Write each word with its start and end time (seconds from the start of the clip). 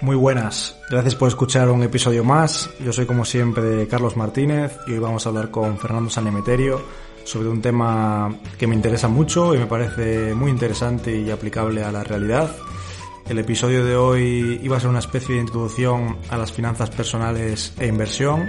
Muy 0.00 0.14
buenas, 0.14 0.76
gracias 0.88 1.16
por 1.16 1.26
escuchar 1.26 1.68
un 1.70 1.82
episodio 1.82 2.22
más. 2.22 2.70
Yo 2.78 2.92
soy 2.92 3.04
como 3.04 3.24
siempre 3.24 3.88
Carlos 3.88 4.16
Martínez 4.16 4.78
y 4.86 4.92
hoy 4.92 5.00
vamos 5.00 5.26
a 5.26 5.30
hablar 5.30 5.50
con 5.50 5.76
Fernando 5.76 6.08
Sanemeterio 6.08 6.80
sobre 7.24 7.48
un 7.48 7.60
tema 7.60 8.32
que 8.56 8.68
me 8.68 8.76
interesa 8.76 9.08
mucho 9.08 9.56
y 9.56 9.58
me 9.58 9.66
parece 9.66 10.34
muy 10.34 10.52
interesante 10.52 11.18
y 11.18 11.32
aplicable 11.32 11.82
a 11.82 11.90
la 11.90 12.04
realidad. 12.04 12.48
El 13.28 13.40
episodio 13.40 13.84
de 13.84 13.96
hoy 13.96 14.60
iba 14.62 14.76
a 14.76 14.80
ser 14.80 14.88
una 14.88 15.00
especie 15.00 15.34
de 15.34 15.40
introducción 15.40 16.18
a 16.30 16.36
las 16.38 16.52
finanzas 16.52 16.90
personales 16.90 17.74
e 17.80 17.88
inversión, 17.88 18.48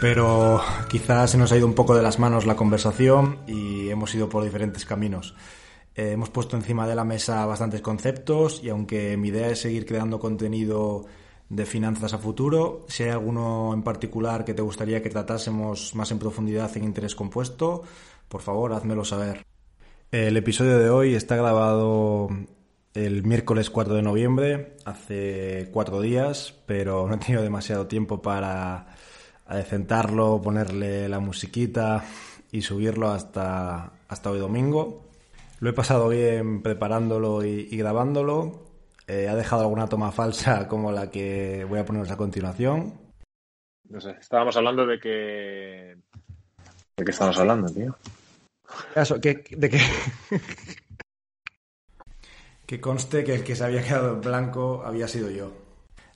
pero 0.00 0.62
quizás 0.88 1.32
se 1.32 1.36
nos 1.36 1.52
ha 1.52 1.58
ido 1.58 1.66
un 1.66 1.74
poco 1.74 1.94
de 1.94 2.02
las 2.02 2.18
manos 2.18 2.46
la 2.46 2.56
conversación 2.56 3.38
y 3.46 3.90
hemos 3.90 4.14
ido 4.14 4.30
por 4.30 4.42
diferentes 4.42 4.86
caminos. 4.86 5.34
Eh, 5.96 6.12
hemos 6.12 6.30
puesto 6.30 6.56
encima 6.56 6.88
de 6.88 6.94
la 6.94 7.04
mesa 7.04 7.46
bastantes 7.46 7.80
conceptos 7.80 8.60
y 8.62 8.68
aunque 8.68 9.16
mi 9.16 9.28
idea 9.28 9.48
es 9.48 9.60
seguir 9.60 9.86
creando 9.86 10.18
contenido 10.18 11.06
de 11.48 11.66
finanzas 11.66 12.14
a 12.14 12.18
futuro, 12.18 12.84
si 12.88 13.04
hay 13.04 13.10
alguno 13.10 13.72
en 13.72 13.82
particular 13.82 14.44
que 14.44 14.54
te 14.54 14.62
gustaría 14.62 15.02
que 15.02 15.10
tratásemos 15.10 15.94
más 15.94 16.10
en 16.10 16.18
profundidad 16.18 16.76
en 16.76 16.84
interés 16.84 17.14
compuesto, 17.14 17.82
por 18.28 18.40
favor, 18.40 18.72
házmelo 18.72 19.04
saber. 19.04 19.44
El 20.10 20.36
episodio 20.36 20.78
de 20.78 20.90
hoy 20.90 21.14
está 21.14 21.36
grabado 21.36 22.28
el 22.94 23.24
miércoles 23.24 23.70
4 23.70 23.94
de 23.94 24.02
noviembre, 24.02 24.76
hace 24.84 25.68
cuatro 25.72 26.00
días, 26.00 26.54
pero 26.66 27.06
no 27.08 27.14
he 27.14 27.18
tenido 27.18 27.42
demasiado 27.42 27.86
tiempo 27.86 28.22
para 28.22 28.86
adecentarlo, 29.46 30.40
ponerle 30.40 31.08
la 31.08 31.20
musiquita 31.20 32.04
y 32.50 32.62
subirlo 32.62 33.10
hasta, 33.10 33.92
hasta 34.08 34.30
hoy 34.30 34.38
domingo. 34.38 35.04
Lo 35.60 35.70
he 35.70 35.72
pasado 35.72 36.08
bien 36.08 36.62
preparándolo 36.62 37.44
y, 37.44 37.76
grabándolo. 37.76 38.70
Eh, 39.06 39.28
ha 39.28 39.34
dejado 39.34 39.62
alguna 39.62 39.86
toma 39.86 40.12
falsa 40.12 40.66
como 40.68 40.92
la 40.92 41.10
que 41.10 41.64
voy 41.68 41.78
a 41.78 41.84
poneros 41.84 42.10
a 42.10 42.16
continuación. 42.16 42.94
No 43.88 44.00
sé, 44.00 44.12
estábamos 44.18 44.56
hablando 44.56 44.86
de 44.86 44.98
que... 44.98 45.96
¿De 46.96 47.04
qué 47.04 47.10
estamos 47.10 47.38
hablando, 47.38 47.68
tío? 47.72 47.96
de 48.94 49.70
que... 49.70 49.78
que 52.66 52.80
conste 52.80 53.24
que 53.24 53.34
el 53.34 53.44
que 53.44 53.56
se 53.56 53.64
había 53.64 53.82
quedado 53.82 54.14
en 54.14 54.20
blanco 54.22 54.82
había 54.84 55.06
sido 55.06 55.30
yo. 55.30 55.52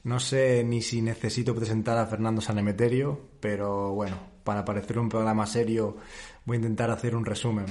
No 0.04 0.20
sé 0.20 0.64
ni 0.64 0.80
si 0.80 1.02
necesito 1.02 1.54
presentar 1.54 1.98
a 1.98 2.06
Fernando 2.06 2.40
Sanemeterio, 2.40 3.20
pero 3.40 3.92
bueno, 3.92 4.16
para 4.44 4.64
parecer 4.64 4.98
un 4.98 5.08
programa 5.08 5.46
serio 5.46 5.96
voy 6.46 6.56
a 6.56 6.60
intentar 6.60 6.90
hacer 6.90 7.14
un 7.14 7.26
resumen. 7.26 7.66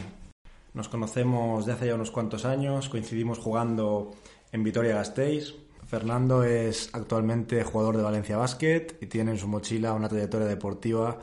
Nos 0.77 0.89
conocemos 0.89 1.65
de 1.65 1.73
hace 1.73 1.87
ya 1.87 1.95
unos 1.95 2.11
cuantos 2.11 2.45
años, 2.45 2.87
coincidimos 2.87 3.39
jugando 3.39 4.11
en 4.51 4.63
Vitoria-Gasteiz. 4.63 5.55
Fernando 5.87 6.43
es 6.43 6.91
actualmente 6.93 7.63
jugador 7.63 7.97
de 7.97 8.03
Valencia 8.03 8.37
Basket 8.37 8.95
y 9.01 9.07
tiene 9.07 9.31
en 9.31 9.39
su 9.39 9.47
mochila 9.47 9.93
una 9.93 10.07
trayectoria 10.07 10.45
deportiva 10.45 11.17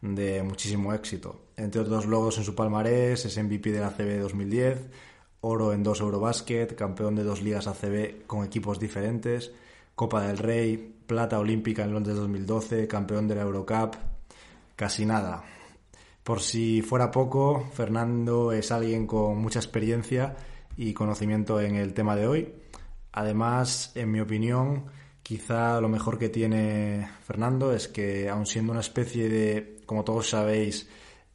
de 0.00 0.44
muchísimo 0.44 0.94
éxito. 0.94 1.46
Entre 1.56 1.80
otros 1.80 2.06
logros 2.06 2.38
en 2.38 2.44
su 2.44 2.54
palmarés, 2.54 3.24
es 3.24 3.36
MVP 3.36 3.72
de 3.72 3.80
la 3.80 3.88
ACB 3.88 4.20
2010, 4.20 4.90
oro 5.40 5.72
en 5.72 5.82
dos 5.82 5.98
Eurobasket, 5.98 6.76
campeón 6.76 7.16
de 7.16 7.24
dos 7.24 7.42
ligas 7.42 7.66
ACB 7.66 8.28
con 8.28 8.44
equipos 8.44 8.78
diferentes, 8.78 9.50
Copa 9.96 10.22
del 10.22 10.38
Rey, 10.38 11.02
plata 11.08 11.40
olímpica 11.40 11.82
en 11.82 11.94
Londres 11.94 12.14
2012, 12.14 12.86
campeón 12.86 13.26
de 13.26 13.34
la 13.34 13.42
Eurocup, 13.42 13.96
casi 14.76 15.04
nada. 15.04 15.42
Por 16.22 16.40
si 16.40 16.82
fuera 16.82 17.10
poco, 17.10 17.68
Fernando 17.72 18.52
es 18.52 18.70
alguien 18.70 19.06
con 19.06 19.38
mucha 19.38 19.58
experiencia 19.58 20.36
y 20.76 20.92
conocimiento 20.92 21.60
en 21.60 21.76
el 21.76 21.94
tema 21.94 22.14
de 22.14 22.26
hoy. 22.26 22.54
Además, 23.12 23.92
en 23.94 24.10
mi 24.10 24.20
opinión, 24.20 24.86
quizá 25.22 25.80
lo 25.80 25.88
mejor 25.88 26.18
que 26.18 26.28
tiene 26.28 27.08
Fernando 27.22 27.72
es 27.72 27.88
que, 27.88 28.28
aun 28.28 28.46
siendo 28.46 28.72
una 28.72 28.80
especie 28.80 29.28
de, 29.28 29.80
como 29.86 30.04
todos 30.04 30.28
sabéis, 30.30 30.88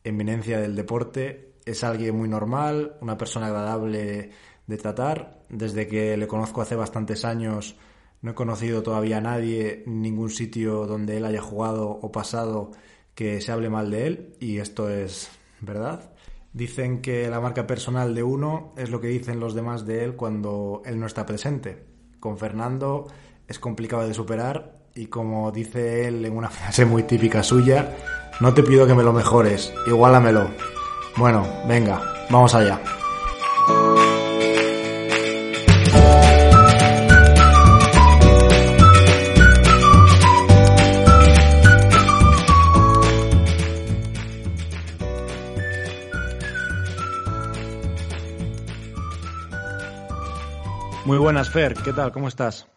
eminencia 0.03 0.59
del 0.59 0.75
deporte, 0.75 1.55
es 1.65 1.83
alguien 1.83 2.15
muy 2.15 2.29
normal, 2.29 2.95
una 3.01 3.17
persona 3.17 3.47
agradable 3.47 4.29
de 4.67 4.77
tratar. 4.77 5.45
Desde 5.49 5.87
que 5.87 6.15
le 6.15 6.27
conozco 6.27 6.61
hace 6.61 6.75
bastantes 6.75 7.25
años, 7.25 7.75
no 8.21 8.31
he 8.31 8.35
conocido 8.35 8.83
todavía 8.83 9.17
a 9.17 9.21
nadie, 9.21 9.83
ningún 9.87 10.29
sitio 10.29 10.85
donde 10.85 11.17
él 11.17 11.25
haya 11.25 11.41
jugado 11.41 11.89
o 11.89 12.11
pasado 12.11 12.71
que 13.15 13.41
se 13.41 13.51
hable 13.51 13.69
mal 13.69 13.89
de 13.89 14.07
él 14.07 14.35
y 14.39 14.59
esto 14.59 14.89
es 14.89 15.29
verdad. 15.61 16.11
Dicen 16.53 17.01
que 17.01 17.27
la 17.29 17.41
marca 17.41 17.65
personal 17.65 18.13
de 18.13 18.23
uno 18.23 18.73
es 18.77 18.89
lo 18.89 19.01
que 19.01 19.07
dicen 19.07 19.39
los 19.39 19.55
demás 19.55 19.85
de 19.85 20.03
él 20.03 20.15
cuando 20.15 20.81
él 20.85 20.99
no 20.99 21.05
está 21.05 21.25
presente. 21.25 21.83
Con 22.19 22.37
Fernando 22.37 23.07
es 23.47 23.59
complicado 23.59 24.07
de 24.07 24.13
superar 24.13 24.85
y 24.93 25.07
como 25.07 25.51
dice 25.51 26.07
él 26.07 26.25
en 26.25 26.37
una 26.37 26.49
frase 26.51 26.85
muy 26.85 27.03
típica 27.03 27.41
suya, 27.43 27.95
no 28.39 28.53
te 28.53 28.63
pido 28.63 28.85
que 28.85 28.93
me 28.93 29.03
lo 29.03 29.13
mejores, 29.13 29.73
igualamelo. 29.87 30.49
Bueno, 31.17 31.45
venga, 31.67 32.01
vamos 32.29 32.53
allá. 32.53 32.81
Muy 51.05 51.19
buenas, 51.19 51.51
Fer. 51.51 51.75
¿Qué 51.75 51.93
tal? 51.93 52.11
¿Cómo 52.11 52.27
estás? 52.27 52.67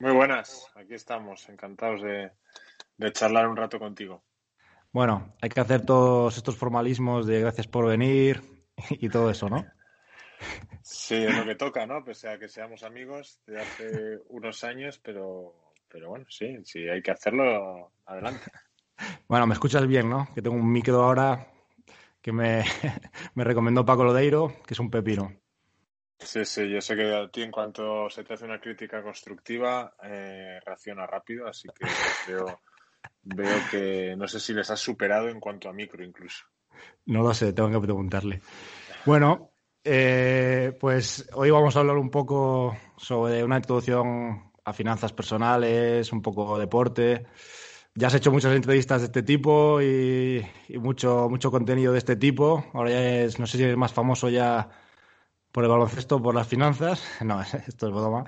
Muy 0.00 0.10
buenas. 0.10 0.66
Aquí 0.74 0.94
estamos. 0.94 1.48
Encantados 1.48 2.02
de, 2.02 2.32
charlar 3.12 3.46
un 3.46 3.56
rato 3.56 3.78
contigo. 3.78 4.24
Bueno, 4.90 5.36
hay 5.40 5.48
que 5.48 5.60
hacer 5.60 5.86
todos 5.86 6.36
estos 6.36 6.56
formalismos 6.56 7.28
de 7.28 7.38
gracias 7.38 7.68
por 7.68 7.86
venir 7.86 8.42
y 8.90 9.08
todo 9.08 9.30
eso, 9.30 9.48
¿no? 9.48 9.64
Sí, 10.82 11.14
es 11.14 11.36
lo 11.36 11.44
que 11.44 11.54
toca, 11.54 11.86
¿no? 11.86 12.04
Pese 12.04 12.28
a 12.28 12.40
que 12.40 12.48
seamos 12.48 12.82
amigos 12.82 13.40
de 13.46 13.60
hace 13.60 14.18
unos 14.30 14.64
años, 14.64 14.98
pero, 14.98 15.54
pero 15.88 16.08
bueno, 16.08 16.24
sí, 16.28 16.58
sí, 16.64 16.88
hay 16.88 17.02
que 17.02 17.12
hacerlo, 17.12 17.92
adelante. 18.04 18.50
Bueno, 19.28 19.46
me 19.46 19.54
escuchas 19.54 19.86
bien, 19.86 20.10
¿no? 20.10 20.26
Que 20.34 20.42
tengo 20.42 20.56
un 20.56 20.72
micro 20.72 21.04
ahora 21.04 21.46
que 22.20 22.32
me, 22.32 22.64
me 23.34 23.44
recomendó 23.44 23.84
Paco 23.84 24.02
Lodeiro, 24.02 24.56
que 24.66 24.74
es 24.74 24.80
un 24.80 24.90
pepino. 24.90 25.32
Sí, 26.20 26.44
sí, 26.44 26.68
yo 26.68 26.80
sé 26.80 26.96
que 26.96 27.14
a 27.14 27.28
ti 27.28 27.42
en 27.42 27.50
cuanto 27.50 28.10
se 28.10 28.24
te 28.24 28.34
hace 28.34 28.44
una 28.44 28.60
crítica 28.60 29.02
constructiva, 29.02 29.94
eh, 30.02 30.58
reacciona 30.64 31.06
rápido, 31.06 31.46
así 31.46 31.68
que 31.68 31.86
veo, 32.32 32.60
veo 33.22 33.56
que 33.70 34.14
no 34.16 34.26
sé 34.26 34.40
si 34.40 34.52
les 34.52 34.68
has 34.70 34.80
superado 34.80 35.28
en 35.28 35.38
cuanto 35.38 35.68
a 35.68 35.72
micro 35.72 36.04
incluso. 36.04 36.44
No 37.06 37.22
lo 37.22 37.32
sé, 37.32 37.52
tengo 37.52 37.70
que 37.70 37.80
preguntarle. 37.80 38.42
Bueno, 39.06 39.52
eh, 39.84 40.76
pues 40.78 41.30
hoy 41.34 41.50
vamos 41.50 41.76
a 41.76 41.80
hablar 41.80 41.96
un 41.96 42.10
poco 42.10 42.76
sobre 42.96 43.44
una 43.44 43.56
introducción 43.56 44.52
a 44.64 44.72
finanzas 44.72 45.12
personales, 45.12 46.12
un 46.12 46.20
poco 46.20 46.58
deporte. 46.58 47.26
Ya 47.94 48.08
has 48.08 48.14
hecho 48.14 48.32
muchas 48.32 48.54
entrevistas 48.54 49.00
de 49.00 49.06
este 49.06 49.22
tipo 49.22 49.80
y, 49.80 50.44
y 50.68 50.78
mucho, 50.78 51.28
mucho 51.30 51.50
contenido 51.50 51.92
de 51.92 51.98
este 51.98 52.16
tipo. 52.16 52.66
Ahora 52.74 52.90
ya 52.90 53.20
es, 53.22 53.38
no 53.38 53.46
sé 53.46 53.56
si 53.56 53.64
eres 53.64 53.76
más 53.76 53.92
famoso 53.92 54.28
ya 54.28 54.68
por 55.58 55.64
el 55.64 55.70
baloncesto, 55.72 56.22
por 56.22 56.36
las 56.36 56.46
finanzas. 56.46 57.02
No, 57.24 57.42
esto 57.66 57.88
es 57.88 57.92
broma. 57.92 58.24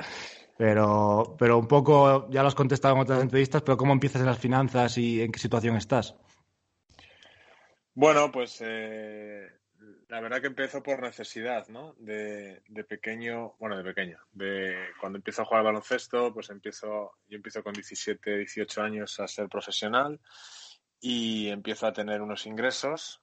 Pero, 0.59 1.37
pero 1.39 1.59
un 1.59 1.69
poco, 1.69 2.29
ya 2.29 2.43
lo 2.43 2.49
has 2.49 2.57
contestado 2.57 2.97
en 2.97 3.03
otras 3.03 3.23
entrevistas, 3.23 3.63
pero 3.63 3.77
¿cómo 3.77 3.93
empiezas 3.93 4.21
en 4.21 4.27
las 4.27 4.39
finanzas 4.41 4.99
y 4.99 5.23
en 5.23 5.31
qué 5.31 5.39
situación 5.39 5.77
estás? 5.77 6.17
Bueno, 7.95 8.33
pues 8.33 8.61
eh, 8.67 9.49
la 10.09 10.21
verdad 10.21 10.41
que 10.41 10.49
empiezo 10.49 10.83
por 10.83 11.01
necesidad, 11.01 11.69
¿no? 11.69 11.95
De, 11.99 12.63
de, 12.67 12.83
pequeño, 12.83 13.55
bueno, 13.61 13.77
de 13.77 13.85
pequeño, 13.85 14.19
de 14.33 14.75
cuando 15.01 15.19
empiezo 15.19 15.43
a 15.43 15.45
jugar 15.45 15.61
al 15.61 15.67
baloncesto, 15.67 16.35
pues 16.35 16.51
empiezo, 16.51 17.12
yo 17.29 17.37
empiezo 17.37 17.62
con 17.62 17.75
17, 17.75 18.38
18 18.38 18.83
años 18.83 19.21
a 19.21 19.29
ser 19.29 19.49
profesional 19.49 20.19
y 21.00 21.47
empiezo 21.47 21.87
a 21.87 21.93
tener 21.93 22.23
unos 22.23 22.44
ingresos 22.47 23.21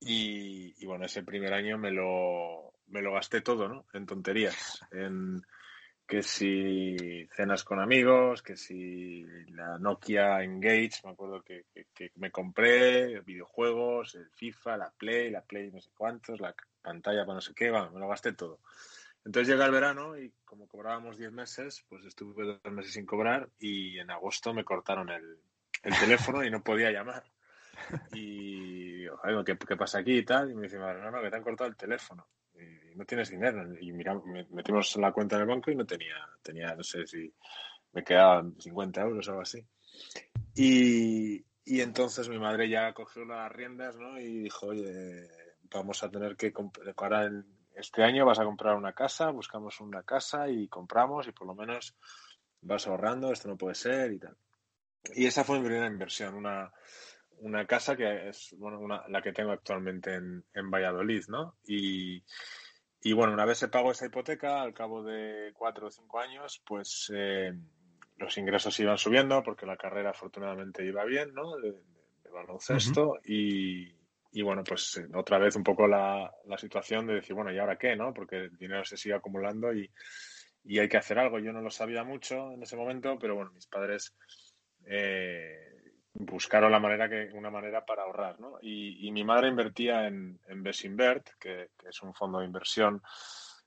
y, 0.00 0.74
y 0.78 0.86
bueno, 0.86 1.06
ese 1.06 1.22
primer 1.22 1.52
año 1.52 1.78
me 1.78 1.90
lo, 1.90 2.74
me 2.88 3.02
lo 3.02 3.12
gasté 3.12 3.40
todo, 3.40 3.68
¿no? 3.68 3.86
En 3.92 4.06
tonterías. 4.06 4.80
En 4.92 5.42
que 6.08 6.22
si 6.22 7.28
cenas 7.36 7.64
con 7.64 7.80
amigos, 7.80 8.42
que 8.42 8.56
si 8.56 9.26
la 9.50 9.78
Nokia 9.78 10.42
Engage, 10.42 11.02
me 11.04 11.10
acuerdo 11.10 11.42
que, 11.42 11.66
me 12.14 12.30
compré, 12.30 13.20
videojuegos, 13.20 14.14
el 14.14 14.30
FIFA, 14.30 14.78
la 14.78 14.90
Play, 14.90 15.30
la 15.30 15.42
Play 15.42 15.70
no 15.70 15.82
sé 15.82 15.90
cuántos, 15.94 16.40
la 16.40 16.54
pantalla 16.80 17.26
para 17.26 17.34
no 17.34 17.40
sé 17.42 17.52
qué, 17.52 17.70
bueno, 17.70 17.90
me 17.90 18.00
lo 18.00 18.08
gasté 18.08 18.32
todo. 18.32 18.60
Entonces 19.22 19.52
llega 19.52 19.66
el 19.66 19.70
verano 19.70 20.16
y 20.16 20.32
como 20.46 20.66
cobrábamos 20.66 21.18
10 21.18 21.30
meses, 21.30 21.84
pues 21.90 22.02
estuve 22.06 22.46
dos 22.46 22.72
meses 22.72 22.94
sin 22.94 23.04
cobrar 23.04 23.50
y 23.58 23.98
en 23.98 24.10
agosto 24.10 24.54
me 24.54 24.64
cortaron 24.64 25.10
el, 25.10 25.38
teléfono 26.00 26.42
y 26.42 26.50
no 26.50 26.64
podía 26.64 26.90
llamar. 26.90 27.22
Y 28.12 29.04
digo, 29.04 29.44
¿qué, 29.44 29.56
¿qué, 29.56 29.76
pasa 29.76 29.98
aquí 29.98 30.18
y 30.18 30.24
tal? 30.24 30.50
Y 30.50 30.54
me 30.54 30.62
dice, 30.62 30.78
no, 30.78 31.10
no, 31.10 31.22
que 31.22 31.30
te 31.30 31.36
han 31.36 31.42
cortado 31.42 31.70
el 31.70 31.76
teléfono 31.76 32.26
no 32.98 33.04
tienes 33.04 33.30
dinero. 33.30 33.64
Y 33.80 33.92
mira, 33.92 34.20
metimos 34.50 34.96
la 34.96 35.12
cuenta 35.12 35.36
en 35.36 35.42
el 35.42 35.48
banco 35.48 35.70
y 35.70 35.76
no 35.76 35.86
tenía, 35.86 36.16
tenía, 36.42 36.74
no 36.74 36.82
sé 36.82 37.06
si 37.06 37.32
me 37.92 38.04
quedaban 38.04 38.60
50 38.60 39.00
euros 39.02 39.28
o 39.28 39.30
algo 39.30 39.42
así. 39.42 39.64
Y, 40.54 41.44
y 41.64 41.80
entonces 41.80 42.28
mi 42.28 42.38
madre 42.38 42.68
ya 42.68 42.92
cogió 42.92 43.24
las 43.24 43.50
riendas, 43.52 43.96
¿no? 43.96 44.18
Y 44.18 44.40
dijo, 44.40 44.66
oye, 44.66 45.28
vamos 45.70 46.02
a 46.02 46.10
tener 46.10 46.36
que 46.36 46.52
comprar, 46.52 47.30
este 47.76 48.02
año 48.02 48.26
vas 48.26 48.40
a 48.40 48.44
comprar 48.44 48.74
una 48.74 48.92
casa, 48.92 49.30
buscamos 49.30 49.80
una 49.80 50.02
casa 50.02 50.48
y 50.48 50.66
compramos 50.66 51.28
y 51.28 51.32
por 51.32 51.46
lo 51.46 51.54
menos 51.54 51.96
vas 52.60 52.88
ahorrando, 52.88 53.32
esto 53.32 53.48
no 53.48 53.56
puede 53.56 53.76
ser 53.76 54.12
y 54.12 54.18
tal. 54.18 54.36
Y 55.14 55.26
esa 55.26 55.44
fue 55.44 55.60
mi 55.60 55.66
primera 55.66 55.86
inversión, 55.86 56.34
una, 56.34 56.72
una 57.40 57.66
casa 57.66 57.96
que 57.96 58.28
es 58.28 58.54
bueno, 58.58 58.80
una, 58.80 59.06
la 59.08 59.22
que 59.22 59.32
tengo 59.32 59.52
actualmente 59.52 60.14
en, 60.14 60.44
en 60.54 60.70
Valladolid, 60.70 61.24
¿no? 61.28 61.56
Y, 61.66 62.22
y, 63.02 63.12
bueno, 63.12 63.32
una 63.32 63.44
vez 63.44 63.58
se 63.58 63.68
pagó 63.68 63.92
esa 63.92 64.06
hipoteca, 64.06 64.62
al 64.62 64.74
cabo 64.74 65.02
de 65.02 65.52
cuatro 65.54 65.86
o 65.86 65.90
cinco 65.90 66.20
años, 66.20 66.62
pues 66.66 67.10
eh, 67.14 67.52
los 68.16 68.36
ingresos 68.38 68.78
iban 68.80 68.98
subiendo 68.98 69.42
porque 69.42 69.66
la 69.66 69.76
carrera 69.76 70.10
afortunadamente 70.10 70.84
iba 70.84 71.04
bien, 71.04 71.32
¿no? 71.34 71.56
De, 71.56 71.74
baloncesto 72.30 73.18
y, 73.24 73.90
y, 74.32 74.42
bueno, 74.42 74.62
pues 74.62 74.98
eh, 74.98 75.08
otra 75.14 75.38
vez 75.38 75.56
un 75.56 75.62
poco 75.62 75.88
la, 75.88 76.30
la, 76.44 76.58
situación 76.58 77.06
de 77.06 77.14
decir, 77.14 77.34
bueno, 77.34 77.50
¿y 77.50 77.58
ahora 77.58 77.78
qué, 77.78 77.96
no? 77.96 78.12
Porque 78.12 78.36
el 78.36 78.56
dinero 78.58 78.84
se 78.84 78.98
sigue 78.98 79.14
acumulando 79.14 79.72
y, 79.72 79.90
y 80.64 80.78
hay 80.78 80.88
que 80.88 80.98
hacer 80.98 81.18
algo. 81.18 81.38
Yo 81.38 81.52
no 81.52 81.62
lo 81.62 81.70
sabía 81.70 82.04
mucho 82.04 82.52
en 82.52 82.62
ese 82.62 82.76
momento, 82.76 83.18
pero 83.18 83.34
bueno, 83.34 83.50
mis 83.52 83.66
padres 83.66 84.14
eh, 84.84 85.77
buscaron 86.18 86.72
la 86.72 86.80
manera 86.80 87.08
que, 87.08 87.30
una 87.32 87.50
manera 87.50 87.84
para 87.84 88.02
ahorrar, 88.02 88.40
¿no? 88.40 88.58
Y, 88.60 89.10
mi 89.12 89.24
madre 89.24 89.48
invertía 89.48 90.06
en, 90.06 90.38
en 90.48 90.62
Besinvert, 90.62 91.30
que, 91.38 91.70
que, 91.78 91.88
es 91.88 92.02
un 92.02 92.14
fondo 92.14 92.40
de 92.40 92.46
inversión 92.46 93.02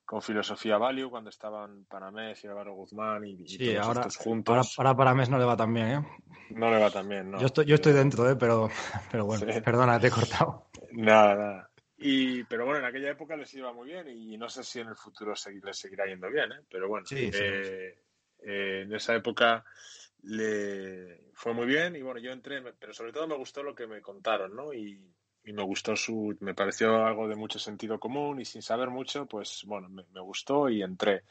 con 0.05 0.21
filosofía 0.21 0.77
value 0.77 1.09
cuando 1.09 1.29
estaban 1.29 1.85
Paramés 1.85 2.43
y 2.43 2.47
Álvaro 2.47 2.73
Guzmán 2.73 3.23
y, 3.23 3.47
sí, 3.47 3.57
todos 3.57 3.87
ahora, 3.87 4.01
estos 4.01 4.17
juntos. 4.17 4.75
Ahora, 4.77 4.95
Paramés 4.95 5.29
no 5.29 5.37
le 5.37 5.45
va 5.45 5.55
tan 5.55 5.73
bien, 5.73 5.87
¿eh? 5.87 6.05
No 6.49 6.69
le 6.69 6.79
va 6.79 6.91
tan 6.91 7.07
bien, 7.07 7.31
¿no? 7.31 7.39
Yo 7.39 7.45
estoy, 7.45 7.65
yo 7.65 7.75
estoy 7.75 7.93
dentro, 7.93 8.29
¿eh? 8.29 8.35
Pero, 8.35 8.69
pero 9.09 9.25
bueno, 9.25 9.45
perdona, 9.63 9.99
te 9.99 10.07
he 10.07 10.11
cortado. 10.11 10.67
Nada, 10.91 11.35
nada. 11.35 11.69
Y, 11.97 12.43
pero 12.45 12.65
bueno, 12.65 12.79
en 12.79 12.85
aquella 12.85 13.11
época 13.11 13.37
les 13.37 13.53
iba 13.53 13.71
muy 13.71 13.87
bien 13.87 14.09
y 14.09 14.37
no 14.37 14.49
sé 14.49 14.63
si 14.63 14.79
en 14.79 14.87
el 14.87 14.95
futuro 14.95 15.33
les 15.63 15.77
seguirá 15.77 16.05
yendo 16.05 16.29
bien, 16.29 16.51
¿eh? 16.51 16.61
Pero 16.69 16.89
bueno, 16.89 17.05
sí, 17.05 17.29
eh, 17.33 17.95
eh, 18.43 18.81
en 18.83 18.93
esa 18.93 19.15
época 19.15 19.63
le 20.23 21.31
fue 21.33 21.53
muy 21.53 21.65
bien 21.65 21.95
y 21.95 22.01
bueno, 22.01 22.19
yo 22.19 22.31
entré, 22.31 22.61
pero 22.79 22.93
sobre 22.93 23.11
todo 23.11 23.27
me 23.27 23.37
gustó 23.37 23.63
lo 23.63 23.75
que 23.75 23.87
me 23.87 24.01
contaron, 24.01 24.55
¿no? 24.55 24.73
Y, 24.73 24.99
y 25.43 25.53
me 25.53 25.63
gustó 25.63 25.95
su, 25.95 26.37
me 26.39 26.53
pareció 26.53 27.03
algo 27.05 27.27
de 27.27 27.35
mucho 27.35 27.59
sentido 27.59 27.99
común 27.99 28.39
y 28.39 28.45
sin 28.45 28.61
saber 28.61 28.89
mucho, 28.89 29.25
pues 29.25 29.63
bueno, 29.65 29.89
me, 29.89 30.03
gustó 30.21 30.69
y 30.69 30.83
entré. 30.83 31.23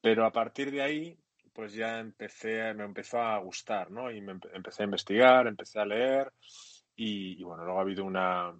Pero 0.00 0.26
a 0.26 0.32
partir 0.32 0.70
de 0.70 0.82
ahí, 0.82 1.18
pues 1.52 1.72
ya 1.72 1.98
empecé, 1.98 2.74
me 2.74 2.84
empezó 2.84 3.20
a 3.20 3.38
gustar, 3.38 3.90
¿no? 3.90 4.10
Y 4.10 4.20
me 4.20 4.38
empecé 4.52 4.82
a 4.82 4.86
investigar, 4.86 5.46
empecé 5.46 5.80
a 5.80 5.86
leer 5.86 6.32
y, 6.94 7.40
y 7.40 7.42
bueno, 7.42 7.64
luego 7.64 7.78
ha 7.78 7.82
habido 7.82 8.04
una, 8.04 8.54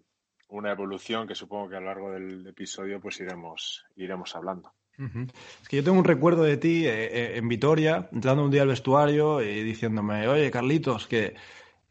una 0.49 0.73
evolución 0.73 1.27
que 1.27 1.35
supongo 1.35 1.69
que 1.69 1.77
a 1.77 1.81
lo 1.81 1.87
largo 1.87 2.11
del 2.11 2.47
episodio 2.47 3.01
pues 3.01 3.21
iremos, 3.21 3.85
iremos 3.97 4.35
hablando. 4.35 4.73
Es 4.99 5.69
que 5.69 5.77
yo 5.77 5.85
tengo 5.85 5.99
un 5.99 6.05
recuerdo 6.05 6.43
de 6.43 6.57
ti 6.57 6.85
eh, 6.87 7.05
eh, 7.05 7.37
en 7.37 7.49
Vitoria, 7.49 8.09
entrando 8.13 8.45
un 8.45 8.51
día 8.51 8.63
al 8.63 8.69
vestuario 8.69 9.41
y 9.41 9.63
diciéndome, 9.63 10.27
oye, 10.27 10.51
Carlitos, 10.51 11.07
que 11.07 11.37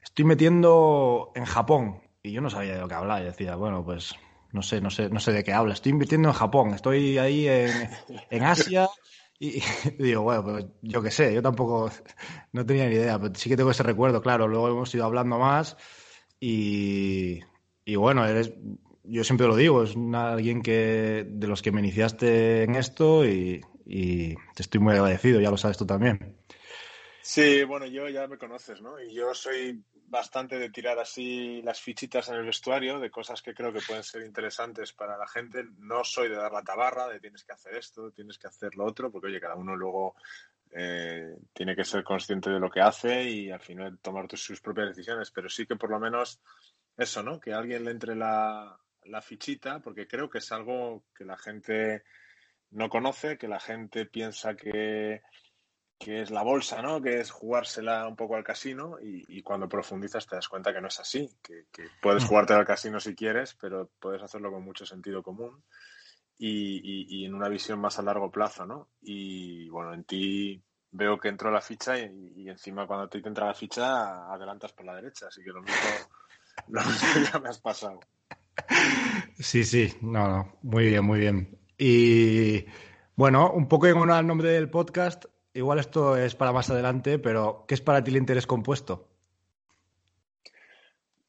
estoy 0.03 0.25
metiendo 0.25 1.31
en 1.35 1.45
Japón. 1.45 2.01
Y 2.21 2.33
yo 2.33 2.41
no 2.41 2.49
sabía 2.49 2.73
de 2.73 2.81
lo 2.81 2.87
que 2.87 2.95
hablaba. 2.95 3.21
Y 3.21 3.25
decía, 3.25 3.55
bueno, 3.55 3.83
pues 3.85 4.15
no 4.51 4.61
sé, 4.61 4.81
no 4.81 4.89
sé, 4.89 5.09
no 5.09 5.19
sé 5.19 5.31
de 5.31 5.43
qué 5.43 5.53
habla. 5.53 5.73
Estoy 5.73 5.93
invirtiendo 5.93 6.27
en 6.27 6.33
Japón, 6.33 6.73
estoy 6.73 7.17
ahí 7.17 7.47
en, 7.47 8.43
Asia. 8.43 8.89
Y, 9.39 9.59
y, 9.59 9.61
digo, 9.99 10.23
bueno, 10.23 10.43
pues 10.43 10.65
yo 10.81 11.01
qué 11.01 11.11
sé, 11.11 11.33
yo 11.33 11.41
tampoco 11.41 11.89
no 12.51 12.65
tenía 12.65 12.89
ni 12.89 12.95
idea, 12.95 13.19
pero 13.19 13.33
sí 13.35 13.49
que 13.49 13.55
tengo 13.55 13.71
ese 13.71 13.83
recuerdo, 13.83 14.21
claro. 14.21 14.47
Luego 14.49 14.67
hemos 14.67 14.93
ido 14.93 15.05
hablando 15.05 15.39
más 15.39 15.77
y, 16.41 17.39
y 17.85 17.95
bueno, 17.95 18.25
eres, 18.25 18.51
yo 19.07 19.23
siempre 19.23 19.47
lo 19.47 19.55
digo, 19.55 19.83
es 19.83 19.95
alguien 20.13 20.61
que 20.61 21.25
de 21.27 21.47
los 21.47 21.61
que 21.61 21.71
me 21.71 21.79
iniciaste 21.79 22.63
en 22.63 22.75
esto 22.75 23.25
y, 23.25 23.63
te 23.85 24.61
estoy 24.61 24.81
muy 24.81 24.93
agradecido, 24.93 25.39
ya 25.39 25.49
lo 25.49 25.57
sabes 25.57 25.77
tú 25.77 25.85
también. 25.85 26.35
Sí, 27.21 27.63
bueno, 27.63 27.85
yo 27.85 28.09
ya 28.09 28.27
me 28.27 28.37
conoces, 28.37 28.81
¿no? 28.81 28.99
Y 29.01 29.13
yo 29.13 29.33
soy 29.33 29.81
bastante 30.09 30.57
de 30.57 30.69
tirar 30.69 30.97
así 30.99 31.61
las 31.61 31.81
fichitas 31.81 32.29
en 32.29 32.35
el 32.35 32.45
vestuario 32.45 32.99
de 32.99 33.11
cosas 33.11 33.41
que 33.41 33.53
creo 33.53 33.73
que 33.73 33.81
pueden 33.85 34.03
ser 34.03 34.25
interesantes 34.25 34.93
para 34.93 35.17
la 35.17 35.27
gente. 35.27 35.65
No 35.79 36.03
soy 36.03 36.29
de 36.29 36.35
dar 36.35 36.51
la 36.51 36.63
tabarra, 36.63 37.07
de 37.07 37.19
tienes 37.19 37.43
que 37.43 37.53
hacer 37.53 37.75
esto, 37.75 38.11
tienes 38.11 38.37
que 38.37 38.47
hacer 38.47 38.75
lo 38.75 38.85
otro, 38.85 39.11
porque 39.11 39.27
oye, 39.27 39.41
cada 39.41 39.55
uno 39.55 39.75
luego 39.75 40.15
eh, 40.71 41.35
tiene 41.53 41.75
que 41.75 41.83
ser 41.83 42.03
consciente 42.03 42.49
de 42.49 42.59
lo 42.59 42.69
que 42.69 42.81
hace 42.81 43.23
y 43.23 43.51
al 43.51 43.61
final 43.61 43.99
tomar 43.99 44.27
sus 44.37 44.61
propias 44.61 44.89
decisiones, 44.89 45.31
pero 45.31 45.49
sí 45.49 45.65
que 45.65 45.75
por 45.75 45.89
lo 45.89 45.99
menos 45.99 46.39
eso, 46.97 47.23
¿no? 47.23 47.39
Que 47.39 47.53
alguien 47.53 47.85
le 47.85 47.91
entre 47.91 48.15
la, 48.15 48.77
la 49.07 49.21
fichita, 49.21 49.79
porque 49.79 50.07
creo 50.07 50.29
que 50.29 50.39
es 50.39 50.51
algo 50.51 51.03
que 51.15 51.25
la 51.25 51.37
gente 51.37 52.03
no 52.71 52.89
conoce, 52.89 53.37
que 53.37 53.47
la 53.47 53.59
gente 53.59 54.05
piensa 54.05 54.55
que, 54.55 55.21
que 55.97 56.21
es 56.21 56.31
la 56.31 56.43
bolsa, 56.43 56.81
¿no? 56.81 57.01
Que 57.01 57.19
es 57.19 57.31
jugársela 57.31 58.07
un 58.07 58.15
poco 58.15 58.35
al 58.35 58.43
casino 58.43 58.97
y, 59.01 59.23
y 59.27 59.41
cuando 59.41 59.69
profundizas 59.69 60.27
te 60.27 60.35
das 60.35 60.47
cuenta 60.47 60.73
que 60.73 60.81
no 60.81 60.87
es 60.87 60.99
así, 60.99 61.29
que, 61.41 61.65
que 61.71 61.87
puedes 62.01 62.23
mm. 62.23 62.27
jugarte 62.27 62.53
al 62.53 62.65
casino 62.65 62.99
si 62.99 63.15
quieres, 63.15 63.55
pero 63.55 63.89
puedes 63.99 64.21
hacerlo 64.21 64.51
con 64.51 64.63
mucho 64.63 64.85
sentido 64.85 65.23
común 65.23 65.63
y, 66.37 66.77
y, 66.77 67.21
y, 67.21 67.25
en 67.25 67.33
una 67.33 67.49
visión 67.49 67.79
más 67.79 67.97
a 67.97 68.03
largo 68.03 68.29
plazo, 68.29 68.65
¿no? 68.65 68.89
Y 69.01 69.69
bueno, 69.69 69.93
en 69.93 70.03
ti 70.03 70.61
veo 70.91 71.17
que 71.19 71.29
entró 71.29 71.51
la 71.51 71.61
ficha 71.61 71.97
y, 71.97 72.49
encima 72.49 72.87
cuando 72.87 73.09
te 73.09 73.19
entra 73.19 73.47
la 73.47 73.53
ficha 73.53 74.31
adelantas 74.31 74.73
por 74.73 74.85
la 74.85 74.95
derecha, 74.95 75.27
así 75.27 75.43
que 75.43 75.51
lo 75.51 75.61
mismo, 75.61 75.77
lo 76.67 76.83
mismo 76.83 77.07
ya 77.31 77.39
me 77.39 77.49
has 77.49 77.59
pasado. 77.59 77.99
Sí, 79.39 79.63
sí, 79.63 79.93
no, 80.01 80.27
no, 80.27 80.57
muy 80.63 80.87
bien, 80.87 81.05
muy 81.05 81.19
bien. 81.19 81.59
Y 81.77 82.65
bueno, 83.15 83.51
un 83.51 83.67
poco 83.67 83.87
en 83.87 83.97
honor 83.97 84.17
al 84.17 84.27
nombre 84.27 84.49
del 84.49 84.69
podcast, 84.69 85.25
igual 85.53 85.79
esto 85.79 86.17
es 86.17 86.35
para 86.35 86.51
más 86.51 86.69
adelante, 86.69 87.19
pero 87.19 87.65
¿qué 87.67 87.75
es 87.75 87.81
para 87.81 88.03
ti 88.03 88.11
el 88.11 88.17
interés 88.17 88.47
compuesto? 88.47 89.07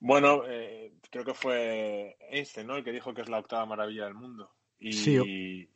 Bueno, 0.00 0.42
eh, 0.48 0.94
creo 1.10 1.24
que 1.24 1.34
fue 1.34 2.16
Einstein, 2.30 2.66
¿no? 2.66 2.76
El 2.76 2.84
que 2.84 2.92
dijo 2.92 3.12
que 3.12 3.22
es 3.22 3.28
la 3.28 3.38
octava 3.38 3.66
maravilla 3.66 4.04
del 4.04 4.14
mundo. 4.14 4.50
Y... 4.78 4.92
Sí. 4.92 5.70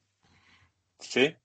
¿Sí? 0.99 1.37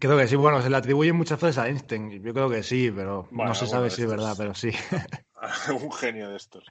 Creo 0.00 0.18
que 0.18 0.26
sí, 0.26 0.34
bueno, 0.34 0.60
se 0.62 0.70
le 0.70 0.76
atribuyen 0.76 1.14
muchas 1.14 1.40
veces 1.40 1.58
a 1.58 1.68
Einstein, 1.68 2.20
yo 2.22 2.34
creo 2.34 2.50
que 2.50 2.64
sí, 2.64 2.90
pero 2.90 3.28
bueno, 3.30 3.50
no 3.50 3.54
se 3.54 3.68
sabe 3.68 3.90
si 3.90 4.02
es 4.02 4.08
verdad, 4.08 4.34
pero 4.36 4.52
sí. 4.52 4.70
un 5.70 5.92
genio 5.92 6.30
de 6.30 6.36
estos. 6.36 6.64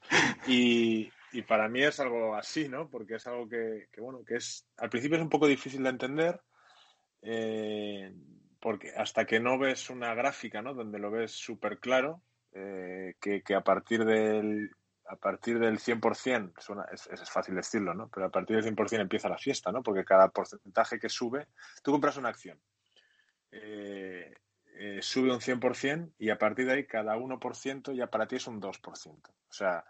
Y, 0.47 1.09
y 1.35 1.41
para 1.41 1.67
mí 1.67 1.83
es 1.83 1.99
algo 1.99 2.35
así, 2.35 2.69
¿no? 2.69 2.89
Porque 2.89 3.15
es 3.15 3.27
algo 3.27 3.47
que, 3.49 3.87
que 3.91 3.99
bueno, 3.99 4.23
que 4.25 4.35
es, 4.35 4.65
al 4.77 4.89
principio 4.89 5.17
es 5.17 5.23
un 5.23 5.29
poco 5.29 5.47
difícil 5.47 5.83
de 5.83 5.89
entender, 5.89 6.39
eh, 7.21 8.13
porque 8.61 8.93
hasta 8.95 9.25
que 9.25 9.39
no 9.39 9.59
ves 9.59 9.89
una 9.89 10.13
gráfica, 10.13 10.61
¿no? 10.61 10.73
Donde 10.73 10.97
lo 10.97 11.11
ves 11.11 11.31
súper 11.31 11.79
claro, 11.79 12.21
eh, 12.53 13.15
que, 13.19 13.43
que, 13.43 13.53
a 13.53 13.61
partir 13.61 14.05
del 14.05 14.71
a 15.07 15.17
partir 15.17 15.59
del 15.59 15.77
100%, 15.77 16.53
suena, 16.59 16.85
es, 16.91 17.29
fácil 17.29 17.55
decirlo, 17.55 17.93
¿no? 17.93 18.09
Pero 18.09 18.27
a 18.27 18.31
partir 18.31 18.55
del 18.55 18.65
100% 18.75 19.01
empieza 19.01 19.29
la 19.29 19.37
fiesta, 19.37 19.71
¿no? 19.71 19.83
Porque 19.83 20.03
cada 20.03 20.29
porcentaje 20.29 20.99
que 20.99 21.09
sube, 21.09 21.47
tú 21.83 21.91
compras 21.91 22.17
una 22.17 22.29
acción, 22.29 22.59
eh, 23.51 24.33
eh, 24.77 24.99
sube 25.01 25.31
un 25.31 25.41
100% 25.41 26.13
y 26.17 26.29
a 26.29 26.39
partir 26.39 26.65
de 26.65 26.73
ahí 26.73 26.87
cada 26.87 27.15
1% 27.17 27.93
ya 27.93 28.07
para 28.07 28.27
ti 28.27 28.37
es 28.37 28.47
un 28.47 28.59
2%. 28.59 29.29
O 29.29 29.53
sea, 29.53 29.85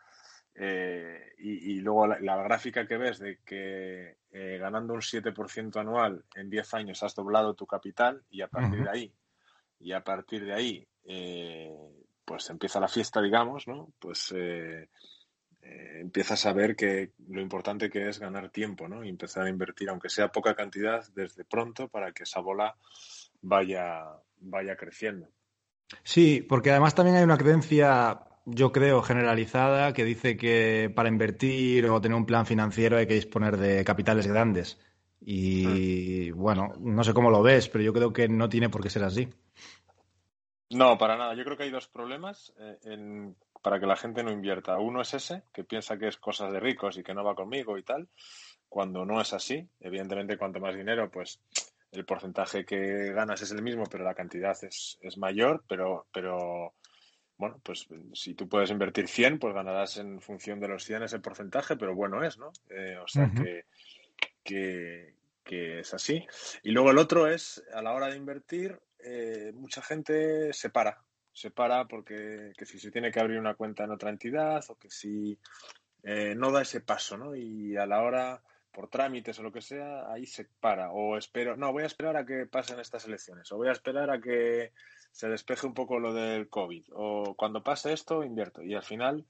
eh, 0.58 1.34
y, 1.38 1.74
y, 1.74 1.80
luego 1.82 2.08
la, 2.08 2.20
la, 2.22 2.38
gráfica 2.38 2.88
que 2.88 2.96
ves 2.98 3.20
de 3.20 3.40
que 3.46 4.16
eh, 4.32 4.58
ganando 4.58 4.94
un 4.94 5.02
7% 5.02 5.76
anual 5.82 6.24
en 6.34 6.50
10 6.50 6.74
años 6.76 7.04
has 7.04 7.14
doblado 7.14 7.56
tu 7.56 7.68
capital 7.68 8.24
y 8.30 8.42
a 8.42 8.48
partir 8.48 8.80
uh 8.80 8.84
-huh. 8.84 8.86
de 8.86 8.90
ahí, 8.90 9.14
y 9.80 9.92
a 9.92 10.02
partir 10.02 10.46
de 10.46 10.54
ahí, 10.54 10.88
eh, 11.04 11.76
pues 12.24 12.50
empieza 12.50 12.80
la 12.80 12.88
fiesta, 12.88 13.22
digamos, 13.22 13.68
¿no? 13.68 13.92
Pues 14.00 14.34
empiezas 15.62 16.46
a 16.46 16.54
ver 16.54 16.76
que 16.76 17.12
lo 17.28 17.42
importante 17.42 17.90
que 17.90 18.08
es 18.08 18.20
ganar 18.20 18.50
tiempo, 18.50 18.88
¿no? 18.88 19.04
Y 19.04 19.10
empezar 19.10 19.46
a 19.46 19.50
invertir, 19.50 19.90
aunque 19.90 20.10
sea 20.10 20.32
poca 20.32 20.56
cantidad, 20.56 21.04
desde 21.16 21.44
pronto 21.44 21.88
para 21.90 22.12
que 22.12 22.24
esa 22.24 22.40
bola 22.40 22.76
vaya, 23.42 24.06
vaya 24.38 24.76
creciendo. 24.76 25.28
Sí, 26.04 26.46
porque 26.48 26.72
además 26.72 26.96
también 26.96 27.18
hay 27.18 27.24
una 27.24 27.38
creencia 27.38 28.20
yo 28.46 28.72
creo, 28.72 29.02
generalizada 29.02 29.94
que 29.94 30.06
dice 30.06 30.38
que 30.38 30.92
para 30.96 31.10
invertir 31.10 31.88
o 31.90 32.00
tener 32.00 32.16
un 32.16 32.26
plan 32.26 32.46
financiero 32.46 32.98
hay 32.98 33.08
que 33.08 33.16
disponer 33.16 33.58
de 33.58 33.84
capitales 33.84 34.28
grandes. 34.28 34.80
Y 35.22 36.32
mm. 36.32 36.38
bueno, 36.38 36.74
no 36.80 37.04
sé 37.04 37.14
cómo 37.14 37.32
lo 37.32 37.42
ves, 37.42 37.68
pero 37.70 37.84
yo 37.84 37.94
creo 37.94 38.14
que 38.14 38.28
no 38.28 38.48
tiene 38.48 38.70
por 38.70 38.82
qué 38.82 38.90
ser 38.90 39.04
así. 39.04 39.28
No, 40.70 40.98
para 40.98 41.18
nada. 41.18 41.34
Yo 41.36 41.44
creo 41.44 41.58
que 41.58 41.64
hay 41.64 41.72
dos 41.72 41.88
problemas 41.88 42.54
eh, 42.60 42.78
en, 42.84 43.36
para 43.62 43.80
que 43.80 43.88
la 43.88 43.96
gente 43.96 44.24
no 44.24 44.32
invierta. 44.32 44.78
Uno 44.78 45.02
es 45.02 45.14
ese, 45.14 45.44
que 45.52 45.64
piensa 45.64 45.98
que 45.98 46.08
es 46.08 46.18
cosas 46.18 46.52
de 46.52 46.60
ricos 46.60 46.98
y 46.98 47.04
que 47.04 47.14
no 47.14 47.24
va 47.24 47.36
conmigo 47.36 47.78
y 47.78 47.84
tal, 47.84 48.08
cuando 48.70 49.06
no 49.06 49.20
es 49.20 49.34
así. 49.34 49.68
Evidentemente, 49.80 50.38
cuanto 50.38 50.60
más 50.60 50.76
dinero, 50.76 51.10
pues 51.10 51.40
el 51.92 52.06
porcentaje 52.06 52.66
que 52.66 53.12
ganas 53.14 53.42
es 53.42 53.52
el 53.52 53.64
mismo, 53.64 53.86
pero 53.90 54.04
la 54.04 54.14
cantidad 54.14 54.56
es, 54.64 55.00
es 55.02 55.18
mayor, 55.18 55.64
pero, 55.68 56.08
pero 56.12 56.74
bueno, 57.38 57.60
pues 57.64 57.88
si 58.14 58.34
tú 58.34 58.48
puedes 58.48 58.72
invertir 58.72 59.08
100, 59.08 59.40
pues 59.40 59.54
ganarás 59.54 59.98
en 59.98 60.22
función 60.22 60.60
de 60.60 60.70
los 60.70 60.84
100 60.84 61.04
ese 61.04 61.20
porcentaje, 61.20 61.76
pero 61.76 61.94
bueno 61.94 62.24
es, 62.24 62.38
¿no? 62.38 62.52
Eh, 62.70 62.98
o 62.98 63.08
sea 63.08 63.30
que, 63.36 63.66
que, 64.44 65.16
que, 65.44 65.80
es 65.80 65.94
así. 65.94 66.26
Y 66.64 66.72
luego 66.72 66.92
el 66.92 66.98
otro 66.98 67.28
es, 67.28 67.64
a 67.74 67.82
la 67.82 67.94
hora 67.94 68.08
de 68.08 68.18
invertir, 68.18 68.80
eh, 69.00 69.52
mucha 69.54 69.82
gente 69.82 70.54
se 70.54 70.70
para, 70.70 71.04
se 71.32 71.52
para 71.52 71.86
porque 71.86 72.54
que 72.58 72.66
si 72.66 72.80
se 72.80 72.92
tiene 72.92 73.12
que 73.12 73.20
abrir 73.20 73.38
una 73.38 73.56
cuenta 73.56 73.84
en 73.84 73.92
otra 73.92 74.10
entidad 74.10 74.64
o 74.70 74.76
que 74.76 74.90
si 74.90 75.38
eh, 76.04 76.36
no 76.36 76.52
da 76.52 76.62
ese 76.62 76.82
paso, 76.82 77.18
¿no? 77.18 77.36
Y 77.36 77.76
a 77.76 77.86
la 77.86 78.02
hora, 78.02 78.42
por 78.72 78.90
trámites 78.90 79.40
o 79.40 79.44
lo 79.44 79.52
que 79.52 79.62
sea, 79.62 80.12
ahí 80.12 80.26
se 80.26 80.48
para. 80.60 80.92
O 80.92 81.18
espero, 81.18 81.58
no, 81.58 81.74
voy 81.74 81.84
a 81.84 81.88
esperar 81.88 82.16
a 82.16 82.26
que 82.26 82.46
pasen 82.46 82.80
estas 82.80 83.06
elecciones, 83.06 83.52
o 83.52 83.58
voy 83.58 83.68
a 83.68 83.74
esperar 83.74 84.10
a 84.10 84.22
que 84.22 84.72
se 85.16 85.30
despeje 85.30 85.66
un 85.66 85.74
poco 85.74 85.98
lo 85.98 86.14
del 86.14 86.50
COVID, 86.50 86.88
o 86.94 87.36
cuando 87.38 87.64
pase 87.64 87.94
esto, 87.94 88.22
invierto. 88.22 88.62
Y 88.62 88.74
al 88.74 88.84
final, 88.84 89.26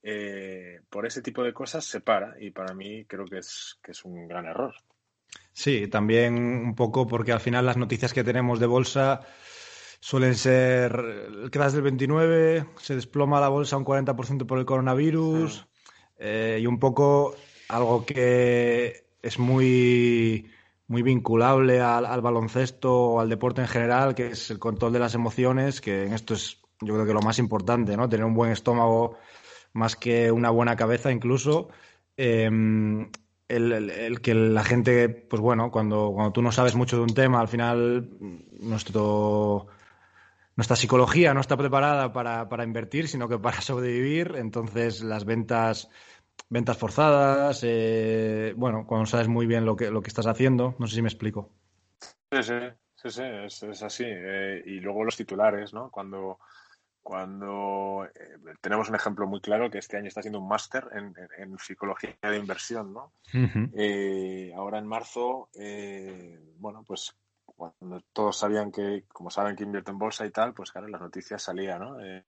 eh, 0.00 0.78
por 0.88 1.06
ese 1.06 1.22
tipo 1.22 1.42
de 1.42 1.52
cosas, 1.52 1.84
se 1.84 2.00
para. 2.00 2.36
Y 2.40 2.52
para 2.52 2.72
mí 2.72 3.04
creo 3.06 3.24
que 3.24 3.38
es, 3.38 3.76
que 3.82 3.90
es 3.90 4.04
un 4.04 4.28
gran 4.28 4.46
error. 4.46 4.76
Sí, 5.52 5.88
también 5.88 6.36
un 6.36 6.76
poco 6.76 7.08
porque 7.08 7.32
al 7.32 7.40
final 7.40 7.66
las 7.66 7.76
noticias 7.76 8.14
que 8.14 8.22
tenemos 8.22 8.60
de 8.60 8.66
bolsa 8.66 9.22
suelen 9.98 10.36
ser 10.36 10.92
el 10.94 11.50
crash 11.50 11.72
del 11.72 11.82
29, 11.82 12.66
se 12.76 12.94
desploma 12.94 13.40
la 13.40 13.48
bolsa 13.48 13.76
un 13.76 13.84
40% 13.84 14.46
por 14.46 14.60
el 14.60 14.64
coronavirus 14.64 15.66
eh, 16.16 16.58
y 16.62 16.66
un 16.68 16.78
poco 16.78 17.34
algo 17.68 18.06
que 18.06 19.08
es 19.20 19.40
muy, 19.40 20.48
muy 20.86 21.02
vinculable 21.02 21.80
al, 21.80 22.04
al, 22.04 22.20
baloncesto 22.20 22.92
o 22.92 23.20
al 23.20 23.28
deporte 23.28 23.62
en 23.62 23.68
general, 23.68 24.14
que 24.14 24.28
es 24.28 24.50
el 24.50 24.58
control 24.58 24.92
de 24.92 24.98
las 24.98 25.14
emociones, 25.14 25.80
que 25.80 26.04
en 26.04 26.12
esto 26.12 26.34
es 26.34 26.60
yo 26.80 26.94
creo 26.94 27.06
que 27.06 27.14
lo 27.14 27.22
más 27.22 27.38
importante, 27.38 27.96
¿no? 27.96 28.08
Tener 28.08 28.26
un 28.26 28.34
buen 28.34 28.50
estómago 28.50 29.16
más 29.72 29.96
que 29.96 30.30
una 30.30 30.50
buena 30.50 30.76
cabeza 30.76 31.10
incluso. 31.10 31.68
Eh, 32.16 32.50
el, 33.48 34.20
que 34.20 34.34
la 34.34 34.64
gente, 34.64 35.08
pues 35.08 35.40
bueno, 35.40 35.70
cuando, 35.70 36.12
cuando 36.12 36.32
tú 36.32 36.42
no 36.42 36.52
sabes 36.52 36.74
mucho 36.74 36.96
de 36.96 37.02
un 37.02 37.14
tema, 37.14 37.40
al 37.40 37.48
final 37.48 38.10
nuestro 38.60 39.66
nuestra 40.56 40.76
psicología 40.76 41.34
no 41.34 41.40
está 41.40 41.56
preparada 41.56 42.12
para, 42.12 42.48
para, 42.48 42.64
invertir, 42.64 43.08
sino 43.08 43.28
que 43.28 43.38
para 43.38 43.60
sobrevivir. 43.60 44.34
Entonces, 44.36 45.02
las 45.02 45.24
ventas, 45.24 45.90
ventas 46.48 46.76
forzadas, 46.76 47.60
eh, 47.64 48.54
bueno, 48.56 48.86
cuando 48.86 49.06
sabes 49.06 49.28
muy 49.28 49.46
bien 49.46 49.64
lo 49.64 49.76
que, 49.76 49.90
lo 49.90 50.02
que 50.02 50.08
estás 50.08 50.26
haciendo, 50.26 50.74
no 50.78 50.86
sé 50.86 50.96
si 50.96 51.02
me 51.02 51.08
explico. 51.08 51.50
Sí, 52.30 52.42
sí, 52.42 52.54
sí, 52.96 53.10
sí 53.10 53.22
es, 53.22 53.62
es 53.62 53.82
así. 53.82 54.04
Eh, 54.06 54.62
y 54.66 54.80
luego 54.80 55.04
los 55.04 55.16
titulares, 55.16 55.72
¿no? 55.72 55.90
Cuando, 55.90 56.38
cuando 57.02 58.06
eh, 58.06 58.38
tenemos 58.60 58.88
un 58.88 58.94
ejemplo 58.94 59.26
muy 59.26 59.40
claro 59.40 59.70
que 59.70 59.78
este 59.78 59.96
año 59.96 60.08
está 60.08 60.20
haciendo 60.20 60.40
un 60.40 60.48
máster 60.48 60.88
en, 60.92 61.14
en, 61.16 61.52
en, 61.52 61.58
psicología 61.58 62.16
de 62.22 62.38
inversión, 62.38 62.92
¿no? 62.92 63.12
Uh 63.32 63.38
-huh. 63.38 63.70
eh, 63.74 64.52
ahora 64.56 64.78
en 64.78 64.86
marzo, 64.86 65.48
eh, 65.54 66.40
bueno, 66.58 66.82
pues 66.86 67.14
cuando 67.44 68.00
todos 68.12 68.38
sabían 68.38 68.72
que, 68.72 69.04
como 69.08 69.30
saben 69.30 69.54
que 69.54 69.64
invierte 69.64 69.90
en 69.90 69.98
bolsa 69.98 70.26
y 70.26 70.30
tal, 70.30 70.54
pues 70.54 70.72
claro, 70.72 70.88
las 70.88 71.00
noticias 71.00 71.42
salían, 71.42 71.80
¿no? 71.80 72.00
Eh, 72.00 72.24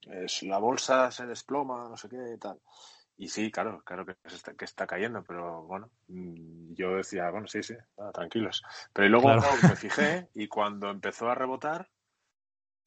es, 0.00 0.42
la 0.42 0.58
bolsa 0.58 1.10
se 1.10 1.26
desploma, 1.26 1.88
no 1.88 1.96
sé 1.96 2.08
qué 2.08 2.34
y 2.34 2.38
tal. 2.38 2.58
Y 3.22 3.28
sí, 3.28 3.52
claro, 3.52 3.84
claro 3.84 4.04
que 4.04 4.16
está, 4.24 4.52
que 4.54 4.64
está 4.64 4.84
cayendo, 4.84 5.22
pero 5.22 5.62
bueno, 5.62 5.88
mm, 6.08 6.74
yo 6.74 6.96
decía, 6.96 7.30
bueno, 7.30 7.46
sí, 7.46 7.62
sí, 7.62 7.74
nada, 7.96 8.10
tranquilos. 8.10 8.64
Pero 8.92 9.08
luego 9.10 9.26
claro. 9.26 9.42
me 9.62 9.76
fijé 9.76 10.28
y 10.34 10.48
cuando 10.48 10.90
empezó 10.90 11.30
a 11.30 11.36
rebotar, 11.36 11.88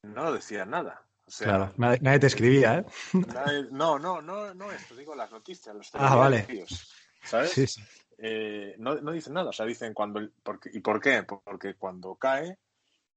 no 0.02 0.30
decía 0.34 0.66
nada. 0.66 1.06
O 1.24 1.30
sea, 1.30 1.46
claro, 1.46 1.72
nadie, 1.78 2.00
nadie, 2.02 2.18
te 2.18 2.26
escribía, 2.26 2.80
¿eh? 2.80 2.84
Nadie, 3.14 3.68
no, 3.70 3.98
no, 3.98 4.20
no, 4.20 4.52
no 4.52 4.70
esto, 4.70 4.94
digo 4.94 5.14
las 5.14 5.30
noticias, 5.30 5.74
los 5.74 5.90
ah, 5.94 6.14
vale. 6.16 6.46
¿sabes? 7.22 7.52
Sí, 7.52 7.66
sí. 7.66 7.82
Eh, 8.18 8.74
no, 8.76 8.96
no, 8.96 9.12
dicen 9.12 9.32
nada, 9.32 9.48
o 9.48 9.54
sea, 9.54 9.64
dicen 9.64 9.94
cuando, 9.94 10.20
porque, 10.42 10.68
¿y 10.70 10.80
por 10.80 11.00
qué? 11.00 11.22
Porque 11.22 11.76
cuando 11.76 12.14
cae, 12.16 12.58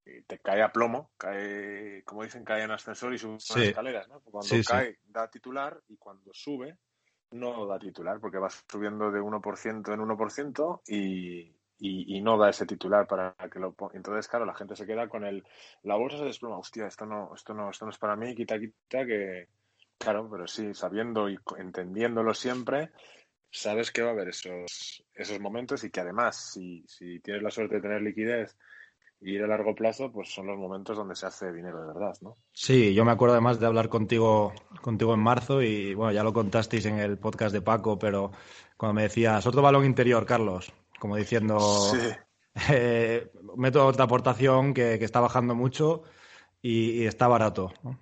eh, 0.05 0.23
te 0.25 0.39
cae 0.39 0.61
a 0.61 0.71
plomo, 0.71 1.11
cae, 1.17 2.01
como 2.05 2.23
dicen, 2.23 2.45
cae 2.45 2.63
en 2.63 2.71
ascensor 2.71 3.13
y 3.13 3.17
sube 3.17 3.41
sí. 3.41 3.63
escaleras, 3.63 4.07
¿no? 4.07 4.21
Cuando 4.21 4.55
cae, 4.65 4.99
da 5.03 5.29
titular 5.29 5.83
y 5.89 5.97
cuando 5.97 6.31
sube, 6.33 6.77
no 7.31 7.65
da 7.67 7.79
titular, 7.79 8.19
porque 8.19 8.37
va 8.37 8.49
subiendo 8.49 9.11
de 9.11 9.21
1% 9.21 9.93
en 9.93 9.99
1% 9.99 10.81
y, 10.87 11.55
y, 11.79 12.17
y, 12.17 12.21
no 12.21 12.37
da 12.37 12.49
ese 12.49 12.65
titular 12.65 13.07
para 13.07 13.35
que 13.51 13.59
lo. 13.59 13.75
Entonces, 13.93 14.27
claro, 14.27 14.45
la 14.45 14.55
gente 14.55 14.75
se 14.75 14.85
queda 14.85 15.07
con 15.07 15.25
el, 15.25 15.43
la 15.83 15.95
bolsa 15.95 16.17
se 16.17 16.25
desploma, 16.25 16.57
hostia, 16.57 16.87
esto 16.87 17.05
no, 17.05 17.33
esto 17.33 17.53
no, 17.53 17.69
esto 17.69 17.85
no 17.85 17.91
es 17.91 17.97
para 17.97 18.15
mí, 18.15 18.35
quita, 18.35 18.59
quita, 18.59 19.05
que, 19.05 19.47
claro, 19.97 20.29
pero 20.29 20.47
sí, 20.47 20.73
sabiendo 20.73 21.29
y 21.29 21.37
entendiéndolo 21.57 22.33
siempre, 22.33 22.91
sabes 23.51 23.91
que 23.91 24.01
va 24.01 24.09
a 24.09 24.13
haber 24.13 24.29
esos, 24.29 25.05
esos 25.13 25.39
momentos 25.39 25.83
y 25.83 25.91
que 25.91 26.01
además, 26.01 26.51
si, 26.53 26.83
si 26.87 27.19
tienes 27.19 27.43
la 27.43 27.51
suerte 27.51 27.75
de 27.75 27.81
tener 27.81 28.01
liquidez 28.01 28.57
ir 29.21 29.43
a 29.43 29.47
largo 29.47 29.75
plazo, 29.75 30.11
pues 30.11 30.33
son 30.33 30.47
los 30.47 30.57
momentos 30.57 30.95
donde 30.95 31.15
se 31.15 31.25
hace 31.25 31.51
dinero 31.51 31.81
de 31.81 31.87
verdad, 31.87 32.13
¿no? 32.21 32.37
Sí, 32.53 32.93
yo 32.93 33.03
me 33.03 33.11
acuerdo 33.11 33.33
además 33.33 33.59
de 33.59 33.65
hablar 33.65 33.89
contigo, 33.89 34.53
contigo 34.81 35.13
en 35.13 35.19
marzo 35.19 35.61
y 35.61 35.93
bueno, 35.93 36.11
ya 36.13 36.23
lo 36.23 36.33
contasteis 36.33 36.85
en 36.85 36.99
el 36.99 37.17
podcast 37.17 37.53
de 37.53 37.61
Paco, 37.61 37.99
pero 37.99 38.31
cuando 38.77 38.93
me 38.93 39.03
decías 39.03 39.45
otro 39.45 39.61
balón 39.61 39.85
interior, 39.85 40.25
Carlos, 40.25 40.71
como 40.99 41.17
diciendo 41.17 41.59
sí. 41.59 41.97
eh, 42.71 43.31
método 43.57 43.91
de 43.91 44.03
aportación 44.03 44.73
que, 44.73 44.97
que, 44.97 45.05
está 45.05 45.19
bajando 45.19 45.53
mucho 45.53 46.03
y, 46.61 47.01
y 47.01 47.05
está 47.05 47.27
barato. 47.27 47.73
¿no? 47.83 47.99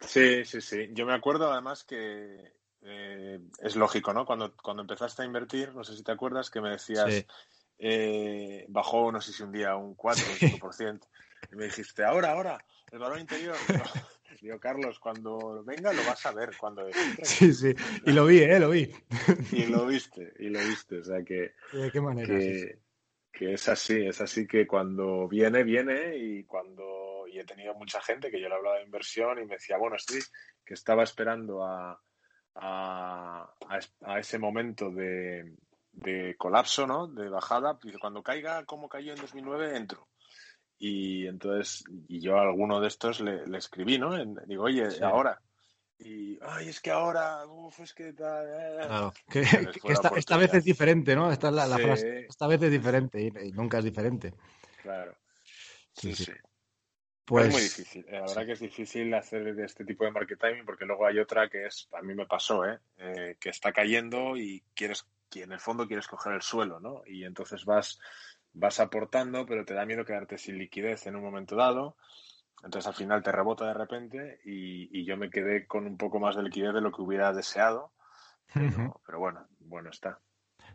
Sí, 0.00 0.44
sí, 0.44 0.60
sí. 0.60 0.90
Yo 0.92 1.06
me 1.06 1.14
acuerdo 1.14 1.50
además 1.50 1.84
que 1.84 2.52
eh, 2.82 3.40
es 3.60 3.76
lógico, 3.76 4.12
¿no? 4.12 4.24
Cuando, 4.24 4.54
cuando 4.56 4.82
empezaste 4.82 5.22
a 5.22 5.26
invertir, 5.26 5.74
no 5.74 5.82
sé 5.82 5.96
si 5.96 6.02
te 6.02 6.12
acuerdas, 6.12 6.50
que 6.50 6.60
me 6.60 6.70
decías, 6.70 7.12
sí. 7.12 7.26
Eh, 7.78 8.64
bajó, 8.68 9.12
no 9.12 9.20
sé 9.20 9.32
si 9.32 9.42
un 9.42 9.52
día 9.52 9.76
un 9.76 9.94
4 9.94 10.24
o 10.24 10.30
un 10.30 10.36
5%, 10.38 11.00
y 11.52 11.56
me 11.56 11.64
dijiste, 11.66 12.04
ahora, 12.04 12.32
ahora, 12.32 12.64
el 12.92 12.98
valor 12.98 13.18
interior. 13.18 13.56
Digo, 14.40 14.60
Carlos, 14.60 14.98
cuando 14.98 15.64
venga 15.64 15.92
lo 15.92 16.04
vas 16.04 16.26
a 16.26 16.32
ver 16.32 16.50
cuando 16.58 16.86
Sí, 17.22 17.52
sí, 17.54 17.74
y 18.04 18.12
lo 18.12 18.26
vi, 18.26 18.40
¿eh? 18.40 18.60
Lo 18.60 18.70
vi. 18.70 18.92
Y 19.50 19.66
lo 19.66 19.86
viste, 19.86 20.34
y 20.38 20.50
lo 20.50 20.58
viste, 20.60 20.98
o 20.98 21.04
sea 21.04 21.22
que... 21.24 21.54
¿De 21.72 21.90
qué 21.90 22.00
manera? 22.00 22.38
Que, 22.38 22.78
que 23.32 23.54
es 23.54 23.68
así, 23.68 24.06
es 24.06 24.20
así 24.20 24.46
que 24.46 24.66
cuando 24.66 25.26
viene, 25.26 25.64
viene 25.64 26.16
y 26.16 26.44
cuando... 26.44 27.26
Y 27.28 27.38
he 27.38 27.44
tenido 27.44 27.74
mucha 27.74 28.00
gente 28.00 28.30
que 28.30 28.40
yo 28.40 28.48
le 28.48 28.54
hablaba 28.54 28.76
de 28.76 28.84
inversión 28.84 29.38
y 29.38 29.46
me 29.46 29.54
decía, 29.54 29.78
bueno, 29.78 29.96
estoy 29.96 30.20
que 30.64 30.74
estaba 30.74 31.02
esperando 31.02 31.64
a, 31.64 32.00
a, 32.54 33.54
a, 33.68 33.78
a 34.02 34.18
ese 34.18 34.38
momento 34.38 34.90
de, 34.90 35.54
de, 35.96 36.36
colapso, 36.36 36.86
¿no? 36.86 37.08
De 37.08 37.28
bajada. 37.28 37.78
Dice, 37.82 37.98
cuando 37.98 38.22
caiga 38.22 38.64
como 38.64 38.88
cayó 38.88 39.12
en 39.12 39.20
2009, 39.20 39.76
entro. 39.76 40.08
Y 40.78 41.26
entonces, 41.26 41.84
y 42.08 42.20
yo 42.20 42.38
a 42.38 42.42
alguno 42.42 42.80
de 42.80 42.88
estos 42.88 43.20
le, 43.20 43.46
le 43.46 43.58
escribí, 43.58 43.98
¿no? 43.98 44.16
En, 44.16 44.36
digo, 44.46 44.64
oye, 44.64 44.90
sí. 44.90 45.02
ahora. 45.02 45.40
Y, 45.98 46.38
ay, 46.42 46.68
es 46.68 46.80
que 46.80 46.90
ahora, 46.90 47.46
uf, 47.46 47.80
es 47.80 47.94
que 47.94 48.12
tal. 48.12 48.46
Eh". 48.46 48.86
Claro, 48.86 49.14
que, 49.30 49.40
que 49.40 49.92
esta, 49.92 50.10
esta, 50.14 50.36
vez 50.36 50.52
es 50.52 50.64
diferente, 50.64 51.16
¿no? 51.16 51.32
Esta 51.32 51.48
es 51.48 51.54
la, 51.54 51.66
la 51.66 51.76
sí. 51.76 51.82
frase. 51.82 52.26
Esta 52.28 52.46
vez 52.46 52.62
es 52.62 52.70
diferente 52.70 53.22
y, 53.22 53.48
y, 53.48 53.52
nunca 53.52 53.78
es 53.78 53.84
diferente. 53.84 54.34
Claro. 54.82 55.16
Sí, 55.94 56.14
sí. 56.14 56.24
sí. 56.24 56.32
Pues... 57.26 57.48
Es 57.48 57.52
muy 57.52 57.62
difícil. 57.62 58.06
La 58.08 58.20
verdad 58.20 58.46
que 58.46 58.52
es 58.52 58.60
difícil 58.60 59.12
hacer 59.12 59.48
este 59.58 59.84
tipo 59.84 60.04
de 60.04 60.12
market 60.12 60.38
timing 60.38 60.64
porque 60.64 60.84
luego 60.84 61.06
hay 61.06 61.18
otra 61.18 61.48
que 61.48 61.66
es, 61.66 61.88
a 61.92 62.00
mí 62.00 62.14
me 62.14 62.24
pasó, 62.24 62.64
¿eh? 62.64 62.78
eh 62.98 63.36
que 63.40 63.48
está 63.48 63.72
cayendo 63.72 64.36
y 64.36 64.62
quieres, 64.74 65.04
en 65.42 65.52
el 65.52 65.60
fondo 65.60 65.86
quieres 65.86 66.08
coger 66.08 66.34
el 66.34 66.42
suelo, 66.42 66.80
¿no? 66.80 67.02
Y 67.06 67.24
entonces 67.24 67.64
vas, 67.64 67.98
vas 68.52 68.80
aportando, 68.80 69.46
pero 69.46 69.64
te 69.64 69.74
da 69.74 69.86
miedo 69.86 70.04
quedarte 70.04 70.38
sin 70.38 70.58
liquidez 70.58 71.06
en 71.06 71.16
un 71.16 71.22
momento 71.22 71.56
dado. 71.56 71.96
Entonces 72.62 72.86
al 72.86 72.94
final 72.94 73.22
te 73.22 73.32
rebota 73.32 73.66
de 73.66 73.74
repente 73.74 74.40
y, 74.44 74.88
y 74.98 75.04
yo 75.04 75.16
me 75.16 75.30
quedé 75.30 75.66
con 75.66 75.86
un 75.86 75.96
poco 75.96 76.18
más 76.18 76.36
de 76.36 76.42
liquidez 76.42 76.74
de 76.74 76.80
lo 76.80 76.92
que 76.92 77.02
hubiera 77.02 77.32
deseado. 77.32 77.92
Pero, 78.52 78.66
uh 78.66 78.70
-huh. 78.70 79.00
pero 79.04 79.18
bueno, 79.18 79.46
bueno 79.60 79.90
está. 79.90 80.20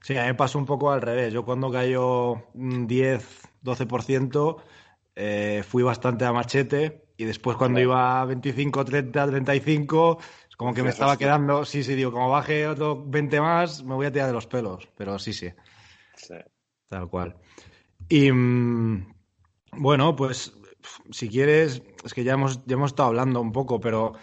Sí, 0.02 0.18
a 0.18 0.22
mí 0.22 0.28
me 0.28 0.36
pasó 0.36 0.58
un 0.58 0.66
poco 0.66 0.92
al 0.92 1.02
revés. 1.02 1.32
Yo 1.34 1.46
cuando 1.46 1.72
cayó 1.72 2.34
un 2.54 2.88
10, 2.88 3.50
12%, 3.64 4.62
eh, 5.16 5.64
fui 5.68 5.84
bastante 5.84 6.26
a 6.26 6.34
machete 6.34 7.06
y 7.18 7.26
después 7.26 7.56
cuando 7.58 7.80
iba 7.80 8.22
a 8.22 8.26
25, 8.26 8.84
30, 8.84 9.28
35, 9.28 10.18
es 10.20 10.26
como 10.62 10.76
que 10.76 10.84
me 10.84 10.92
estaba 10.92 11.18
quedando, 11.18 11.66
sí, 11.66 11.84
sí, 11.84 11.96
digo, 11.96 12.12
como 12.12 12.30
baje 12.30 12.68
otro 12.68 13.04
20 13.04 13.42
más, 13.42 13.84
me 13.84 13.96
voy 13.96 14.06
a 14.06 14.12
tirar 14.12 14.28
de 14.28 14.34
los 14.34 14.46
pelos, 14.46 14.88
pero 14.96 15.18
sí, 15.18 15.34
sí. 15.34 15.50
sí. 16.16 16.36
Tal 16.88 17.10
cual. 17.10 17.36
Y 18.08 18.32
mm, 18.32 19.12
bueno, 19.78 20.16
pues 20.16 20.54
si 21.10 21.30
quieres, 21.30 21.82
es 22.06 22.14
que 22.14 22.24
ya 22.24 22.34
hemos, 22.34 22.64
ya 22.68 22.76
hemos 22.76 22.92
estado 22.92 23.10
hablando 23.10 23.42
un 23.42 23.52
poco, 23.52 23.80
pero 23.80 24.14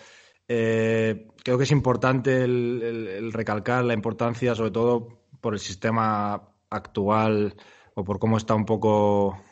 eh, 0.47 1.27
creo 1.43 1.59
que 1.59 1.65
es 1.65 1.73
importante 1.73 2.45
el, 2.45 2.83
el, 2.85 3.09
el 3.09 3.33
recalcar 3.33 3.83
la 3.83 3.95
importancia, 3.95 4.55
sobre 4.55 4.71
todo 4.71 5.25
por 5.41 5.55
el 5.55 5.59
sistema 5.59 6.55
actual 6.71 7.57
o 7.97 8.05
por 8.05 8.21
cómo 8.21 8.37
está 8.37 8.55
un 8.55 8.65
poco 8.65 9.43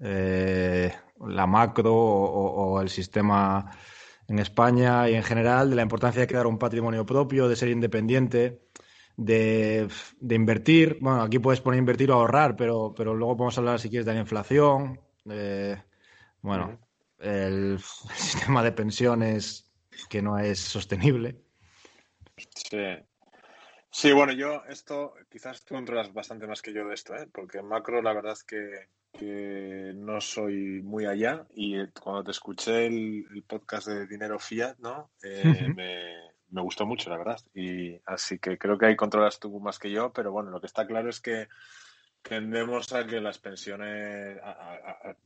eh, 0.00 0.92
la 1.24 1.46
macro 1.46 1.94
o, 1.94 2.80
el 2.80 2.88
sistema 2.88 3.70
en 4.28 4.38
España 4.38 5.08
y 5.08 5.14
en 5.14 5.22
general, 5.22 5.70
de 5.70 5.76
la 5.76 5.82
importancia 5.82 6.20
de 6.20 6.26
crear 6.26 6.46
un 6.46 6.58
patrimonio 6.58 7.04
propio, 7.04 7.48
de 7.48 7.56
ser 7.56 7.68
independiente, 7.68 8.62
de, 9.16 9.88
invertir. 10.20 10.98
Bueno, 11.00 11.22
aquí 11.22 11.38
puedes 11.38 11.60
poner 11.60 11.78
invertir 11.78 12.10
o 12.10 12.14
ahorrar, 12.14 12.56
pero, 12.56 12.94
pero 12.96 13.14
luego 13.14 13.36
podemos 13.36 13.58
hablar, 13.58 13.80
si 13.80 13.90
quieres, 13.90 14.06
de 14.06 14.14
la 14.14 14.20
inflación. 14.20 15.00
bueno, 16.40 16.78
el, 17.18 17.78
sistema 18.14 18.62
de 18.62 18.72
pensiones 18.72 19.70
que 20.08 20.22
no 20.22 20.38
es 20.38 20.58
sostenible. 20.58 21.42
Sí. 22.36 22.78
Sí, 23.94 24.10
bueno, 24.10 24.32
yo 24.32 24.62
esto, 24.70 25.12
quizás 25.30 25.66
tú 25.66 25.74
controlas 25.74 26.14
bastante 26.14 26.46
más 26.46 26.62
que 26.62 26.72
yo 26.72 26.88
de 26.88 26.94
esto, 26.94 27.14
¿eh? 27.14 27.28
porque 27.30 27.58
en 27.58 27.68
macro 27.68 28.00
la 28.00 28.14
verdad 28.14 28.32
es 28.32 28.42
que, 28.42 28.88
no 29.20 30.20
soy 30.20 30.82
muy 30.82 31.06
allá 31.06 31.46
y 31.54 31.86
cuando 31.88 32.24
te 32.24 32.30
escuché 32.30 32.86
el, 32.86 33.44
podcast 33.46 33.88
de 33.88 34.06
Dinero 34.06 34.38
Fiat, 34.38 34.78
¿no? 34.78 35.10
Eh, 35.22 35.68
me, 36.48 36.62
gustó 36.62 36.86
mucho, 36.86 37.10
la 37.10 37.18
verdad. 37.18 37.40
Y 37.54 38.00
así 38.06 38.38
que 38.38 38.58
creo 38.58 38.78
que 38.78 38.86
ahí 38.86 38.96
controlas 38.96 39.38
tú 39.38 39.60
más 39.60 39.78
que 39.78 39.90
yo, 39.90 40.12
pero 40.12 40.32
bueno, 40.32 40.50
lo 40.50 40.60
que 40.60 40.66
está 40.66 40.86
claro 40.86 41.10
es 41.10 41.20
que 41.20 41.48
tendemos 42.22 42.92
a 42.92 43.06
que 43.06 43.20
las 43.20 43.38
pensiones, 43.38 44.38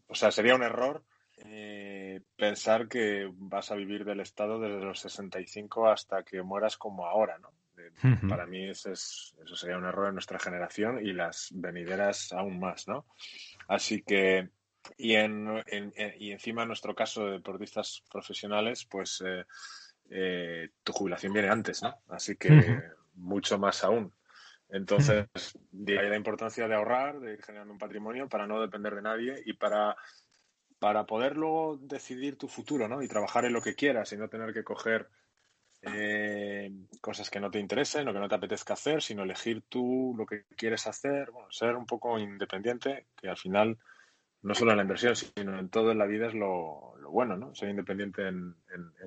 o 0.08 0.14
sea, 0.14 0.30
sería 0.30 0.54
un 0.54 0.62
error 0.62 1.04
eh, 1.38 2.22
pensar 2.36 2.88
que 2.88 3.30
vas 3.34 3.70
a 3.70 3.74
vivir 3.74 4.04
del 4.04 4.20
Estado 4.20 4.58
desde 4.58 4.84
los 4.84 5.00
65 5.00 5.88
hasta 5.88 6.22
que 6.22 6.42
mueras 6.42 6.76
como 6.76 7.06
ahora, 7.06 7.38
¿no? 7.38 7.52
Para 8.28 8.46
mí 8.46 8.68
eso, 8.68 8.92
eso 8.92 9.56
sería 9.56 9.76
un 9.76 9.84
error 9.84 10.08
en 10.08 10.14
nuestra 10.14 10.38
generación 10.38 11.04
y 11.04 11.12
las 11.12 11.48
venideras 11.52 12.32
aún 12.32 12.58
más, 12.58 12.88
¿no? 12.88 13.06
Así 13.68 14.02
que, 14.02 14.48
y, 14.96 15.14
en, 15.14 15.62
y 16.18 16.30
encima 16.30 16.62
en 16.62 16.68
nuestro 16.68 16.94
caso 16.94 17.26
de 17.26 17.32
deportistas 17.32 18.02
profesionales, 18.10 18.84
pues 18.84 19.22
eh, 19.26 19.44
eh, 20.10 20.70
tu 20.82 20.92
jubilación 20.92 21.32
viene 21.32 21.48
antes, 21.48 21.82
¿no? 21.82 21.94
Así 22.08 22.36
que 22.36 22.80
mucho 23.14 23.58
más 23.58 23.82
aún. 23.84 24.12
Entonces, 24.68 25.26
de 25.70 25.98
ahí 25.98 26.08
la 26.08 26.16
importancia 26.16 26.66
de 26.66 26.74
ahorrar, 26.74 27.20
de 27.20 27.34
ir 27.34 27.42
generando 27.42 27.72
un 27.72 27.78
patrimonio 27.78 28.28
para 28.28 28.46
no 28.46 28.60
depender 28.60 28.94
de 28.94 29.02
nadie 29.02 29.42
y 29.44 29.52
para 29.52 29.96
para 30.78 31.06
poder 31.06 31.36
luego 31.36 31.78
decidir 31.80 32.36
tu 32.36 32.48
futuro, 32.48 32.88
¿no? 32.88 33.02
Y 33.02 33.08
trabajar 33.08 33.44
en 33.44 33.52
lo 33.52 33.62
que 33.62 33.74
quieras 33.74 34.12
y 34.12 34.16
no 34.16 34.28
tener 34.28 34.52
que 34.52 34.64
coger 34.64 35.08
eh, 35.86 36.70
cosas 37.00 37.30
que 37.30 37.40
no 37.40 37.50
te 37.50 37.60
interesen 37.60 38.08
o 38.08 38.12
que 38.12 38.18
no 38.18 38.28
te 38.28 38.34
apetezca 38.34 38.74
hacer, 38.74 39.02
sino 39.02 39.22
elegir 39.22 39.62
tú 39.68 40.14
lo 40.16 40.26
que 40.26 40.44
quieres 40.56 40.86
hacer, 40.86 41.30
bueno, 41.30 41.50
ser 41.50 41.76
un 41.76 41.86
poco 41.86 42.18
independiente, 42.18 43.06
que 43.16 43.28
al 43.28 43.36
final 43.36 43.78
no 44.42 44.54
solo 44.54 44.70
en 44.70 44.76
la 44.76 44.82
inversión, 44.82 45.16
sino 45.16 45.58
en 45.58 45.68
todo 45.68 45.90
en 45.90 45.98
la 45.98 46.06
vida 46.06 46.28
es 46.28 46.34
lo, 46.34 46.94
bueno, 47.10 47.36
¿no? 47.36 47.54
Ser 47.54 47.68
independiente 47.68 48.26
en, 48.28 48.54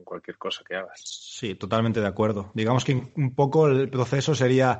cualquier 0.03 0.37
cosa 0.37 0.63
que 0.67 0.75
hagas. 0.75 1.01
Sí, 1.03 1.55
totalmente 1.55 2.01
de 2.01 2.07
acuerdo. 2.07 2.51
Digamos 2.53 2.83
que 2.83 3.11
un 3.15 3.35
poco 3.35 3.67
el 3.67 3.89
proceso 3.89 4.33
sería 4.33 4.79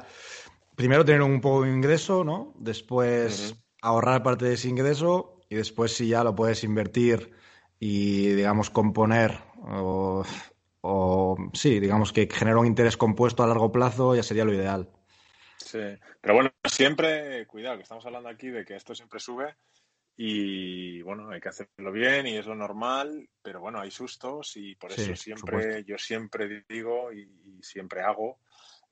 primero 0.75 1.05
tener 1.05 1.21
un 1.21 1.39
poco 1.39 1.63
de 1.63 1.71
ingreso, 1.71 2.23
¿no? 2.23 2.53
Después 2.57 3.55
ahorrar 3.81 4.23
parte 4.23 4.45
de 4.45 4.53
ese 4.53 4.69
ingreso 4.69 5.41
y 5.49 5.55
después 5.55 5.93
si 5.93 6.07
ya 6.07 6.23
lo 6.23 6.35
puedes 6.35 6.63
invertir 6.63 7.31
y, 7.79 8.29
digamos, 8.29 8.69
componer 8.69 9.39
o, 9.61 10.23
sí, 11.53 11.79
digamos 11.79 12.13
que 12.13 12.27
genera 12.31 12.59
un 12.59 12.67
interés 12.67 12.97
compuesto 12.97 13.43
a 13.43 13.47
largo 13.47 13.71
plazo, 13.71 14.15
ya 14.15 14.23
sería 14.23 14.45
lo 14.45 14.53
ideal. 14.53 14.89
Sí, 15.57 15.79
pero 16.21 16.35
bueno, 16.35 16.51
siempre, 16.63 17.45
cuidado, 17.47 17.77
que 17.77 17.83
estamos 17.83 18.05
hablando 18.05 18.29
aquí 18.29 18.49
de 18.49 18.65
que 18.65 18.75
esto 18.75 18.95
siempre 18.95 19.19
sube 19.19 19.55
y 20.15 21.01
bueno, 21.01 21.29
hay 21.29 21.39
que 21.39 21.49
hacerlo 21.49 21.91
bien 21.91 22.27
y 22.27 22.37
es 22.37 22.45
lo 22.45 22.55
normal, 22.55 23.29
pero 23.41 23.61
bueno, 23.61 23.79
hay 23.79 23.91
sustos 23.91 24.57
y 24.57 24.75
por 24.75 24.91
eso 24.91 25.15
siempre, 25.15 25.83
yo 25.85 25.97
siempre 25.97 26.65
digo 26.67 27.11
y 27.13 27.59
siempre 27.61 28.01
hago 28.01 28.39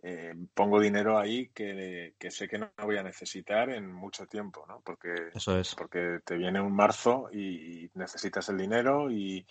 eh, 0.03 0.33
pongo 0.53 0.79
dinero 0.79 1.17
ahí 1.17 1.49
que, 1.49 2.13
sé 2.29 2.47
que 2.47 2.59
no 2.59 2.71
voy 2.83 2.97
a 2.97 3.03
necesitar 3.03 3.69
en 3.71 3.91
mucho 3.91 4.27
tiempo, 4.27 4.63
¿no? 4.67 4.81
Porque, 4.81 5.13
Eso 5.33 5.57
es. 5.57 5.73
porque 5.73 6.19
te 6.23 6.37
viene 6.37 6.61
un 6.61 6.73
marzo 6.73 7.29
y 7.31 7.89
necesitas 7.95 8.47
el 8.49 8.57
dinero 8.57 9.09
y, 9.09 9.45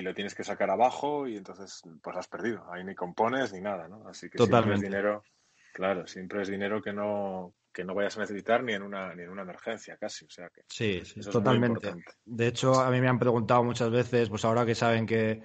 lo 0.00 0.14
tienes 0.14 0.34
que 0.34 0.44
sacar 0.44 0.70
abajo 0.70 1.26
y 1.28 1.36
entonces 1.36 1.82
pues 2.02 2.16
has 2.16 2.28
perdido. 2.28 2.64
Ahí 2.72 2.84
ni 2.84 2.94
compones 2.94 3.52
ni 3.52 3.60
nada, 3.60 3.88
¿no? 3.88 4.08
Así 4.08 4.30
que 4.30 4.38
siempre 4.38 4.74
es 4.74 4.80
dinero, 4.80 5.24
claro, 5.72 6.06
siempre 6.06 6.42
es 6.42 6.48
dinero 6.48 6.80
que 6.80 6.92
no, 6.92 7.54
que 7.72 7.84
no 7.84 7.94
vayas 7.94 8.16
a 8.16 8.20
necesitar 8.20 8.62
ni 8.62 8.72
en 8.72 8.82
una, 8.82 9.14
ni 9.14 9.22
en 9.22 9.30
una 9.30 9.42
emergencia 9.42 9.96
casi. 9.96 10.24
O 10.24 10.30
sea 10.30 10.48
que 10.48 10.62
sí, 10.68 11.02
sí 11.04 11.20
totalmente. 11.20 11.94
De 12.24 12.46
hecho, 12.46 12.80
a 12.80 12.90
mí 12.90 13.00
me 13.00 13.08
han 13.08 13.18
preguntado 13.18 13.62
muchas 13.64 13.90
veces, 13.90 14.28
pues 14.28 14.44
ahora 14.44 14.64
que 14.64 14.74
saben 14.74 15.06
que 15.06 15.42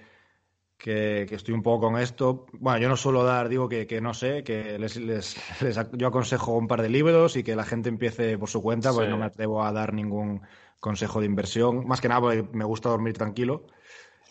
que, 0.78 1.26
estoy 1.30 1.54
un 1.54 1.62
poco 1.62 1.86
con 1.86 1.98
esto. 1.98 2.46
Bueno, 2.52 2.78
yo 2.78 2.88
no 2.88 2.96
suelo 2.96 3.24
dar, 3.24 3.48
digo 3.48 3.68
que, 3.68 4.00
no 4.00 4.14
sé, 4.14 4.44
que 4.44 4.78
les, 4.78 4.96
les, 4.96 5.36
yo 5.92 6.06
aconsejo 6.06 6.56
un 6.56 6.68
par 6.68 6.82
de 6.82 6.88
libros 6.88 7.36
y 7.36 7.42
que 7.42 7.56
la 7.56 7.64
gente 7.64 7.88
empiece 7.88 8.38
por 8.38 8.48
su 8.48 8.62
cuenta, 8.62 8.92
porque 8.92 9.08
no 9.08 9.18
me 9.18 9.26
atrevo 9.26 9.64
a 9.64 9.72
dar 9.72 9.92
ningún 9.92 10.40
consejo 10.80 11.20
de 11.20 11.26
inversión. 11.26 11.86
Más 11.86 12.00
que 12.00 12.08
nada 12.08 12.20
porque 12.20 12.48
me 12.52 12.64
gusta 12.64 12.88
dormir 12.88 13.14
tranquilo. 13.14 13.66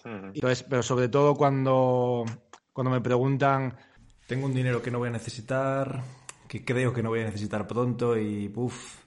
Entonces, 0.03 0.63
pero 0.63 0.83
sobre 0.83 1.09
todo 1.09 1.35
cuando, 1.35 2.25
cuando 2.71 2.91
me 2.91 3.01
preguntan, 3.01 3.75
tengo 4.27 4.45
un 4.45 4.53
dinero 4.53 4.81
que 4.81 4.91
no 4.91 4.99
voy 4.99 5.09
a 5.09 5.11
necesitar, 5.11 6.01
que 6.47 6.63
creo 6.63 6.93
que 6.93 7.03
no 7.03 7.09
voy 7.09 7.21
a 7.21 7.25
necesitar 7.25 7.67
pronto 7.67 8.17
y, 8.17 8.49
puff, 8.49 8.97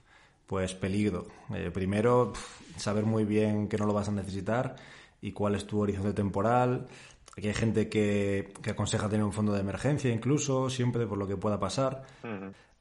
pues 0.45 0.73
peligro. 0.73 1.27
Eh, 1.53 1.71
primero, 1.71 2.33
saber 2.77 3.05
muy 3.05 3.25
bien 3.25 3.67
que 3.67 3.77
no 3.77 3.85
lo 3.85 3.93
vas 3.93 4.09
a 4.09 4.11
necesitar 4.11 4.75
y 5.21 5.31
cuál 5.31 5.55
es 5.55 5.65
tu 5.65 5.79
horizonte 5.79 6.13
temporal. 6.13 6.87
Aquí 7.37 7.47
hay 7.47 7.53
gente 7.53 7.87
que, 7.87 8.53
aconseja 8.69 9.07
tener 9.07 9.23
un 9.23 9.31
fondo 9.31 9.53
de 9.53 9.61
emergencia 9.61 10.11
incluso, 10.11 10.69
siempre 10.69 11.07
por 11.07 11.17
lo 11.17 11.27
que 11.27 11.37
pueda 11.37 11.59
pasar. 11.59 12.03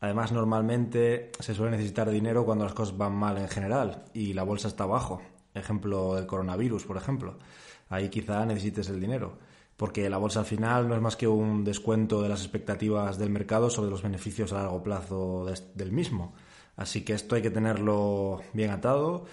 Además, 0.01 0.33
normalmente 0.33 1.31
se 1.39 1.55
suele 1.55 1.73
necesitar 1.73 2.11
dinero 2.11 2.45
cuando 2.45 2.65
las 2.65 2.75
cosas 2.75 2.97
van 2.97 3.15
mal 3.15 3.37
en 3.39 3.49
general 3.49 4.05
y 4.15 4.33
la 4.33 4.43
bolsa 4.43 4.69
está 4.69 4.85
abajo. 4.85 5.23
Ejemplo 5.55 6.15
del 6.15 6.27
coronavirus, 6.27 6.85
por 6.85 6.97
ejemplo. 6.97 7.39
Ahí 7.91 8.09
quizá 8.09 8.47
necesites 8.47 8.89
el 8.89 9.01
dinero. 9.01 9.39
Porque 9.77 10.09
la 10.09 10.19
bolsa 10.19 10.41
al 10.41 10.47
final 10.47 10.89
no 10.89 10.95
es 10.95 11.01
más 11.01 11.17
que 11.17 11.29
un 11.29 11.65
descuento 11.65 12.23
de 12.23 12.29
las 12.29 12.41
expectativas 12.41 13.19
del 13.19 13.31
mercado 13.31 13.69
sobre 13.69 13.91
los 13.91 14.03
beneficios 14.03 14.53
a 14.53 14.63
largo 14.63 14.83
plazo 14.83 15.47
del 15.75 15.93
mismo. 15.93 16.35
Así 16.77 17.05
que 17.05 17.13
esto 17.13 17.35
hay 17.35 17.43
que 17.43 17.51
tenerlo 17.51 18.41
bien 18.55 18.71
atado 18.71 19.27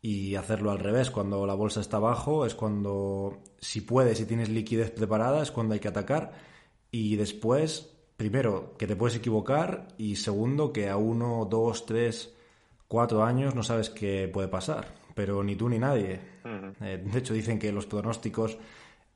y 0.00 0.34
hacerlo 0.36 0.70
al 0.70 0.78
revés. 0.78 1.10
Cuando 1.10 1.46
la 1.46 1.54
bolsa 1.54 1.80
está 1.80 1.96
abajo 1.96 2.46
es 2.46 2.54
cuando, 2.54 3.42
si 3.58 3.80
puedes, 3.80 4.18
si 4.18 4.26
tienes 4.26 4.50
liquidez 4.50 4.90
preparada, 4.90 5.42
es 5.42 5.50
cuando 5.50 5.74
hay 5.74 5.80
que 5.80 5.88
atacar. 5.88 6.32
Y 6.90 7.16
después, 7.16 7.96
primero, 8.16 8.74
que 8.78 8.86
te 8.86 8.96
puedes 8.96 9.16
equivocar 9.16 9.88
y 9.98 10.16
segundo, 10.16 10.72
que 10.72 10.90
a 10.90 10.96
uno, 10.98 11.48
dos, 11.50 11.86
tres, 11.86 12.34
cuatro 12.86 13.24
años 13.24 13.54
no 13.54 13.62
sabes 13.62 13.90
qué 13.90 14.30
puede 14.32 14.48
pasar. 14.48 15.03
Pero 15.14 15.42
ni 15.42 15.56
tú 15.56 15.68
ni 15.68 15.78
nadie. 15.78 16.20
Eh, 16.80 17.02
de 17.04 17.18
hecho, 17.18 17.34
dicen 17.34 17.58
que 17.58 17.72
los 17.72 17.86
pronósticos 17.86 18.58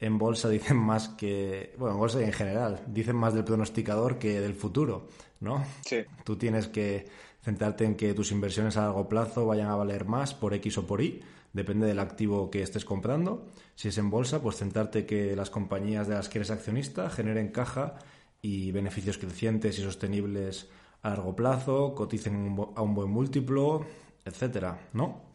en 0.00 0.18
bolsa 0.18 0.48
dicen 0.48 0.76
más 0.76 1.08
que, 1.08 1.74
bueno, 1.78 1.94
en 1.94 2.00
bolsa 2.00 2.20
y 2.20 2.24
en 2.24 2.32
general, 2.32 2.80
dicen 2.86 3.16
más 3.16 3.34
del 3.34 3.44
pronosticador 3.44 4.18
que 4.18 4.40
del 4.40 4.54
futuro, 4.54 5.08
¿no? 5.40 5.64
Sí. 5.84 5.98
Tú 6.24 6.36
tienes 6.36 6.68
que 6.68 7.06
centrarte 7.42 7.84
en 7.84 7.96
que 7.96 8.14
tus 8.14 8.32
inversiones 8.32 8.76
a 8.76 8.82
largo 8.82 9.08
plazo 9.08 9.46
vayan 9.46 9.68
a 9.68 9.76
valer 9.76 10.04
más 10.04 10.34
por 10.34 10.54
X 10.54 10.78
o 10.78 10.86
por 10.86 11.00
Y, 11.00 11.20
depende 11.52 11.86
del 11.86 11.98
activo 11.98 12.50
que 12.50 12.62
estés 12.62 12.84
comprando. 12.84 13.46
Si 13.74 13.88
es 13.88 13.98
en 13.98 14.10
bolsa, 14.10 14.42
pues 14.42 14.56
centrarte 14.56 15.06
que 15.06 15.34
las 15.34 15.50
compañías 15.50 16.08
de 16.08 16.14
las 16.14 16.28
que 16.28 16.38
eres 16.38 16.50
accionista 16.50 17.10
generen 17.10 17.48
caja 17.48 17.94
y 18.42 18.70
beneficios 18.72 19.18
crecientes 19.18 19.78
y 19.78 19.82
sostenibles 19.82 20.68
a 21.02 21.10
largo 21.10 21.34
plazo, 21.34 21.94
coticen 21.94 22.56
a 22.74 22.82
un 22.82 22.94
buen 22.94 23.08
múltiplo, 23.08 23.84
etcétera, 24.24 24.88
¿no? 24.92 25.27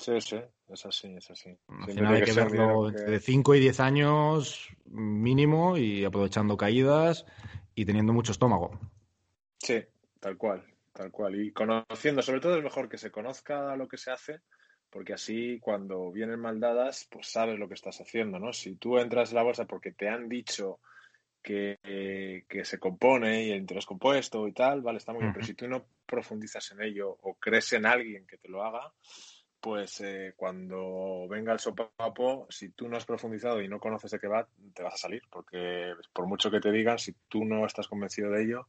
Sí, 0.00 0.18
sí, 0.20 0.40
es 0.68 0.86
así, 0.86 1.14
es 1.14 1.30
así. 1.30 1.56
Al 1.68 1.92
final 1.92 2.14
hay 2.14 2.22
que, 2.22 2.32
verlo 2.32 2.90
de 2.90 3.20
5 3.20 3.54
y 3.54 3.60
10 3.60 3.80
años 3.80 4.68
mínimo 4.86 5.76
y 5.76 6.04
aprovechando 6.04 6.56
caídas 6.56 7.26
y 7.74 7.84
teniendo 7.84 8.14
mucho 8.14 8.32
estómago. 8.32 8.80
Sí, 9.58 9.84
tal 10.18 10.38
cual, 10.38 10.64
Tal 10.92 11.10
cual. 11.10 11.40
Y 11.40 11.52
conociendo, 11.52 12.22
sobre 12.22 12.40
todo 12.40 12.56
es 12.56 12.64
mejor 12.64 12.88
que 12.88 12.98
se 12.98 13.10
conozca 13.10 13.76
lo 13.76 13.88
que 13.88 13.96
se 13.96 14.10
hace, 14.10 14.40
porque 14.88 15.12
así 15.12 15.58
cuando 15.60 16.10
vienen 16.10 16.40
mal 16.40 16.58
dadas, 16.58 17.06
pues 17.10 17.28
sabes 17.28 17.58
lo 17.58 17.68
que 17.68 17.74
estás 17.74 18.00
haciendo, 18.00 18.38
¿no? 18.38 18.52
Si 18.52 18.74
tú 18.76 18.98
entras 18.98 19.30
en 19.30 19.36
la 19.36 19.42
bolsa 19.42 19.66
porque 19.66 19.92
te 19.92 20.08
han 20.08 20.28
dicho 20.28 20.80
que, 21.42 22.44
que 22.48 22.64
se 22.64 22.78
compone 22.78 23.44
y 23.44 23.50
el 23.52 23.58
interés 23.58 23.86
compuesto 23.86 24.48
y 24.48 24.52
tal, 24.52 24.82
vale, 24.82 24.98
está 24.98 25.12
muy 25.12 25.22
bien, 25.22 25.32
pero 25.32 25.46
si 25.46 25.54
tú 25.54 25.68
no 25.68 25.86
profundizas 26.06 26.72
en 26.72 26.82
ello 26.82 27.16
o 27.22 27.34
crees 27.34 27.72
en 27.72 27.86
alguien 27.86 28.26
que 28.26 28.36
te 28.36 28.48
lo 28.48 28.64
haga, 28.64 28.92
pues 29.60 30.00
eh, 30.00 30.34
cuando 30.36 31.26
venga 31.28 31.52
el 31.52 31.58
sopapo, 31.58 32.46
si 32.48 32.70
tú 32.70 32.88
no 32.88 32.96
has 32.96 33.04
profundizado 33.04 33.60
y 33.60 33.68
no 33.68 33.78
conoces 33.78 34.10
de 34.10 34.18
qué 34.18 34.28
va, 34.28 34.46
te 34.74 34.82
vas 34.82 34.94
a 34.94 34.98
salir, 34.98 35.22
porque 35.30 35.92
por 36.12 36.26
mucho 36.26 36.50
que 36.50 36.60
te 36.60 36.72
digan, 36.72 36.98
si 36.98 37.14
tú 37.28 37.44
no 37.44 37.66
estás 37.66 37.88
convencido 37.88 38.30
de 38.30 38.44
ello, 38.44 38.68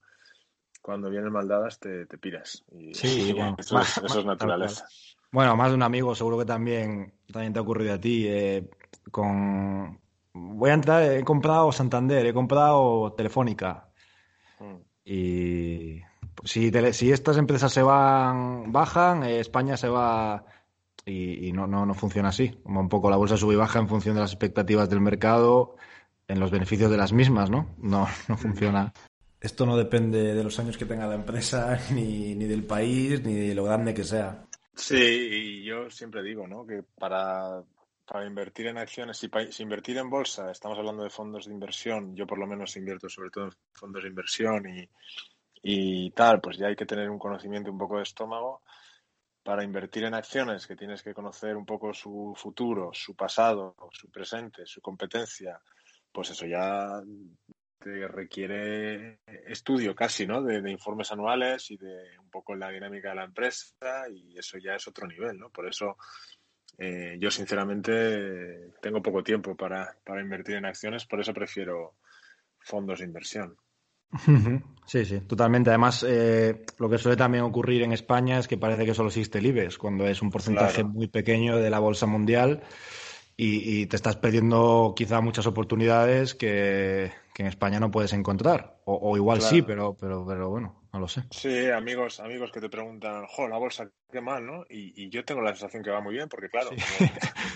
cuando 0.81 1.09
vienen 1.09 1.31
maldadas 1.31 1.79
te, 1.79 2.05
te 2.05 2.17
piras. 2.17 2.63
Y, 2.71 2.93
sí, 2.93 3.35
eso, 3.57 3.79
es, 3.79 4.25
naturaleza. 4.25 4.85
Bueno, 5.31 5.55
más 5.55 5.69
de 5.69 5.75
un 5.75 5.83
amigo, 5.83 6.13
seguro 6.15 6.39
que 6.39 6.45
también, 6.45 7.13
también 7.31 7.53
te 7.53 7.59
ha 7.59 7.61
ocurrido 7.61 7.93
a 7.93 7.99
ti. 7.99 8.25
Eh, 8.27 8.69
con 9.11 10.01
Voy 10.33 10.69
a 10.69 10.73
entrar, 10.73 11.03
he 11.03 11.23
comprado 11.23 11.71
Santander, 11.71 12.25
he 12.25 12.33
comprado 12.33 13.13
Telefónica. 13.13 13.89
Mm. 14.59 14.75
Y 15.03 16.01
si, 16.45 16.71
si 16.93 17.11
estas 17.11 17.37
empresas 17.37 17.71
se 17.71 17.81
van, 17.81 18.71
bajan, 18.71 19.23
eh, 19.23 19.39
España 19.39 19.75
se 19.75 19.89
va 19.89 20.45
y, 21.05 21.51
no, 21.51 21.67
no, 21.67 21.85
no, 21.85 21.93
funciona 21.93 22.29
así. 22.29 22.49
Como 22.63 22.79
un 22.79 22.89
poco 22.89 23.09
la 23.09 23.17
bolsa 23.17 23.37
sube 23.37 23.53
y 23.53 23.57
baja 23.57 23.79
en 23.79 23.87
función 23.87 24.15
de 24.15 24.21
las 24.21 24.31
expectativas 24.31 24.89
del 24.89 25.01
mercado, 25.01 25.75
en 26.27 26.39
los 26.39 26.51
beneficios 26.51 26.91
de 26.91 26.97
las 26.97 27.13
mismas, 27.13 27.49
¿no? 27.49 27.75
No, 27.79 28.07
no 28.27 28.37
funciona. 28.37 28.93
Esto 29.39 29.65
no 29.65 29.75
depende 29.75 30.35
de 30.35 30.43
los 30.43 30.59
años 30.59 30.77
que 30.77 30.85
tenga 30.85 31.07
la 31.07 31.15
empresa, 31.15 31.79
ni, 31.91 32.35
ni 32.35 32.45
del 32.45 32.63
país, 32.63 33.23
ni 33.23 33.33
de 33.33 33.55
lo 33.55 33.63
grande 33.63 33.93
que 33.93 34.03
sea. 34.03 34.45
Sí, 34.73 34.95
y 34.95 35.63
yo 35.63 35.89
siempre 35.89 36.23
digo, 36.23 36.47
¿no? 36.47 36.65
Que 36.65 36.83
para, 36.83 37.61
para 38.05 38.25
invertir 38.25 38.67
en 38.67 38.77
acciones, 38.77 39.23
y 39.23 39.29
si 39.51 39.63
invertir 39.63 39.97
en 39.97 40.09
bolsa, 40.09 40.51
estamos 40.51 40.77
hablando 40.77 41.03
de 41.03 41.09
fondos 41.09 41.47
de 41.47 41.53
inversión, 41.53 42.15
yo 42.15 42.25
por 42.27 42.37
lo 42.37 42.47
menos 42.47 42.75
invierto 42.77 43.09
sobre 43.09 43.29
todo 43.29 43.45
en 43.45 43.51
fondos 43.73 44.03
de 44.03 44.09
inversión 44.09 44.67
y, 44.69 44.89
y 45.63 46.11
tal, 46.11 46.41
pues 46.41 46.57
ya 46.57 46.67
hay 46.67 46.75
que 46.75 46.85
tener 46.85 47.09
un 47.09 47.19
conocimiento 47.19 47.71
un 47.71 47.77
poco 47.77 47.97
de 47.97 48.03
estómago. 48.03 48.61
Para 49.43 49.63
invertir 49.63 50.03
en 50.03 50.13
acciones, 50.13 50.67
que 50.67 50.75
tienes 50.75 51.01
que 51.01 51.13
conocer 51.13 51.55
un 51.55 51.65
poco 51.65 51.93
su 51.93 52.33
futuro, 52.35 52.91
su 52.93 53.15
pasado, 53.15 53.75
su 53.91 54.09
presente, 54.09 54.65
su 54.65 54.81
competencia, 54.81 55.59
pues 56.11 56.29
eso 56.29 56.45
ya 56.45 57.01
te 57.79 58.07
requiere 58.07 59.19
estudio 59.47 59.95
casi, 59.95 60.27
¿no? 60.27 60.43
De, 60.43 60.69
informes 60.69 61.11
anuales 61.11 61.71
y 61.71 61.77
de 61.77 62.19
un 62.19 62.29
poco 62.29 62.55
la 62.55 62.69
dinámica 62.69 63.09
de 63.09 63.15
la 63.15 63.23
empresa 63.23 64.07
y 64.13 64.37
eso 64.37 64.57
ya 64.59 64.75
es 64.75 64.87
otro 64.87 65.07
nivel, 65.07 65.37
¿no? 65.39 65.49
Por 65.49 65.67
eso 65.67 65.97
eh, 66.77 67.17
yo 67.19 67.31
sinceramente 67.31 68.71
tengo 68.81 69.01
poco 69.01 69.23
tiempo 69.23 69.55
para, 69.55 69.97
para 70.03 70.21
invertir 70.21 70.55
en 70.55 70.65
acciones, 70.65 71.05
por 71.05 71.19
eso 71.19 71.33
prefiero 71.33 71.95
fondos 72.59 72.99
de 72.99 73.05
inversión. 73.05 73.57
Sí, 74.85 75.05
sí, 75.05 75.21
totalmente. 75.21 75.69
Además, 75.69 76.05
eh, 76.05 76.65
lo 76.77 76.89
que 76.89 76.97
suele 76.97 77.15
también 77.15 77.45
ocurrir 77.45 77.83
en 77.83 77.93
España 77.93 78.39
es 78.39 78.47
que 78.49 78.57
parece 78.57 78.85
que 78.85 78.93
solo 78.93 79.07
existe 79.07 79.37
el 79.37 79.45
IBEX, 79.45 79.77
cuando 79.77 80.05
es 80.05 80.21
un 80.21 80.29
porcentaje 80.29 80.83
muy 80.83 81.07
pequeño 81.07 81.57
de 81.57 81.69
la 81.69 81.79
bolsa 81.79 82.07
mundial 82.07 82.61
y, 83.37 83.85
te 83.85 83.95
estás 83.95 84.17
perdiendo 84.17 84.93
quizá 84.95 85.21
muchas 85.21 85.47
oportunidades 85.47 86.35
que, 86.35 87.11
en 87.37 87.47
España 87.47 87.79
no 87.79 87.89
puedes 87.89 88.13
encontrar. 88.13 88.81
O, 88.85 89.15
igual 89.15 89.41
sí, 89.41 89.61
pero, 89.61 89.95
pero, 89.99 90.25
pero 90.27 90.49
bueno, 90.49 90.80
no 90.93 90.99
lo 90.99 91.07
sé. 91.07 91.23
Sí, 91.31 91.69
amigos, 91.69 92.19
amigos 92.19 92.51
que 92.51 92.59
te 92.59 92.69
preguntan, 92.69 93.25
jo, 93.27 93.47
la 93.47 93.57
bolsa, 93.57 93.89
qué 94.11 94.19
mal, 94.19 94.45
¿no? 94.45 94.65
Y, 94.69 95.09
yo 95.09 95.23
tengo 95.23 95.41
la 95.41 95.51
sensación 95.51 95.83
que 95.83 95.89
va 95.89 96.01
muy 96.01 96.15
bien, 96.15 96.27
porque 96.27 96.49
claro, 96.49 96.69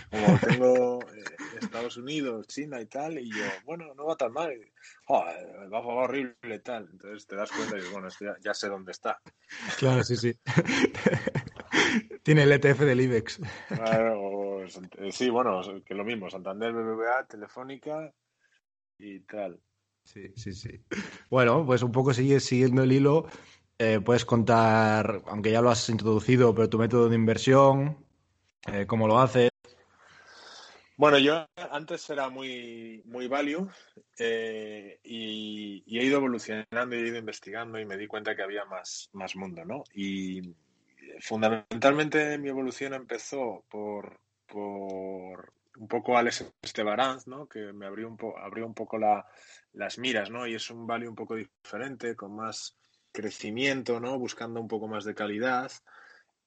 como, 0.10 0.40
tengo 0.40 1.00
eh, 1.02 1.24
Estados 1.62 1.98
Unidos, 1.98 2.48
China 2.48 2.80
y 2.80 2.86
tal, 2.86 3.20
y 3.20 3.30
yo, 3.30 3.44
bueno, 3.66 3.94
no 3.94 4.06
va 4.06 4.16
tan 4.16 4.32
mal, 4.32 4.54
va, 5.12 5.80
horrible 5.80 6.56
y 6.56 6.60
tal. 6.60 6.88
Entonces 6.92 7.28
te 7.28 7.36
das 7.36 7.52
cuenta 7.52 7.76
y 7.76 7.80
dices, 7.80 7.92
bueno, 7.92 8.08
ya, 8.42 8.54
sé 8.54 8.70
dónde 8.70 8.94
está. 8.94 9.20
Claro, 9.78 10.04
sí, 10.04 10.16
sí. 10.16 10.34
Tiene 12.24 12.44
el 12.44 12.52
ETF 12.54 12.80
del 12.80 13.02
IBEX. 13.02 13.40
Claro, 13.68 14.64
eh, 14.64 15.12
sí, 15.12 15.30
bueno, 15.30 15.62
que 15.86 15.94
lo 15.94 16.06
mismo, 16.06 16.30
Santander, 16.30 16.72
BBVA, 16.72 17.28
Telefónica 17.28 18.14
y 18.98 19.20
tal. 19.22 19.60
Sí, 20.06 20.32
sí, 20.36 20.54
sí. 20.54 20.82
Bueno, 21.30 21.66
pues 21.66 21.82
un 21.82 21.92
poco 21.92 22.14
sigues 22.14 22.46
siguiendo 22.46 22.84
el 22.84 22.92
hilo. 22.92 23.28
Eh, 23.78 24.00
puedes 24.00 24.24
contar, 24.24 25.22
aunque 25.26 25.52
ya 25.52 25.62
lo 25.62 25.70
has 25.70 25.90
introducido, 25.90 26.56
pero 26.56 26.70
tu 26.70 26.78
método 26.78 27.10
de 27.10 27.16
inversión, 27.16 27.98
eh, 28.72 28.86
cómo 28.86 29.08
lo 29.08 29.20
haces. 29.20 29.50
Bueno, 30.98 31.18
yo 31.18 31.46
antes 31.72 32.10
era 32.10 32.30
muy, 32.30 33.02
muy 33.06 33.28
value 33.28 33.68
eh, 34.18 34.98
y, 35.04 35.84
he 35.88 36.06
ido 36.06 36.18
evolucionando 36.18 36.96
y 36.96 37.00
he 37.00 37.08
ido 37.08 37.18
investigando 37.18 37.78
y 37.78 37.86
me 37.86 37.98
di 37.98 38.08
cuenta 38.08 38.34
que 38.34 38.44
había 38.44 38.64
más, 38.64 39.10
más 39.12 39.36
mundo, 39.36 39.66
¿no? 39.66 39.84
Y 39.94 40.56
fundamentalmente 41.20 42.38
mi 42.38 42.48
evolución 42.48 42.94
empezó 42.94 43.66
por, 43.70 44.22
por 44.48 45.52
un 45.78 45.88
poco 45.90 46.18
Alex 46.18 46.46
Estebaranz, 46.62 47.28
¿no? 47.28 47.48
Que 47.48 47.74
me 47.74 47.88
abrió 47.88 48.08
un, 48.08 48.18
abrió 48.42 48.66
un 48.66 48.74
poco 48.74 48.98
la, 48.98 49.26
las 49.76 49.98
miras, 49.98 50.30
¿no? 50.30 50.48
Y 50.48 50.56
es 50.56 50.70
un 50.70 50.88
value 50.88 51.10
un 51.10 51.16
poco 51.16 51.36
diferente, 51.36 52.16
con 52.16 52.36
más 52.36 52.78
crecimiento, 53.12 54.00
¿no? 54.00 54.18
Buscando 54.18 54.60
un 54.60 54.68
poco 54.68 54.88
más 54.88 55.04
de 55.06 55.16
calidad. 55.16 55.72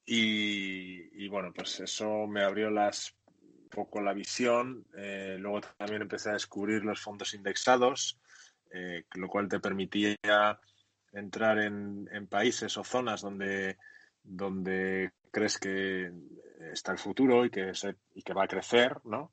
Y, 0.04 1.28
bueno, 1.28 1.52
pues 1.54 1.80
eso 1.80 2.26
me 2.26 2.42
abrió 2.42 2.70
las 2.70 3.14
un 3.36 3.68
poco 3.68 4.00
la 4.00 4.14
visión. 4.14 4.86
Eh, 4.96 5.36
luego 5.38 5.60
también 5.76 6.02
empecé 6.02 6.30
a 6.30 6.34
descubrir 6.34 6.82
los 6.82 7.00
fondos 7.00 7.34
indexados, 7.34 8.18
eh, 8.70 9.04
lo 9.14 9.28
cual 9.28 9.48
te 9.48 9.60
permitía 9.60 10.16
entrar 11.12 11.58
en, 11.58 12.26
países 12.28 12.76
o 12.78 12.84
zonas 12.84 13.20
donde, 13.20 13.76
donde 14.22 15.12
crees 15.30 15.58
que 15.58 16.10
está 16.72 16.92
el 16.92 16.98
futuro 16.98 17.44
y 17.44 17.50
que, 17.50 17.72
y 18.14 18.22
que 18.22 18.32
va 18.34 18.44
a 18.44 18.48
crecer, 18.48 18.96
¿no? 19.04 19.32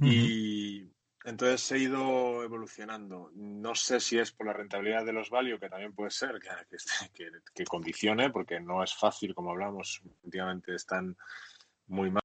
Y 0.00 0.90
entonces 1.24 1.70
he 1.72 1.78
ido 1.78 2.42
evolucionando. 2.42 3.30
No 3.34 3.74
sé 3.74 4.00
si 4.00 4.18
es 4.18 4.32
por 4.32 4.46
la 4.46 4.52
rentabilidad 4.52 5.04
de 5.04 5.12
los 5.12 5.30
value, 5.30 5.58
que 5.58 5.68
también 5.68 5.92
puede 5.92 6.10
ser, 6.10 6.40
que, 7.14 7.30
que, 7.54 7.64
condicione, 7.64 8.30
porque 8.30 8.60
no 8.60 8.82
es 8.82 8.94
fácil, 8.94 9.34
como 9.34 9.50
hablamos, 9.50 10.02
últimamente 10.24 10.74
están 10.74 11.16
muy 11.86 12.10
mal. 12.10 12.22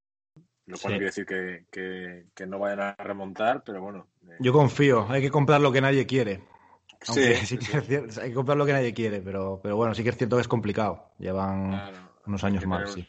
Lo 0.66 0.78
cual 0.78 0.94
quiere 0.94 1.06
decir 1.06 1.26
que, 1.26 2.46
no 2.46 2.60
vayan 2.60 2.82
a 2.82 2.96
remontar, 2.96 3.64
pero 3.64 3.82
bueno. 3.82 4.08
Eh, 4.28 4.38
Yo 4.40 4.52
confío, 4.52 5.08
hay 5.10 5.22
que 5.22 5.32
comprar 5.32 5.62
lo 5.62 5.72
que 5.72 5.80
nadie 5.80 6.06
quiere. 6.06 6.44
sí, 7.02 7.22
hay 7.22 8.30
que 8.30 8.34
comprar 8.34 8.58
lo 8.58 8.66
que 8.66 8.74
nadie 8.74 8.94
quiere, 8.94 9.22
pero, 9.22 9.60
pero 9.62 9.78
bueno, 9.78 9.94
sí 9.94 10.04
que 10.04 10.10
es 10.10 10.18
cierto 10.18 10.36
que 10.36 10.42
es 10.42 10.48
complicado. 10.48 11.12
Llevan 11.20 11.80
unos 12.26 12.44
años 12.44 12.66
más, 12.66 12.92
sí 12.94 13.08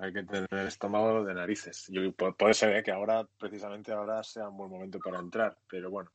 hay 0.00 0.12
que 0.12 0.22
tener 0.22 0.48
el 0.50 0.66
estómago 0.66 1.24
de 1.24 1.34
narices. 1.34 1.90
Puede 2.36 2.54
ser 2.54 2.76
¿eh? 2.76 2.82
que 2.82 2.90
ahora, 2.90 3.26
precisamente 3.38 3.92
ahora, 3.92 4.22
sea 4.22 4.48
un 4.48 4.56
buen 4.56 4.70
momento 4.70 4.98
para 4.98 5.18
entrar, 5.18 5.58
pero 5.68 5.90
bueno. 5.90 6.10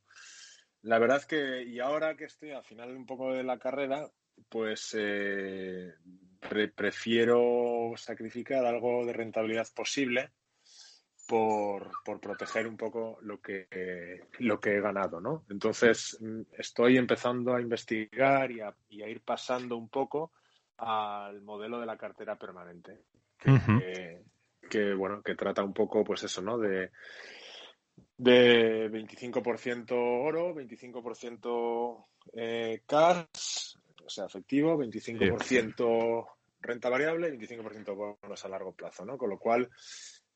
La 0.81 0.99
verdad 0.99 1.23
que, 1.23 1.63
y 1.63 1.79
ahora 1.79 2.15
que 2.15 2.25
estoy 2.25 2.51
al 2.51 2.63
final 2.63 2.95
un 2.95 3.05
poco 3.05 3.33
de 3.33 3.43
la 3.43 3.57
carrera, 3.57 4.09
pues 4.49 4.95
eh, 4.97 5.93
prefiero 6.75 7.93
sacrificar 7.95 8.65
algo 8.65 9.05
de 9.05 9.13
rentabilidad 9.13 9.67
posible 9.73 10.31
por, 11.27 11.91
proteger 12.21 12.67
un 12.67 12.77
poco 12.77 13.17
lo 13.21 13.41
que, 13.41 14.27
lo 14.39 14.59
que 14.59 14.75
he 14.75 14.81
ganado, 14.81 15.19
¿no? 15.19 15.43
Entonces, 15.49 16.17
mm, 16.21 16.41
estoy 16.57 16.97
empezando 16.97 17.55
a 17.55 17.61
investigar 17.61 18.51
y 18.51 18.61
a 18.61 19.07
ir 19.07 19.21
pasando 19.21 19.75
un 19.75 19.89
poco 19.89 20.33
al 20.77 21.41
modelo 21.41 21.79
de 21.79 21.85
la 21.85 21.97
cartera 21.97 22.35
permanente 22.35 23.05
que, 24.69 24.93
bueno, 24.93 25.21
que 25.21 25.35
trata 25.35 25.63
un 25.63 25.73
poco, 25.73 26.03
pues 26.03 26.23
eso, 26.23 26.41
¿no? 26.41 26.57
De, 26.57 26.91
de 28.17 28.89
25% 28.89 29.91
oro, 29.91 30.53
25% 30.55 32.05
eh, 32.33 32.81
cash, 32.85 33.75
o 34.05 34.09
sea, 34.09 34.25
efectivo, 34.25 34.77
25% 34.77 36.27
renta 36.61 36.89
variable 36.89 37.29
y 37.29 37.37
25% 37.37 37.95
bonos 37.95 38.45
a 38.45 38.49
largo 38.49 38.73
plazo, 38.73 39.05
¿no? 39.05 39.17
Con 39.17 39.29
lo 39.29 39.37
cual, 39.37 39.69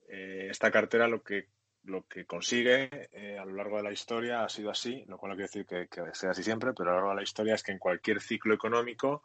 eh, 0.08 0.48
esta 0.50 0.72
cartera 0.72 1.08
lo 1.08 1.24
que 1.24 1.48
lo 1.84 2.06
que 2.08 2.26
consigue 2.26 3.10
eh, 3.14 3.38
a 3.38 3.46
lo 3.46 3.56
largo 3.56 3.78
de 3.78 3.84
la 3.84 3.92
historia 3.92 4.44
ha 4.44 4.50
sido 4.50 4.70
así, 4.70 5.06
lo 5.08 5.18
cual 5.18 5.32
no 5.32 5.36
quiere 5.36 5.48
decir 5.48 5.66
que, 5.66 5.88
que, 5.88 6.14
sea 6.14 6.32
así 6.32 6.44
siempre, 6.44 6.74
pero 6.74 6.90
a 6.90 6.94
lo 6.94 6.98
largo 6.98 7.10
de 7.12 7.16
la 7.16 7.24
historia 7.24 7.56
es 7.56 7.64
que 7.64 7.72
en 7.72 7.80
cualquier 7.80 8.22
ciclo 8.22 8.54
económico, 8.54 9.24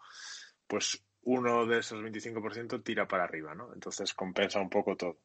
pues 0.66 1.02
uno 1.24 1.66
de 1.66 1.78
esos 1.78 2.02
25% 2.02 2.82
tira 2.82 3.08
para 3.08 3.24
arriba, 3.24 3.54
¿no? 3.54 3.72
Entonces 3.72 4.14
compensa 4.14 4.60
un 4.60 4.70
poco 4.70 4.96
todo. 4.96 5.18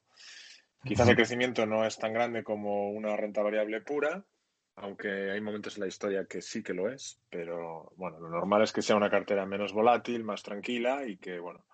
Quizás 0.83 1.09
el 1.09 1.15
crecimiento 1.15 1.65
no 1.65 1.85
es 1.85 1.97
tan 1.97 2.13
grande 2.13 2.43
como 2.43 2.91
una 2.91 3.15
renta 3.17 3.43
variable 3.43 3.81
pura, 3.81 4.23
aunque 4.75 5.31
hay 5.31 5.41
momentos 5.41 5.75
en 5.75 5.81
la 5.81 5.88
historia 5.88 6.25
que 6.25 6.41
sí 6.41 6.63
que 6.63 6.73
lo 6.73 6.89
es, 6.89 7.19
pero 7.29 7.91
bueno, 7.97 8.19
lo 8.19 8.29
normal 8.29 8.63
es 8.63 8.71
que 8.71 8.81
sea 8.81 8.95
una 8.95 9.09
cartera 9.09 9.45
menos 9.45 9.73
volátil, 9.73 10.23
más 10.23 10.41
tranquila 10.41 11.05
y 11.05 11.17
que, 11.17 11.39
bueno, 11.39 11.65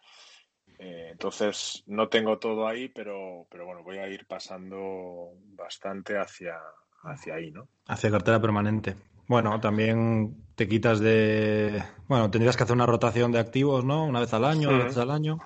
eh, 0.80 1.10
entonces 1.12 1.84
no 1.86 2.10
tengo 2.10 2.40
todo 2.40 2.68
ahí, 2.68 2.90
pero, 2.90 3.48
pero 3.52 3.66
bueno, 3.66 3.84
voy 3.84 4.00
a 4.00 4.08
ir 4.08 4.26
pasando 4.26 5.34
bastante 5.56 6.18
hacia, 6.18 6.58
hacia 7.04 7.36
ahí, 7.36 7.52
¿no? 7.52 7.68
Hacia 7.86 8.10
cartera 8.10 8.42
permanente. 8.42 8.96
Bueno, 9.28 9.60
también 9.60 10.46
te 10.56 10.68
quitas 10.68 11.00
de. 11.00 11.84
Bueno, 12.08 12.30
tendrías 12.30 12.56
que 12.56 12.64
hacer 12.64 12.76
una 12.76 12.86
rotación 12.86 13.32
de 13.32 13.40
activos, 13.40 13.84
¿no? 13.84 14.06
Una 14.06 14.20
vez 14.20 14.34
al 14.34 14.46
año, 14.46 14.70
una 14.70 14.86
vez 14.86 14.98
al 14.98 15.12
año. 15.12 15.40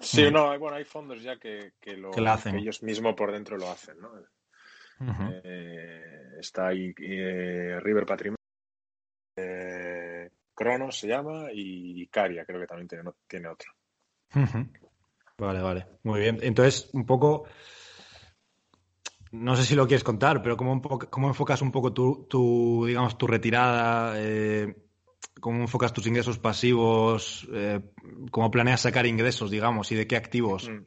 Sí, 0.00 0.24
mm. 0.24 0.32
no, 0.32 0.58
bueno, 0.58 0.76
hay 0.76 0.84
fondos 0.84 1.22
ya 1.22 1.36
que, 1.38 1.72
lo, 1.96 2.10
hacen. 2.28 2.56
ellos 2.56 2.82
mismos 2.82 3.14
por 3.14 3.32
dentro 3.32 3.56
lo 3.56 3.70
hacen, 3.70 3.96
¿no? 4.00 4.10
Eh, 5.44 6.36
está 6.38 6.68
ahí 6.68 6.92
eh, 7.00 7.78
River 7.80 8.04
Patrimonio, 8.04 8.36
eh, 9.36 10.30
Cronos 10.54 10.98
se 10.98 11.08
llama, 11.08 11.48
y 11.52 12.06
Caria 12.08 12.44
creo 12.44 12.60
que 12.60 12.66
también 12.66 12.88
tiene, 12.88 13.10
tiene 13.26 13.48
otro. 13.48 13.72
Vale, 15.38 15.62
vale. 15.62 15.86
Muy 16.02 16.20
bien. 16.20 16.38
Entonces, 16.42 16.90
un 16.92 17.06
poco. 17.06 17.46
No 19.32 19.56
sé 19.56 19.64
si 19.64 19.74
lo 19.74 19.86
quieres 19.86 20.04
contar, 20.04 20.42
pero 20.42 20.56
¿cómo, 20.56 20.80
cómo 20.80 21.28
enfocas 21.28 21.62
un 21.62 21.70
poco 21.70 21.92
tu, 21.92 22.84
digamos, 22.86 23.16
tu 23.16 23.26
retirada? 23.26 24.14
Eh, 24.16 24.74
¿Cómo 25.40 25.60
enfocas 25.60 25.92
tus 25.92 26.06
ingresos 26.06 26.38
pasivos? 26.38 27.48
Eh, 27.52 27.80
¿Cómo 28.30 28.50
planeas 28.50 28.80
sacar 28.80 29.06
ingresos, 29.06 29.50
digamos, 29.50 29.92
y 29.92 29.94
de 29.94 30.06
qué 30.06 30.16
activos? 30.16 30.68
Mm. 30.68 30.84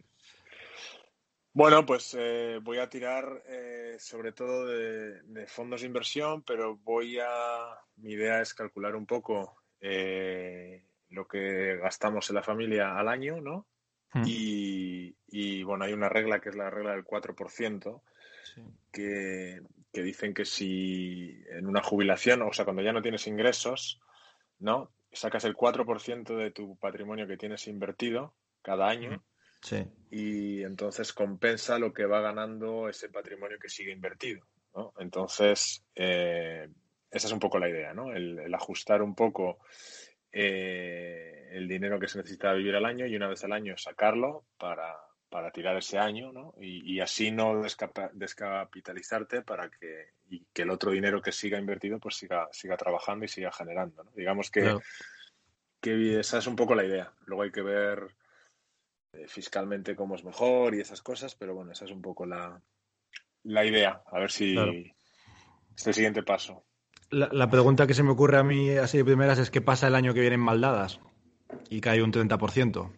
Bueno, 1.56 1.86
pues 1.86 2.16
eh, 2.18 2.60
voy 2.64 2.80
a 2.80 2.90
tirar 2.90 3.44
eh, 3.48 3.96
sobre 4.00 4.32
todo 4.32 4.66
de, 4.66 5.46
fondos 5.46 5.82
de 5.82 5.88
inversión, 5.88 6.42
pero 6.42 6.78
voy 6.78 7.20
a. 7.20 7.78
Mi 7.98 8.14
idea 8.14 8.42
es 8.42 8.56
calcular 8.56 8.96
un 8.96 9.06
poco 9.06 9.56
eh, 9.80 10.84
lo 11.10 11.28
que 11.28 11.78
gastamos 11.78 12.28
en 12.30 12.36
la 12.38 12.44
familia 12.44 12.98
al 12.98 13.08
año, 13.08 13.40
¿no? 13.40 13.68
Hmm. 14.14 14.24
Y, 14.26 15.64
bueno, 15.64 15.86
hay 15.86 15.94
una 15.94 16.10
regla 16.10 16.40
que 16.40 16.50
es 16.50 16.56
la 16.56 16.72
regla 16.72 16.92
del 16.92 17.06
4%, 17.06 18.02
que, 18.92 19.62
que 19.92 20.02
dicen 20.02 20.34
que 20.34 20.46
si 20.46 21.44
en 21.50 21.68
una 21.68 21.84
jubilación, 21.84 22.42
o 22.42 22.54
sea, 22.54 22.66
cuando 22.66 22.82
ya 22.82 22.94
no 22.94 23.02
tienes 23.02 23.28
ingresos, 23.28 24.02
¿no? 24.60 24.92
Sacas 25.12 25.46
el 25.46 25.56
4% 25.56 26.36
de 26.36 26.52
tu 26.52 26.76
patrimonio 26.78 27.28
que 27.28 27.38
tienes 27.38 27.68
invertido 27.68 28.34
cada 28.62 28.90
año. 28.90 29.24
Hmm. 29.70 29.88
Y 30.10 30.64
entonces 30.64 31.14
compensa 31.14 31.78
lo 31.80 31.94
que 31.94 32.06
va 32.06 32.22
ganando 32.22 32.90
ese 32.90 33.10
patrimonio 33.10 33.60
que 33.60 33.70
sigue 33.70 33.92
invertido. 33.92 34.46
¿no? 34.76 34.94
Entonces, 34.98 35.86
eh, 35.96 36.68
esa 37.12 37.28
es 37.28 37.34
un 37.34 37.40
poco 37.40 37.60
la 37.60 37.70
idea, 37.70 37.94
¿no? 37.94 38.12
El, 38.12 38.54
ajustar 38.54 39.02
un 39.02 39.14
poco 39.14 39.60
eh, 40.32 41.50
el 41.52 41.68
dinero 41.68 42.00
que 42.00 42.08
se 42.08 42.18
necesita 42.18 42.54
vivir 42.54 42.76
al 42.76 42.86
año 42.86 43.06
y 43.06 43.16
una 43.16 43.28
vez 43.28 43.44
al 43.44 43.54
año 43.54 43.78
sacarlo 43.78 44.46
para, 44.58 44.96
tirar 45.52 45.78
ese 45.78 45.98
año, 45.98 46.32
¿no? 46.32 46.54
Y, 46.60 47.00
así 47.00 47.32
no 47.32 47.64
descapitalizarte 48.14 49.42
para 49.42 49.70
que, 49.70 50.10
y 50.30 50.46
que 50.54 50.62
el 50.62 50.70
otro 50.70 50.92
dinero 50.92 51.22
que 51.22 51.32
siga 51.32 51.60
invertido 51.60 52.00
pues 52.00 52.16
siga, 52.16 52.48
siga 52.52 52.78
trabajando 52.78 53.26
y 53.26 53.28
siga 53.28 53.52
generando, 53.52 54.04
Digamos 54.16 54.52
que, 54.52 54.78
que 55.82 56.20
esa 56.20 56.38
es 56.38 56.48
un 56.48 56.56
poco 56.56 56.76
la 56.76 56.86
idea. 56.86 57.12
Luego 57.26 57.44
hay 57.44 57.52
que 57.52 57.62
ver 57.62 58.16
eh, 59.14 59.28
fiscalmente 59.28 59.96
cómo 59.96 60.16
es 60.16 60.24
mejor 60.24 60.76
y 60.76 60.82
esas 60.82 61.02
cosas, 61.02 61.36
pero 61.36 61.54
bueno, 61.56 61.72
esa 61.72 61.86
es 61.86 61.92
un 61.92 62.02
poco 62.02 62.26
la, 62.26 62.62
la 63.44 63.66
idea. 63.66 64.02
A 64.12 64.20
ver 64.20 64.32
si 64.32 64.56
es 65.76 65.88
el 65.88 65.94
siguiente 65.94 66.24
paso. 66.24 66.64
La, 67.10 67.48
pregunta 67.48 67.86
que 67.86 67.94
se 67.94 68.02
me 68.02 68.10
ocurre 68.10 68.38
a 68.38 68.44
mí 68.44 68.72
así 68.72 68.98
de 68.98 69.06
primeras 69.06 69.38
es 69.38 69.52
qué 69.52 69.62
pasa 69.62 69.88
el 69.88 69.94
año 69.94 70.16
que 70.16 70.22
viene 70.22 70.36
en 70.36 70.42
Maldadas 70.42 71.00
y 71.70 71.80
cae 71.80 72.02
un 72.02 72.12
30%. 72.12 72.92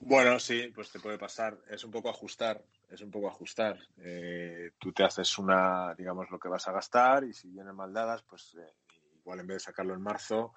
Bueno, 0.00 0.38
sí, 0.38 0.72
pues 0.74 0.90
te 0.90 0.98
puede 0.98 1.18
pasar. 1.18 1.58
Es 1.68 1.84
un 1.84 1.90
poco 1.90 2.08
ajustar, 2.08 2.62
es 2.90 3.02
un 3.02 3.10
poco 3.10 3.28
ajustar. 3.28 3.78
Eh, 3.98 4.72
tú 4.78 4.92
te 4.92 5.04
haces 5.04 5.38
una, 5.38 5.94
digamos, 5.94 6.30
lo 6.30 6.38
que 6.38 6.48
vas 6.48 6.66
a 6.68 6.72
gastar 6.72 7.24
y 7.24 7.34
si 7.34 7.48
vienen 7.50 7.76
maldadas, 7.76 8.22
pues 8.22 8.56
eh, 8.58 8.72
igual 9.18 9.40
en 9.40 9.46
vez 9.46 9.56
de 9.56 9.60
sacarlo 9.60 9.94
en 9.94 10.00
marzo, 10.00 10.54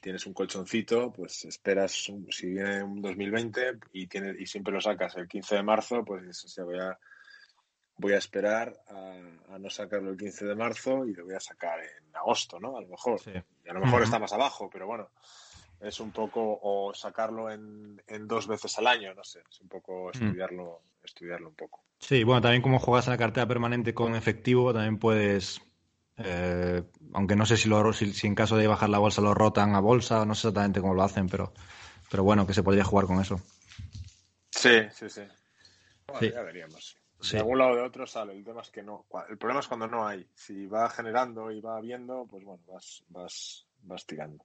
tienes 0.00 0.26
un 0.26 0.32
colchoncito, 0.32 1.12
pues 1.12 1.44
esperas, 1.44 1.92
si 2.30 2.46
viene 2.46 2.82
un 2.82 3.02
2020 3.02 3.78
y, 3.92 4.06
tienes, 4.06 4.40
y 4.40 4.46
siempre 4.46 4.72
lo 4.72 4.80
sacas 4.80 5.14
el 5.16 5.28
15 5.28 5.56
de 5.56 5.62
marzo, 5.62 6.02
pues 6.02 6.38
se 6.38 6.62
voy 6.62 6.78
a, 6.78 6.98
voy 7.98 8.14
a 8.14 8.18
esperar 8.18 8.82
a, 8.88 9.58
no 9.58 9.68
sacarlo 9.68 10.10
el 10.10 10.16
15 10.16 10.46
de 10.46 10.54
marzo 10.54 11.04
y 11.04 11.12
lo 11.12 11.26
voy 11.26 11.34
a 11.34 11.40
sacar 11.40 11.80
en 11.80 12.16
agosto, 12.16 12.58
¿no? 12.58 12.78
A 12.78 12.80
lo 12.80 12.88
mejor. 12.88 13.20
Y 13.26 13.68
a 13.68 13.74
lo 13.74 13.80
mejor 13.80 14.02
está 14.02 14.18
más 14.18 14.32
abajo, 14.32 14.70
pero 14.70 14.86
bueno, 14.86 15.10
es 15.86 16.00
un 16.00 16.10
poco, 16.10 16.58
o 16.62 16.92
sacarlo 16.94 17.50
en, 17.50 18.02
en, 18.06 18.26
dos 18.26 18.46
veces 18.46 18.76
al 18.78 18.86
año, 18.86 19.14
no 19.14 19.24
sé, 19.24 19.40
es 19.50 19.60
un 19.60 19.68
poco 19.68 20.10
estudiarlo, 20.10 20.82
estudiarlo 21.02 21.48
un 21.48 21.54
poco. 21.54 21.84
Sí, 21.98 22.24
bueno, 22.24 22.42
también 22.42 22.62
como 22.62 22.78
juegas 22.78 23.06
en 23.06 23.12
la 23.12 23.18
cartera 23.18 23.46
permanente 23.46 23.94
con 23.94 24.14
efectivo, 24.14 24.72
también 24.72 24.98
puedes 24.98 25.60
eh, 26.18 26.82
aunque 27.12 27.36
no 27.36 27.44
sé 27.44 27.56
si, 27.56 27.68
lo, 27.68 27.92
si, 27.92 28.26
en 28.26 28.34
caso 28.34 28.56
de 28.56 28.66
bajar 28.66 28.88
la 28.88 28.98
bolsa 28.98 29.20
lo 29.20 29.34
rotan 29.34 29.74
a 29.74 29.80
bolsa, 29.80 30.24
no 30.24 30.34
sé 30.34 30.48
exactamente 30.48 30.80
cómo 30.80 30.94
lo 30.94 31.02
hacen, 31.02 31.28
pero, 31.28 31.52
pero 32.10 32.24
bueno, 32.24 32.46
que 32.46 32.54
se 32.54 32.62
podría 32.62 32.84
jugar 32.84 33.06
con 33.06 33.20
eso. 33.20 33.40
Sí, 34.50 34.88
sí, 34.92 35.10
sí. 35.10 35.22
Ya 36.20 36.42
veríamos. 36.42 36.96
De 37.30 37.38
algún 37.38 37.58
lado 37.58 37.72
o 37.72 37.76
de 37.76 37.82
otro 37.82 38.06
sale. 38.06 38.32
El 38.32 38.44
tema 38.44 38.62
es 38.62 38.70
que 38.70 38.82
no. 38.82 39.06
El 39.28 39.36
problema 39.38 39.60
es 39.60 39.66
cuando 39.66 39.86
no 39.86 40.06
hay. 40.06 40.26
Si 40.34 40.66
va 40.66 40.88
generando 40.88 41.50
y 41.50 41.60
va 41.60 41.80
viendo, 41.80 42.26
pues 42.30 42.44
bueno, 42.44 42.62
vas, 42.66 43.02
vas, 43.08 43.66
vas 43.82 44.06
tirando. 44.06 44.44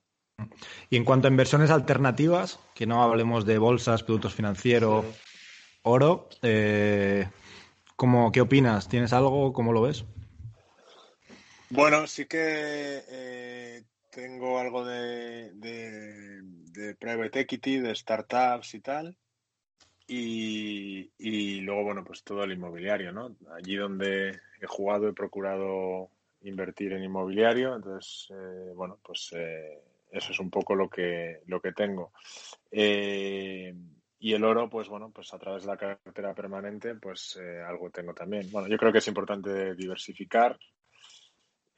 Y 0.90 0.96
en 0.96 1.04
cuanto 1.04 1.28
a 1.28 1.30
inversiones 1.30 1.70
alternativas, 1.70 2.58
que 2.74 2.86
no 2.86 3.02
hablemos 3.02 3.44
de 3.46 3.58
bolsas, 3.58 4.02
productos 4.02 4.34
financieros, 4.34 5.04
oro, 5.82 6.28
eh, 6.42 7.28
¿qué 8.32 8.40
opinas? 8.40 8.88
¿Tienes 8.88 9.12
algo? 9.12 9.52
¿Cómo 9.52 9.72
lo 9.72 9.82
ves? 9.82 10.04
Bueno, 11.70 12.06
sí 12.06 12.26
que 12.26 13.02
eh, 13.08 13.82
tengo 14.10 14.58
algo 14.58 14.84
de, 14.84 15.52
private 16.98 17.40
equity, 17.40 17.78
de 17.78 17.94
startups 17.94 18.74
y 18.74 18.80
tal. 18.80 19.16
Y, 20.06 21.60
luego, 21.62 21.84
bueno, 21.84 22.04
pues 22.04 22.22
todo 22.22 22.44
el 22.44 22.52
inmobiliario, 22.52 23.12
¿no? 23.12 23.34
Allí 23.56 23.76
donde 23.76 24.38
he 24.60 24.66
jugado 24.66 25.08
he 25.08 25.14
procurado 25.14 26.10
invertir 26.42 26.92
en 26.92 27.04
inmobiliario. 27.04 27.74
Entonces, 27.74 28.28
eh, 28.30 28.72
bueno, 28.74 28.98
pues 29.02 29.30
eh, 29.32 29.80
eso 30.12 30.32
es 30.32 30.38
un 30.38 30.50
poco 30.50 30.74
lo 30.74 30.88
que, 30.88 31.40
lo 31.46 31.60
que 31.60 31.72
tengo. 31.72 32.12
y 32.70 34.32
el 34.32 34.44
oro, 34.44 34.70
pues 34.70 34.88
bueno, 34.88 35.10
pues 35.10 35.34
a 35.34 35.38
través 35.38 35.64
de 35.64 35.68
la 35.68 35.76
cartera 35.76 36.34
permanente, 36.34 36.94
pues 36.94 37.38
algo 37.66 37.90
tengo 37.90 38.14
también. 38.14 38.50
Bueno, 38.52 38.68
yo 38.68 38.76
creo 38.78 38.92
que 38.92 38.98
es 38.98 39.08
importante 39.08 39.74
diversificar 39.74 40.58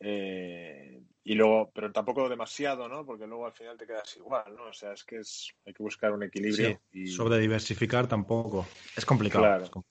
eh, 0.06 1.02
y 1.22 1.34
luego, 1.34 1.70
pero 1.74 1.90
tampoco 1.90 2.28
demasiado, 2.28 2.88
¿no? 2.88 3.06
Porque 3.06 3.26
luego 3.26 3.46
al 3.46 3.54
final 3.54 3.78
te 3.78 3.86
quedas 3.86 4.14
igual, 4.18 4.54
¿no? 4.54 4.64
O 4.66 4.72
sea, 4.72 4.92
es 4.92 5.02
que 5.02 5.18
es, 5.20 5.50
hay 5.64 5.72
que 5.72 5.82
buscar 5.82 6.12
un 6.12 6.22
equilibrio. 6.22 6.78
y... 6.92 7.06
Sobre 7.06 7.38
diversificar 7.38 8.06
tampoco. 8.06 8.66
Es 8.94 9.06
complicado, 9.06 9.44
claro. 9.44 9.84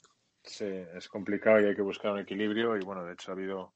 Sí, 0.43 0.65
es 0.65 1.07
complicado 1.07 1.61
y 1.61 1.65
hay 1.65 1.75
que 1.75 1.81
buscar 1.81 2.11
un 2.11 2.19
equilibrio. 2.19 2.77
Y 2.77 2.81
bueno, 2.81 3.03
de 3.03 3.13
hecho 3.13 3.31
ha 3.31 3.33
habido 3.33 3.73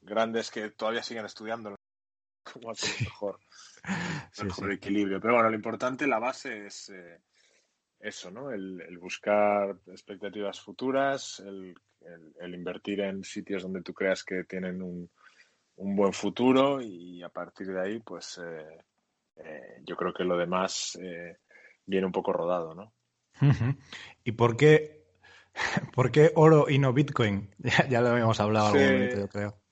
grandes 0.00 0.52
que 0.52 0.70
todavía 0.70 1.02
siguen 1.02 1.24
estudiando 1.24 1.74
hacer 2.70 3.06
mejor, 3.06 3.38
mejor 4.42 4.72
equilibrio. 4.72 5.20
Pero 5.20 5.34
bueno, 5.34 5.50
lo 5.50 5.56
importante, 5.56 6.06
la 6.06 6.18
base 6.18 6.66
es 6.66 6.88
eh, 6.90 7.20
eso, 8.00 8.30
¿no? 8.30 8.50
El, 8.50 8.98
buscar 8.98 9.76
expectativas 9.88 10.60
futuras, 10.60 11.40
el, 11.40 11.74
invertir 12.54 13.00
en 13.00 13.24
sitios 13.24 13.62
donde 13.62 13.82
tú 13.82 13.92
creas 13.92 14.22
que 14.22 14.44
tienen 14.44 14.82
un, 14.82 15.10
buen 15.76 16.12
futuro 16.12 16.80
y 16.80 17.22
a 17.22 17.28
partir 17.28 17.66
de 17.66 17.80
ahí, 17.80 17.98
pues 18.00 18.40
eh, 18.42 18.84
eh, 19.36 19.82
yo 19.84 19.94
creo 19.94 20.14
que 20.14 20.24
lo 20.24 20.38
demás 20.38 20.98
eh, 21.02 21.36
viene 21.84 22.06
un 22.06 22.12
poco 22.12 22.32
rodado, 22.32 22.74
¿no? 22.74 22.92
¿Y 24.24 24.32
por 24.32 24.56
qué, 24.56 25.04
por 25.94 26.10
qué 26.10 26.32
oro 26.34 26.66
y 26.68 26.78
no 26.78 26.92
Bitcoin? 26.92 27.54
Ya, 27.90 28.00
lo 28.00 28.08
habíamos 28.08 28.40
hablado 28.40 28.68
algún 28.68 28.82
momento, 28.84 29.18
yo 29.18 29.28
creo. 29.28 29.65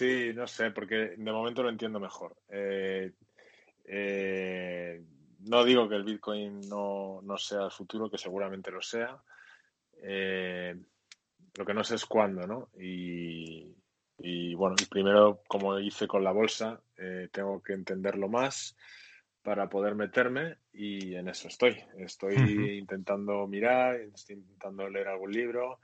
Sí, 0.00 0.32
no 0.34 0.46
sé, 0.46 0.70
porque 0.70 1.14
de 1.14 1.30
momento 1.30 1.62
lo 1.62 1.68
entiendo 1.68 2.00
mejor. 2.00 2.34
Eh, 2.48 3.12
no 5.40 5.62
digo 5.62 5.90
que 5.90 5.96
el 5.96 6.04
Bitcoin 6.04 6.58
no, 6.70 7.20
sea 7.36 7.64
el 7.66 7.70
futuro, 7.70 8.08
que 8.08 8.16
seguramente 8.16 8.70
lo 8.70 8.80
sea. 8.80 9.22
Eh, 10.02 10.74
lo 11.54 11.66
que 11.66 11.74
no 11.74 11.84
sé 11.84 11.96
es 11.96 12.06
cuándo, 12.06 12.46
¿no? 12.46 12.70
Y, 12.78 13.74
bueno, 14.54 14.74
y 14.80 14.86
primero, 14.86 15.42
como 15.46 15.78
hice 15.78 16.08
con 16.08 16.24
la 16.24 16.32
bolsa, 16.32 16.80
eh, 16.96 17.28
tengo 17.30 17.62
que 17.62 17.74
entenderlo 17.74 18.26
más 18.26 18.78
para 19.42 19.68
poder 19.68 19.96
meterme 19.96 20.60
y 20.72 21.14
en 21.14 21.28
eso 21.28 21.48
estoy. 21.48 21.76
Estoy 21.98 22.78
intentando 22.78 23.46
mirar, 23.46 23.96
estoy 23.96 24.36
intentando 24.36 24.88
leer 24.88 25.08
algún 25.08 25.32
libro, 25.32 25.78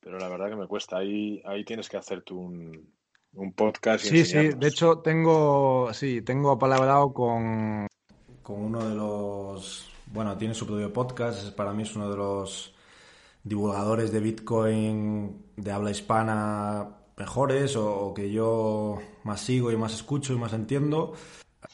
pero 0.00 0.18
la 0.18 0.30
verdad 0.30 0.48
que 0.48 0.56
me 0.56 0.66
cuesta. 0.66 0.96
Ahí, 0.96 1.42
ahí 1.44 1.62
tienes 1.62 1.90
que 1.90 1.98
hacerte 1.98 2.32
un, 2.32 2.98
un 3.34 3.52
podcast. 3.52 4.04
sí, 4.04 4.24
sí, 4.24 4.50
de 4.50 4.68
hecho 4.68 4.98
tengo, 4.98 5.92
sí, 5.92 6.22
tengo 6.22 6.50
apalabrado 6.50 7.12
con 7.12 7.86
con 8.42 8.64
uno 8.64 8.88
de 8.88 8.94
los, 8.96 9.88
bueno, 10.06 10.36
tiene 10.36 10.54
su 10.54 10.66
propio 10.66 10.92
podcast, 10.92 11.54
para 11.54 11.72
mí 11.72 11.84
es 11.84 11.94
uno 11.94 12.10
de 12.10 12.16
los 12.16 12.74
divulgadores 13.44 14.10
de 14.12 14.20
Bitcoin 14.20 15.44
de 15.56 15.70
habla 15.70 15.90
hispana 15.90 16.88
mejores 17.16 17.76
o, 17.76 18.12
que 18.14 18.32
yo 18.32 18.98
más 19.24 19.40
sigo 19.40 19.70
y 19.70 19.76
más 19.76 19.94
escucho 19.94 20.32
y 20.32 20.38
más 20.38 20.52
entiendo. 20.52 21.12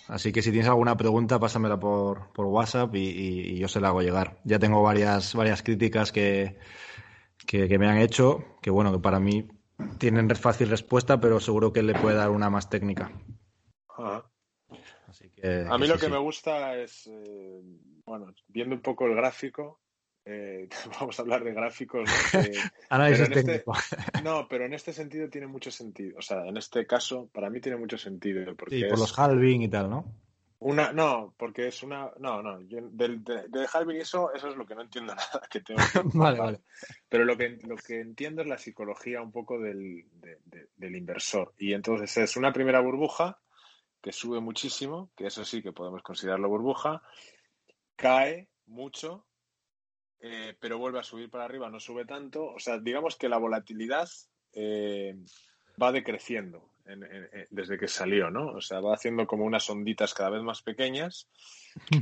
Así 0.09 0.33
que 0.33 0.43
si 0.43 0.51
tienes 0.51 0.69
alguna 0.69 0.97
pregunta, 0.97 1.39
pásamela 1.39 1.79
por, 1.81 2.33
por 2.33 2.47
WhatsApp 2.47 2.95
y, 2.95 3.57
yo 3.57 3.69
se 3.69 3.81
la 3.81 3.89
hago 3.89 4.03
llegar. 4.03 4.39
Ya 4.45 4.59
tengo 4.59 4.83
varias, 4.83 5.35
varias 5.35 5.63
críticas 5.63 6.13
que, 6.13 6.59
que, 7.47 7.79
me 7.79 7.89
han 7.89 7.99
hecho, 7.99 8.45
que 8.61 8.71
bueno, 8.71 8.93
que 8.93 8.99
para 8.99 9.21
mí 9.21 9.49
tienen 9.99 10.29
fácil 10.37 10.69
respuesta, 10.69 11.21
pero 11.21 11.41
seguro 11.41 11.73
que 11.73 11.83
le 11.83 11.95
puede 11.95 12.17
dar 12.17 12.31
una 12.31 12.51
más 12.51 12.69
técnica. 12.69 13.11
a 13.99 15.79
mí 15.79 15.87
lo 15.87 15.99
que 15.99 16.09
me 16.09 16.19
gusta 16.19 16.77
es, 16.77 17.07
eh, 17.07 17.61
bueno, 18.05 18.35
viendo 18.49 18.75
un 18.75 18.83
poco 18.83 19.07
el 19.07 19.15
gráfico, 19.15 19.81
eh, 20.25 20.69
vamos 21.01 21.19
a 21.19 21.23
hablar 21.23 21.45
de 21.45 21.53
gráficos. 21.53 22.11
¿no? 22.35 22.41
Análisis 22.91 23.23
este 23.29 23.45
técnico. 23.45 23.73
no, 24.25 24.47
pero 24.49 24.67
en 24.67 24.75
este 24.75 24.93
sentido 24.93 25.29
tiene 25.29 25.47
mucho 25.47 25.71
sentido. 25.71 26.19
O 26.19 26.23
sea, 26.23 26.47
en 26.47 26.57
este 26.57 26.87
caso, 26.87 27.31
para 27.33 27.49
mí 27.49 27.61
tiene 27.61 27.79
mucho 27.79 27.97
sentido. 27.97 28.55
Porque 28.57 28.77
sí, 28.77 28.85
por 28.85 28.99
los 28.99 29.17
halving 29.19 29.63
y 29.63 29.69
tal, 29.69 29.89
¿no? 29.89 30.05
Una, 30.59 30.93
no, 30.93 31.35
porque 31.37 31.69
es 31.69 31.83
una. 31.83 32.11
No, 32.19 32.43
no. 32.43 32.59
del, 32.61 33.23
de, 33.23 33.49
de 33.49 33.69
halving 33.71 34.01
eso, 34.01 34.33
eso 34.33 34.49
es 34.49 34.57
lo 34.57 34.65
que 34.65 34.75
no 34.75 34.83
entiendo 34.83 35.15
nada. 35.15 35.43
Que 35.51 35.61
tengo 35.61 35.81
vale, 36.15 36.39
vale. 36.39 36.61
Pero 37.09 37.25
lo 37.25 37.37
que, 37.37 37.59
lo 37.63 37.77
que 37.77 38.01
entiendo 38.01 38.43
es 38.43 38.49
la 38.49 38.59
psicología 38.59 39.21
un 39.21 39.33
poco 39.33 39.59
del, 39.61 40.07
del 40.77 40.97
inversor. 40.97 41.53
Y 41.59 41.75
entonces 41.75 42.17
es 42.17 42.37
una 42.37 42.53
primera 42.53 42.81
burbuja 42.81 43.39
que 44.01 44.13
sube 44.13 44.41
muchísimo, 44.41 45.11
que 45.17 45.27
eso 45.27 45.45
sí 45.45 45.63
que 45.63 45.73
podemos 45.73 46.03
considerarlo 46.03 46.49
burbuja, 46.49 47.03
cae 47.97 48.49
mucho, 48.67 49.27
eh, 50.21 50.57
pero 50.61 50.79
vuelve 50.79 51.01
a 51.01 51.03
subir 51.03 51.29
para 51.29 51.45
arriba, 51.45 51.69
no 51.69 51.81
sube 51.81 52.05
tanto. 52.05 52.47
O 52.47 52.59
sea, 52.59 52.79
digamos 52.79 53.17
que 53.17 53.29
la 53.29 53.39
volatilidad 53.39 54.09
eh, 54.53 55.17
va 55.81 55.93
decreciendo 55.93 56.71
desde 57.51 57.79
que 57.79 57.89
salió, 57.89 58.31
¿no? 58.31 58.49
O 58.49 58.61
sea, 58.61 58.81
va 58.81 58.95
haciendo 58.95 59.27
como 59.27 59.45
unas 59.45 59.69
onditas 59.69 60.15
cada 60.15 60.31
vez 60.31 60.43
más 60.43 60.63
pequeñas. 60.63 61.29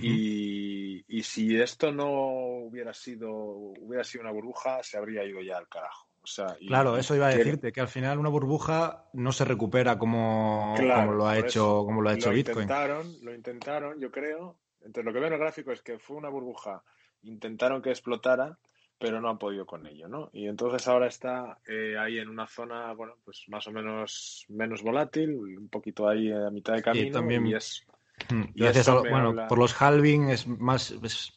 Y, 0.01 1.23
si 1.23 1.61
esto 1.61 1.91
no 1.91 2.11
hubiera 2.11 2.93
sido, 2.93 3.33
hubiera 3.33 4.05
sido 4.05 4.23
una 4.23 4.33
burbuja, 4.33 4.83
se 4.83 4.97
habría 4.97 5.25
ido 5.25 5.41
ya 5.41 5.57
al 5.57 5.69
carajo. 5.69 6.07
O 6.23 6.27
sea, 6.27 6.57
claro, 6.67 6.97
eso 6.97 7.15
iba 7.15 7.27
a 7.27 7.35
decirte, 7.35 7.73
que 7.73 7.81
al 7.81 7.89
final 7.89 8.19
una 8.19 8.31
burbuja 8.31 9.09
no 9.13 9.33
se 9.33 9.45
recupera 9.45 9.99
como, 9.99 10.75
como 10.77 11.13
lo 11.13 11.27
ha 11.27 11.39
hecho, 11.39 11.85
como 11.85 12.01
lo 12.01 12.11
ha 12.11 12.15
hecho 12.15 12.31
lo 12.31 12.37
Bitcoin. 12.37 12.63
Intentaron, 12.63 13.15
lo 13.23 13.35
intentaron, 13.35 14.01
yo 14.01 14.11
creo. 14.11 14.57
Entonces 14.81 15.05
lo 15.05 15.13
que 15.13 15.19
veo 15.19 15.29
en 15.29 15.35
el 15.35 15.41
gráfico 15.41 15.73
es 15.73 15.83
que 15.83 15.99
fue 15.99 16.17
una 16.17 16.29
burbuja, 16.29 16.83
intentaron 17.23 17.83
que 17.83 17.91
explotara, 17.91 18.59
pero 18.99 19.21
no 19.21 19.29
han 19.29 19.39
podido 19.39 19.67
con 19.67 19.87
ello, 19.87 20.09
¿no? 20.09 20.31
Y 20.33 20.47
entonces 20.47 20.87
ahora 20.89 21.07
está 21.07 21.59
eh, 21.67 21.97
ahí 21.99 22.19
en 22.19 22.29
una 22.29 22.47
zona, 22.47 22.93
bueno, 22.93 23.15
pues 23.25 23.45
más 23.49 23.67
o 23.67 23.73
menos 23.73 24.45
menos 24.49 24.83
volátil, 24.83 25.35
un 25.35 25.69
poquito 25.69 26.09
ahí 26.09 26.31
a 26.33 26.51
mitad 26.51 26.75
de 26.75 26.83
camino. 26.83 27.07
Y 27.09 27.11
también, 27.11 27.47
y 27.47 27.55
es, 27.55 27.85
mm, 28.31 29.09
bueno, 29.11 29.47
por 29.49 29.59
los 29.59 29.81
halving 29.81 30.31
es 30.31 30.47
más, 30.47 30.93
es 31.03 31.33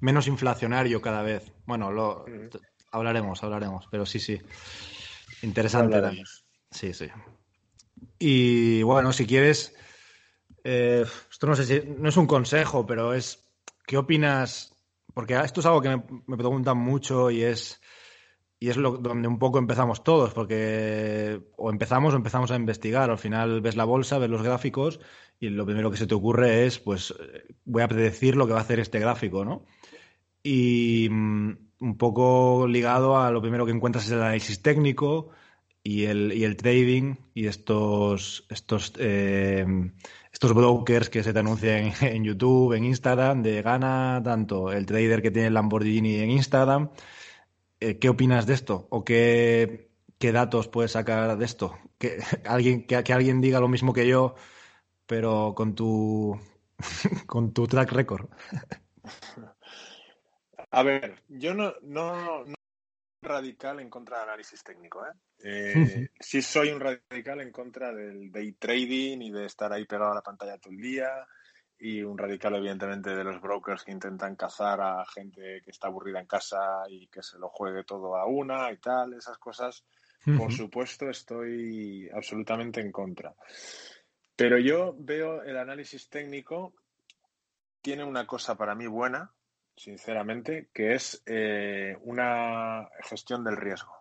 menos 0.00 0.26
inflacionario 0.26 1.00
cada 1.00 1.22
vez. 1.22 1.52
Bueno, 1.66 1.90
lo 1.90 2.24
hablaremos, 2.90 3.42
hablaremos, 3.42 3.86
pero 3.90 4.06
sí, 4.06 4.18
sí. 4.18 4.40
Interesante 5.42 6.00
también. 6.00 6.26
Sí, 6.70 6.94
sí. 6.94 7.08
Y 8.18 8.82
bueno, 8.82 9.12
si 9.12 9.26
quieres, 9.26 9.76
eh, 10.64 11.04
esto 11.30 11.46
no 11.46 11.56
sé 11.56 11.64
si 11.64 11.86
no 11.86 12.08
es 12.08 12.16
un 12.16 12.26
consejo, 12.26 12.86
pero 12.86 13.14
es, 13.14 13.44
¿qué 13.86 13.96
opinas 13.96 14.74
porque 15.14 15.34
esto 15.40 15.60
es 15.60 15.66
algo 15.66 15.80
que 15.80 16.00
me, 16.26 16.36
preguntan 16.36 16.78
mucho 16.78 17.30
y 17.30 17.42
es, 17.42 17.80
y 18.58 18.68
es 18.68 18.76
lo, 18.76 18.98
donde 18.98 19.28
un 19.28 19.38
poco 19.38 19.58
empezamos 19.58 20.04
todos, 20.04 20.34
porque 20.34 21.40
o 21.56 21.70
empezamos 21.70 22.14
o 22.14 22.16
empezamos 22.16 22.50
a 22.50 22.56
investigar. 22.56 23.10
Al 23.10 23.18
final 23.18 23.60
ves 23.60 23.76
la 23.76 23.84
bolsa, 23.84 24.18
ves 24.18 24.30
los 24.30 24.42
gráficos 24.42 25.00
y 25.38 25.48
lo 25.48 25.64
primero 25.64 25.90
que 25.90 25.96
se 25.96 26.06
te 26.06 26.14
ocurre 26.14 26.66
es, 26.66 26.78
pues, 26.78 27.14
voy 27.64 27.82
a 27.82 27.88
predecir 27.88 28.36
lo 28.36 28.46
que 28.46 28.52
va 28.52 28.58
a 28.58 28.62
hacer 28.62 28.80
este 28.80 28.98
gráfico, 28.98 29.44
¿no? 29.44 29.64
Y 30.42 31.08
mm, 31.10 31.52
un 31.80 31.98
poco 31.98 32.66
ligado 32.66 33.18
a 33.18 33.30
lo 33.30 33.40
primero 33.40 33.64
que 33.66 33.72
encuentras 33.72 34.04
es 34.04 34.12
el 34.12 34.22
análisis 34.22 34.62
técnico 34.62 35.30
y 35.82 36.04
el, 36.04 36.32
y 36.32 36.44
el 36.44 36.56
trading 36.56 37.16
y 37.34 37.46
estos, 37.46 38.46
estos 38.50 38.92
eh, 38.98 39.64
estos 40.32 40.54
brokers 40.54 41.10
que 41.10 41.22
se 41.22 41.32
te 41.32 41.38
anuncian 41.38 41.92
en, 42.00 42.24
YouTube, 42.24 42.74
en 42.74 42.84
Instagram, 42.84 43.42
de 43.42 43.62
gana 43.62 44.20
tanto 44.24 44.72
el 44.72 44.86
trader 44.86 45.22
que 45.22 45.30
tiene 45.30 45.50
Lamborghini 45.50 46.16
en 46.16 46.30
Instagram. 46.30 46.90
Eh, 47.80 47.98
¿Qué 47.98 48.08
opinas 48.08 48.46
de 48.46 48.54
esto? 48.54 48.86
¿O 48.90 49.04
qué, 49.04 49.90
qué 50.18 50.32
datos 50.32 50.68
puedes 50.68 50.92
sacar 50.92 51.36
de 51.36 51.44
esto? 51.44 51.78
Que 51.98 52.18
alguien, 52.46 52.86
que, 52.86 52.96
alguien 53.12 53.40
diga 53.40 53.60
lo 53.60 53.68
mismo 53.68 53.92
que 53.92 54.06
yo, 54.06 54.34
pero 55.06 55.54
con 55.56 55.74
tu, 55.74 56.38
con 57.26 57.52
tu 57.52 57.66
track 57.66 57.92
record. 57.92 58.28
A 60.70 60.82
ver, 60.84 61.22
yo 61.28 61.52
no, 61.54 61.72
no, 61.82 62.44
radical 63.22 63.80
en 63.80 63.90
contra 63.90 64.20
del 64.20 64.28
análisis 64.28 64.62
técnico. 64.62 65.04
¿eh? 65.06 65.12
Eh, 65.42 66.08
sí 66.18 66.42
soy 66.42 66.70
un 66.70 66.80
radical 66.80 67.40
en 67.40 67.52
contra 67.52 67.92
del 67.92 68.30
day 68.30 68.52
trading 68.52 69.20
y 69.20 69.30
de 69.30 69.46
estar 69.46 69.72
ahí 69.72 69.84
pegado 69.86 70.12
a 70.12 70.16
la 70.16 70.22
pantalla 70.22 70.58
todo 70.58 70.72
el 70.72 70.80
día. 70.80 71.26
Y 71.78 72.02
un 72.02 72.18
radical, 72.18 72.54
evidentemente, 72.56 73.14
de 73.16 73.24
los 73.24 73.40
brokers 73.40 73.84
que 73.84 73.92
intentan 73.92 74.36
cazar 74.36 74.80
a 74.82 75.04
gente 75.06 75.62
que 75.64 75.70
está 75.70 75.88
aburrida 75.88 76.20
en 76.20 76.26
casa 76.26 76.58
y 76.90 77.08
que 77.08 77.22
se 77.22 77.38
lo 77.38 77.48
juegue 77.48 77.84
todo 77.84 78.16
a 78.16 78.26
una 78.26 78.70
y 78.70 78.76
tal, 78.76 79.14
esas 79.14 79.38
cosas. 79.38 79.84
Por 80.36 80.52
supuesto, 80.52 81.08
estoy 81.08 82.06
absolutamente 82.12 82.82
en 82.82 82.92
contra. 82.92 83.34
Pero 84.36 84.58
yo 84.58 84.94
veo 84.98 85.42
el 85.42 85.56
análisis 85.56 86.10
técnico 86.10 86.74
tiene 87.80 88.04
una 88.04 88.26
cosa 88.26 88.56
para 88.56 88.74
mí 88.74 88.86
buena, 88.86 89.32
sinceramente, 89.80 90.68
que 90.74 90.94
es 90.94 91.22
eh, 91.24 91.96
una 92.02 92.86
gestión 93.02 93.42
del 93.42 93.56
riesgo. 93.56 93.94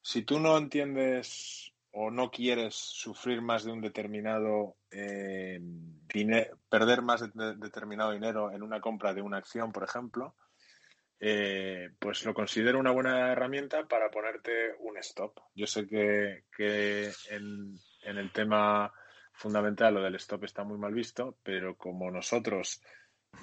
Si 0.00 0.22
tú 0.22 0.40
no 0.40 0.58
entiendes 0.58 1.72
o 1.92 2.10
no 2.10 2.30
quieres 2.30 2.74
sufrir 2.74 3.40
más 3.40 3.64
de 3.64 3.70
un 3.70 3.80
determinado 3.80 4.76
eh, 4.90 5.60
perder 6.68 7.02
más 7.02 7.20
de, 7.20 7.54
determinado 7.56 8.10
dinero 8.10 8.50
en 8.50 8.64
una 8.64 8.80
compra 8.80 9.14
de 9.14 9.22
una 9.22 9.36
acción, 9.36 9.70
por 9.70 9.84
ejemplo, 9.84 10.34
eh, 11.20 11.90
pues 12.00 12.24
lo 12.24 12.34
considero 12.34 12.80
una 12.80 12.90
buena 12.90 13.30
herramienta 13.30 13.86
para 13.86 14.10
ponerte 14.10 14.74
un 14.80 14.96
stop. 14.98 15.38
Yo 15.54 15.68
sé 15.68 15.86
que, 15.86 17.12
en, 17.30 17.78
en 18.02 18.18
el 18.18 18.32
tema 18.32 18.92
fundamental 19.34 19.94
lo 19.94 20.02
del 20.02 20.16
stop 20.16 20.44
está 20.44 20.64
muy 20.64 20.78
mal 20.78 20.92
visto, 20.92 21.38
pero 21.44 21.76
como 21.76 22.10
nosotros 22.10 22.82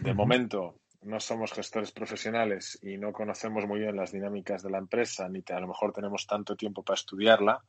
de 0.01 0.13
momento 0.13 0.78
no 1.01 1.19
somos 1.19 1.53
gestores 1.53 1.91
profesionales 1.91 2.79
y 2.81 2.97
no 2.97 3.13
conocemos 3.13 3.65
muy 3.65 3.79
bien 3.79 3.95
las 3.95 4.12
dinámicas 4.12 4.63
de 4.63 4.69
la 4.69 4.77
empresa, 4.77 5.29
ni 5.29 5.43
a 5.47 5.59
lo 5.59 5.67
mejor 5.67 5.93
tenemos 5.93 6.27
tanto 6.27 6.55
tiempo 6.55 6.83
para 6.83 6.95
estudiarla, 6.95 7.63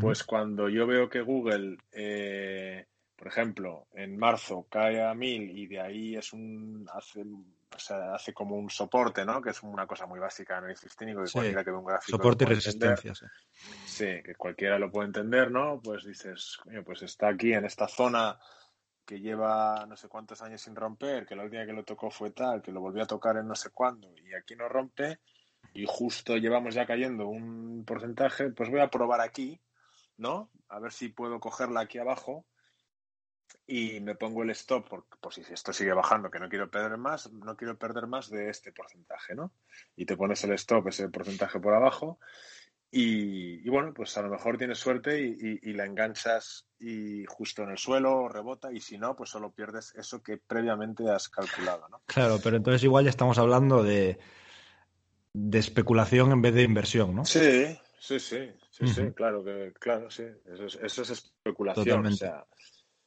pues 0.00 0.24
cuando 0.24 0.70
yo 0.70 0.86
veo 0.86 1.10
que 1.10 1.20
Google, 1.20 1.76
eh, 1.92 2.86
por 3.16 3.28
ejemplo, 3.28 3.86
en 3.92 4.16
marzo 4.16 4.66
cae 4.70 5.02
a 5.02 5.14
mil 5.14 5.50
y 5.50 5.66
de 5.66 5.78
ahí 5.78 6.16
es 6.16 6.32
un 6.32 6.88
hace, 6.90 7.20
o 7.20 7.78
sea, 7.78 8.14
hace 8.14 8.32
como 8.32 8.56
un 8.56 8.70
soporte, 8.70 9.26
¿no? 9.26 9.42
Que 9.42 9.50
es 9.50 9.62
una 9.62 9.86
cosa 9.86 10.06
muy 10.06 10.18
básica 10.18 10.54
en 10.54 10.58
análisis 10.60 10.96
técnico 10.96 11.22
que 11.22 11.30
cualquiera 11.30 11.64
que 11.64 11.70
ve 11.70 11.76
un 11.76 11.84
gráfico 11.84 12.16
soporte 12.16 12.44
y 12.44 12.46
resistencia. 12.46 13.14
Sí. 13.14 13.26
sí. 13.84 14.22
que 14.24 14.34
cualquiera 14.36 14.78
lo 14.78 14.90
puede 14.90 15.08
entender, 15.08 15.50
¿no? 15.50 15.82
Pues 15.84 16.04
dices, 16.04 16.58
pues 16.86 17.02
está 17.02 17.28
aquí 17.28 17.52
en 17.52 17.66
esta 17.66 17.86
zona 17.86 18.38
que 19.04 19.20
lleva 19.20 19.86
no 19.86 19.96
sé 19.96 20.08
cuántos 20.08 20.42
años 20.42 20.62
sin 20.62 20.74
romper, 20.74 21.26
que 21.26 21.36
la 21.36 21.44
última 21.44 21.66
que 21.66 21.72
lo 21.72 21.84
tocó 21.84 22.10
fue 22.10 22.30
tal, 22.30 22.62
que 22.62 22.72
lo 22.72 22.80
volvió 22.80 23.02
a 23.02 23.06
tocar 23.06 23.36
en 23.36 23.46
no 23.46 23.54
sé 23.54 23.70
cuándo 23.70 24.08
y 24.16 24.34
aquí 24.34 24.56
no 24.56 24.68
rompe 24.68 25.20
y 25.72 25.84
justo 25.86 26.36
llevamos 26.36 26.74
ya 26.74 26.86
cayendo 26.86 27.26
un 27.26 27.84
porcentaje, 27.84 28.50
pues 28.50 28.70
voy 28.70 28.80
a 28.80 28.90
probar 28.90 29.20
aquí, 29.20 29.60
¿no? 30.16 30.50
A 30.68 30.78
ver 30.78 30.92
si 30.92 31.08
puedo 31.08 31.40
cogerla 31.40 31.80
aquí 31.80 31.98
abajo 31.98 32.46
y 33.66 34.00
me 34.00 34.14
pongo 34.14 34.42
el 34.42 34.50
stop 34.50 34.88
por, 34.88 35.06
por, 35.20 35.32
si 35.32 35.40
esto 35.40 35.72
sigue 35.72 35.92
bajando, 35.92 36.30
que 36.30 36.38
no 36.38 36.48
quiero 36.48 36.70
perder 36.70 36.98
más, 36.98 37.32
no 37.32 37.56
quiero 37.56 37.78
perder 37.78 38.06
más 38.06 38.30
de 38.30 38.50
este 38.50 38.72
porcentaje, 38.72 39.34
¿no? 39.34 39.52
Y 39.96 40.06
te 40.06 40.16
pones 40.16 40.44
el 40.44 40.52
stop, 40.52 40.88
ese 40.88 41.08
porcentaje 41.08 41.60
por 41.60 41.74
abajo 41.74 42.18
y, 42.96 43.68
bueno, 43.68 43.92
pues 43.92 44.16
a 44.16 44.22
lo 44.22 44.28
mejor 44.28 44.56
tienes 44.56 44.78
suerte 44.78 45.20
y, 45.20 45.72
la 45.72 45.84
enganchas 45.84 46.66
y 46.78 47.24
justo 47.26 47.64
en 47.64 47.70
el 47.70 47.78
suelo 47.78 48.28
rebota 48.28 48.72
y 48.72 48.80
si 48.80 48.98
no, 48.98 49.16
pues 49.16 49.30
solo 49.30 49.50
pierdes 49.50 49.92
eso 49.96 50.22
que 50.22 50.36
previamente 50.36 51.10
has 51.10 51.28
calculado, 51.28 51.88
¿no? 51.88 52.02
Claro, 52.06 52.38
pero 52.42 52.56
entonces 52.56 52.84
igual 52.84 53.04
ya 53.04 53.10
estamos 53.10 53.38
hablando 53.38 53.82
de, 53.82 54.18
de 55.32 55.58
especulación 55.58 56.30
en 56.30 56.42
vez 56.42 56.54
de 56.54 56.62
inversión, 56.62 57.16
¿no? 57.16 57.24
Sí, 57.24 57.76
sí, 57.98 58.20
sí, 58.20 58.52
sí, 58.70 58.86
sí, 58.86 59.10
claro 59.12 59.42
que, 59.42 59.72
claro, 59.80 60.08
sí, 60.08 60.24
eso 60.44 60.66
es, 60.66 60.76
eso 60.76 61.02
es 61.02 61.10
especulación, 61.10 62.06
o 62.06 62.12
sea, 62.12 62.46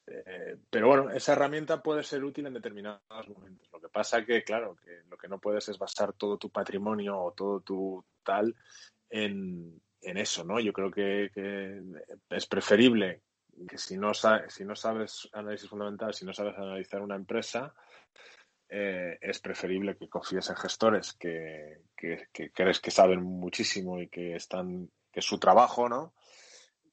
eh, 0.06 0.58
pero 0.70 0.88
bueno, 0.88 1.12
esa 1.12 1.32
herramienta 1.32 1.82
puede 1.82 2.04
ser 2.04 2.26
útil 2.26 2.48
en 2.48 2.56
determinados 2.56 3.30
momentos. 3.30 3.70
Lo 3.72 3.80
que 3.80 3.90
pasa 3.90 4.26
que, 4.26 4.44
claro, 4.44 4.76
que 4.76 5.04
lo 5.10 5.18
que 5.18 5.30
no 5.30 5.40
puedes 5.40 5.70
es 5.70 5.78
basar 5.78 6.12
todo 6.12 6.38
tu 6.38 6.50
patrimonio 6.50 7.18
o 7.18 7.32
todo 7.32 7.62
tu 7.62 8.04
tal 8.24 8.54
en, 9.10 9.82
eso, 10.02 10.44
¿no? 10.44 10.60
Yo 10.60 10.74
creo 10.74 10.92
que, 10.92 11.30
es 12.30 12.46
preferible 12.48 13.22
que 13.68 13.78
si 13.78 13.98
no, 13.98 14.12
si 14.14 14.66
no 14.66 14.76
sabes 14.76 15.28
análisis 15.34 15.70
fundamental, 15.70 16.14
si 16.14 16.26
no 16.26 16.34
sabes 16.34 16.58
analizar 16.58 17.02
una 17.02 17.16
empresa, 17.16 17.74
eh, 18.70 19.18
es 19.22 19.40
preferible 19.40 19.98
que 19.98 20.10
confíes 20.10 20.50
en 20.50 20.56
gestores 20.56 21.14
que, 21.14 21.82
crees 21.96 22.80
que 22.80 22.92
saben 22.92 23.24
muchísimo 23.24 24.02
y 24.02 24.08
que 24.08 24.36
están, 24.36 24.90
que 25.12 25.20
es 25.20 25.26
su 25.26 25.40
trabajo, 25.40 25.90
¿no? 25.90 26.14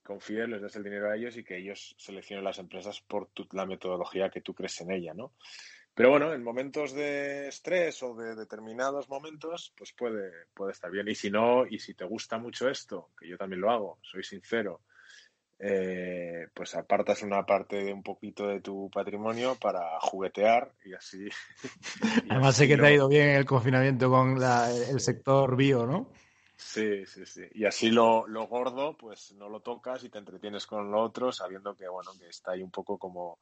confíes, 0.04 0.48
les 0.48 0.60
des 0.62 0.76
el 0.76 0.84
dinero 0.84 1.10
a 1.10 1.16
ellos 1.16 1.36
y 1.36 1.42
que 1.42 1.56
ellos 1.56 1.96
seleccionen 1.98 2.44
las 2.44 2.58
empresas 2.58 3.00
por 3.00 3.30
la 3.52 3.66
metodología 3.66 4.30
que 4.30 4.42
tú 4.42 4.54
crees 4.54 4.80
en 4.82 4.92
ella, 4.92 5.14
¿no? 5.14 5.32
Pero 5.95 6.11
bueno, 6.11 6.34
en 6.34 6.42
momentos 6.42 6.92
de 6.92 7.49
estrés 7.49 8.03
o 8.03 8.14
de 8.14 8.34
determinados 8.34 9.09
momentos, 9.09 9.72
pues 9.76 9.92
puede, 9.92 10.30
puede 10.53 10.72
estar 10.72 10.90
bien. 10.90 11.09
Y 11.09 11.14
si 11.14 11.30
no, 11.30 11.66
y 11.66 11.78
si 11.78 11.95
te 11.95 12.05
gusta 12.05 12.36
mucho 12.36 12.68
esto, 12.68 13.11
que 13.18 13.28
yo 13.28 13.38
también 13.38 13.61
lo 13.61 13.70
hago, 13.70 13.99
soy 14.03 14.24
sincero, 14.24 14.80
eh, 15.61 16.49
pues 16.53 16.74
apartas 16.74 17.22
una 17.22 17.47
parte 17.47 17.84
de 17.84 17.92
un 17.92 18.03
poquito 18.03 18.49
de 18.49 18.61
tu 18.61 18.90
patrimonio 18.90 19.55
para 19.55 20.01
juguetear 20.01 20.72
y 20.84 20.95
así. 20.95 21.28
Además 22.28 22.57
sé 22.57 22.66
que 22.66 22.76
te 22.76 22.86
ha 22.86 22.92
ido 22.92 23.09
bien 23.09 23.28
el 23.30 23.45
confinamiento 23.45 24.11
con 24.11 24.36
el 24.42 25.01
sector 25.01 25.55
bio, 25.55 25.86
¿no? 25.86 26.11
Sí, 26.57 27.07
sí, 27.07 27.24
sí. 27.24 27.42
Y 27.53 27.66
así 27.66 27.90
lo, 27.90 28.26
lo, 28.26 28.47
gordo, 28.47 28.97
pues 28.97 29.32
no 29.32 29.49
lo 29.49 29.61
tocas 29.61 30.03
y 30.03 30.09
te 30.09 30.18
entretienes 30.18 30.66
con 30.66 30.90
lo 30.90 31.01
otro, 31.03 31.30
sabiendo 31.30 31.76
que, 31.76 31.86
bueno, 31.88 32.12
que 32.18 32.28
está 32.28 32.53
ahí 32.53 32.62
un 32.62 32.70
poco 32.70 32.99
como 32.99 33.38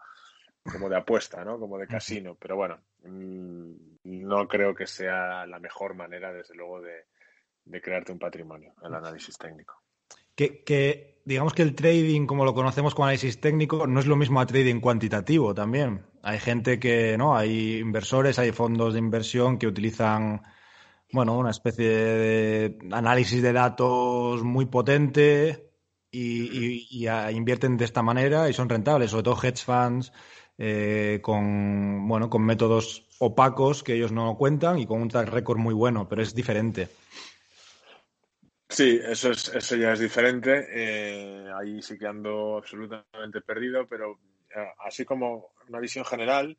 como 0.71 0.89
de 0.89 0.97
apuesta, 0.97 1.45
¿no? 1.45 1.59
Como 1.59 1.79
de 1.79 1.87
casino. 1.87 2.37
Pero 2.39 2.57
bueno, 2.57 2.79
mm, 3.05 3.73
no 4.05 4.49
creo 4.49 4.75
que 4.75 4.87
sea 4.87 5.47
la 5.47 5.59
mejor 5.59 5.95
manera, 5.95 6.33
desde 6.33 6.55
luego, 6.55 6.81
de, 6.81 7.81
crearte 7.81 8.13
un 8.13 8.19
patrimonio, 8.19 8.75
el 8.83 8.95
análisis 8.95 9.37
técnico. 9.37 9.75
Que, 10.35 11.21
digamos 11.25 11.53
que 11.53 11.63
el 11.63 11.75
trading, 11.75 12.27
como 12.27 12.45
lo 12.45 12.55
conocemos 12.55 12.95
con 12.95 13.05
análisis 13.05 13.41
técnico, 13.41 13.87
no 13.87 14.01
es 14.01 14.07
lo 14.07 14.17
mismo 14.17 14.41
a 14.41 14.47
trading 14.47 14.81
cuantitativo 14.81 15.55
también. 15.55 16.07
Hay 16.23 16.39
gente 16.39 16.79
que, 16.81 17.17
¿no? 17.19 17.37
Hay 17.37 17.79
inversores, 17.79 18.39
hay 18.39 18.53
fondos 18.53 18.95
de 18.95 18.99
inversión 18.99 19.59
que 19.59 19.67
utilizan, 19.67 20.43
bueno, 21.13 21.37
una 21.37 21.51
especie 21.51 21.89
de 21.89 22.79
análisis 22.93 23.43
de 23.43 23.53
datos 23.53 24.43
muy 24.43 24.67
potente 24.67 25.71
y, 26.11 26.87
y 26.91 27.09
invierten 27.31 27.77
de 27.77 27.85
esta 27.85 28.03
manera 28.03 28.49
y 28.49 28.53
son 28.53 28.69
rentables, 28.69 29.11
sobre 29.11 29.25
todo 29.25 29.39
hedge 29.43 29.65
funds 29.65 30.13
eh, 30.65 31.19
con, 31.21 32.07
bueno, 32.07 32.31
con 32.31 32.47
métodos 32.47 33.05
opacos 33.19 33.83
que 33.83 33.95
ellos 33.95 34.13
no 34.13 34.37
cuentan 34.37 34.79
y 34.79 34.87
con 34.87 35.03
un 35.03 35.09
track 35.09 35.29
record 35.29 35.59
muy 35.59 35.75
bueno, 35.75 36.09
pero 36.09 36.23
es 36.23 36.37
diferente. 36.37 36.89
Sí, 38.69 39.01
eso, 39.03 39.33
es, 39.33 39.49
eso 39.49 39.75
ya 39.75 39.93
es 39.93 39.99
diferente. 39.99 40.69
Eh, 40.71 41.51
ahí 41.53 41.83
sí 41.83 41.99
que 41.99 42.07
ando 42.07 42.59
absolutamente 42.59 43.41
perdido, 43.41 43.89
pero 43.89 44.21
eh, 44.55 44.69
así 44.87 45.05
como 45.05 45.49
una 45.67 45.81
visión 45.81 46.05
general, 46.05 46.57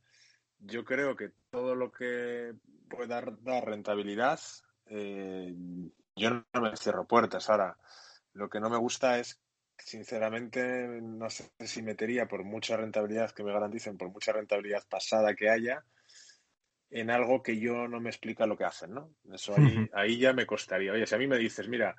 yo 0.60 0.84
creo 0.84 1.16
que 1.16 1.32
todo 1.50 1.74
lo 1.74 1.90
que 1.90 2.56
pueda 2.90 3.24
dar 3.40 3.66
rentabilidad, 3.66 4.38
yo 4.86 6.30
no 6.54 6.62
me 6.62 6.76
cierro 6.76 7.08
puertas. 7.08 7.50
Ahora, 7.50 7.78
lo 8.34 8.50
que 8.50 8.60
no 8.60 8.70
me 8.70 8.78
gusta 8.78 9.18
es 9.18 9.40
sinceramente, 9.78 10.88
no 11.02 11.30
sé 11.30 11.52
si 11.60 11.82
metería 11.82 12.28
por 12.28 12.44
mucha 12.44 12.78
rentabilidad 12.78 13.32
que 13.32 13.44
me 13.44 13.54
garanticen, 13.54 13.98
por 13.98 14.10
mucha 14.10 14.32
rentabilidad 14.34 14.84
pasada 14.88 15.36
que 15.36 15.50
haya, 15.50 15.84
en 16.90 17.10
algo 17.10 17.42
que 17.42 17.60
yo 17.60 17.88
no 17.88 18.00
me 18.00 18.10
explica 18.10 18.46
lo 18.46 18.58
que 18.58 18.66
hacen, 18.66 18.94
¿no? 18.94 19.10
Eso 19.32 19.56
ahí, 19.56 19.90
ahí 19.94 20.20
ya 20.20 20.34
me 20.34 20.46
costaría. 20.46 20.92
Oye, 20.92 21.08
si 21.08 21.16
a 21.16 21.18
mí 21.18 21.28
me 21.28 21.40
dices, 21.40 21.68
mira, 21.68 21.96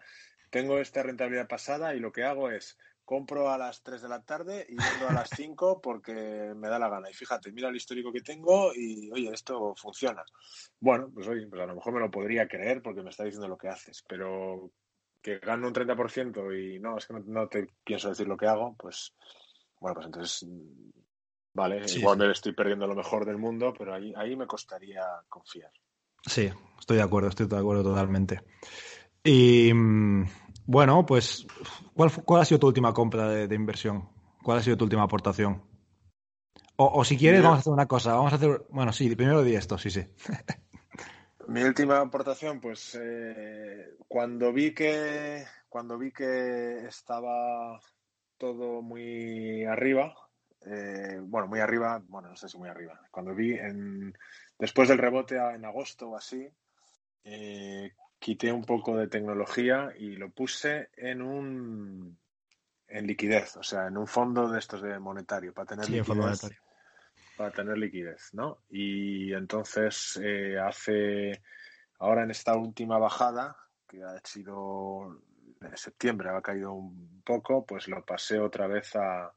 tengo 0.50 0.78
esta 0.78 1.02
rentabilidad 1.02 1.48
pasada 1.48 1.94
y 1.94 2.00
lo 2.00 2.12
que 2.12 2.22
hago 2.22 2.50
es 2.50 2.78
compro 3.04 3.50
a 3.50 3.58
las 3.58 3.82
3 3.82 4.02
de 4.02 4.08
la 4.08 4.22
tarde 4.22 4.64
y 4.68 4.76
vendo 4.76 5.08
a 5.08 5.12
las 5.12 5.30
5 5.30 5.80
porque 5.80 6.52
me 6.56 6.68
da 6.68 6.78
la 6.78 6.88
gana. 6.88 7.10
Y 7.10 7.14
fíjate, 7.14 7.52
mira 7.52 7.68
el 7.68 7.76
histórico 7.76 8.12
que 8.12 8.22
tengo 8.22 8.72
y, 8.74 9.10
oye, 9.12 9.30
esto 9.32 9.74
funciona. 9.74 10.24
Bueno, 10.80 11.10
pues 11.12 11.28
oye, 11.28 11.46
pues 11.46 11.60
a 11.60 11.66
lo 11.66 11.74
mejor 11.74 11.92
me 11.92 12.00
lo 12.00 12.10
podría 12.10 12.48
creer 12.48 12.82
porque 12.82 13.02
me 13.02 13.10
está 13.10 13.24
diciendo 13.24 13.48
lo 13.48 13.58
que 13.58 13.68
haces, 13.68 14.02
pero 14.08 14.70
que 15.24 15.38
gano 15.38 15.66
un 15.68 15.72
30% 15.72 16.52
y 16.52 16.78
no, 16.78 16.98
es 16.98 17.06
que 17.06 17.14
no, 17.14 17.48
te 17.48 17.66
pienso 17.82 18.10
decir 18.10 18.28
lo 18.28 18.36
que 18.36 18.46
hago, 18.46 18.76
pues 18.78 19.14
bueno, 19.80 19.94
pues 19.94 20.06
entonces, 20.06 20.46
vale, 21.54 21.82
igual 21.96 22.18
me 22.18 22.30
estoy 22.30 22.52
perdiendo 22.52 22.86
lo 22.86 22.94
mejor 22.94 23.24
del 23.24 23.38
mundo, 23.38 23.72
pero 23.76 23.94
ahí, 23.94 24.12
ahí 24.16 24.36
me 24.36 24.46
costaría 24.46 25.02
confiar. 25.30 25.72
Sí, 26.26 26.50
estoy 26.78 26.98
de 26.98 27.02
acuerdo, 27.02 27.30
estoy 27.30 27.46
de 27.46 27.56
acuerdo 27.56 27.82
totalmente. 27.82 28.42
Y 29.22 29.72
mm, 29.72 30.26
bueno, 30.66 31.06
pues, 31.06 31.46
¿cuál, 31.94 32.12
cuál 32.24 32.42
ha 32.42 32.44
sido 32.44 32.60
tu 32.60 32.66
última 32.66 32.92
compra 32.92 33.26
de, 33.28 33.54
inversión? 33.54 34.10
¿Cuál 34.42 34.58
ha 34.58 34.62
sido 34.62 34.76
tu 34.76 34.84
última 34.84 35.04
aportación? 35.04 35.62
O, 36.76 37.04
si 37.04 37.16
quieres, 37.16 37.42
vamos 37.42 37.58
a 37.58 37.60
hacer 37.60 37.72
una 37.72 37.86
cosa. 37.86 38.14
Vamos 38.14 38.32
a 38.32 38.36
hacer. 38.36 38.66
Bueno, 38.68 38.92
sí, 38.92 39.14
primero 39.14 39.42
di 39.42 39.54
esto, 39.54 39.78
sí, 39.78 39.90
sí. 39.90 40.02
Mi 41.48 41.62
última 41.62 42.00
aportación, 42.00 42.60
pues 42.60 42.98
eh, 43.00 43.96
cuando 44.08 44.52
vi 44.52 44.74
que 44.74 45.44
cuando 45.68 45.98
vi 45.98 46.12
que 46.12 46.86
estaba 46.86 47.80
todo 48.38 48.80
muy 48.80 49.64
arriba, 49.64 50.14
eh, 50.66 51.18
bueno, 51.20 51.48
muy 51.48 51.60
arriba, 51.60 52.02
bueno, 52.06 52.28
no 52.28 52.36
sé 52.36 52.48
si 52.48 52.58
muy 52.58 52.68
arriba. 52.68 53.00
Cuando 53.10 53.34
vi 53.34 53.54
en, 53.54 54.16
después 54.58 54.88
del 54.88 54.98
rebote 54.98 55.36
en 55.36 55.64
agosto 55.64 56.10
o 56.10 56.16
así, 56.16 56.48
eh, 57.24 57.92
quité 58.18 58.52
un 58.52 58.64
poco 58.64 58.96
de 58.96 59.08
tecnología 59.08 59.92
y 59.98 60.16
lo 60.16 60.30
puse 60.30 60.90
en 60.96 61.22
un 61.22 62.18
en 62.86 63.06
liquidez, 63.06 63.56
o 63.56 63.62
sea, 63.62 63.88
en 63.88 63.96
un 63.96 64.06
fondo 64.06 64.48
de 64.48 64.58
estos 64.58 64.80
de 64.80 64.98
monetario 64.98 65.52
para 65.52 65.66
tener 65.66 65.90
liquidez. 65.90 66.50
Para 67.36 67.50
tener 67.50 67.78
liquidez, 67.78 68.30
¿no? 68.32 68.58
Y 68.70 69.32
entonces 69.32 70.18
eh, 70.22 70.58
hace, 70.58 71.42
ahora 71.98 72.24
en 72.24 72.30
esta 72.30 72.56
última 72.56 72.98
bajada, 72.98 73.56
que 73.88 74.02
ha 74.02 74.18
sido 74.24 75.20
en 75.60 75.76
septiembre, 75.76 76.30
ha 76.30 76.40
caído 76.40 76.72
un 76.72 77.22
poco, 77.24 77.64
pues 77.64 77.88
lo 77.88 78.04
pasé 78.04 78.38
otra 78.38 78.66
vez 78.66 78.94
a, 78.96 79.32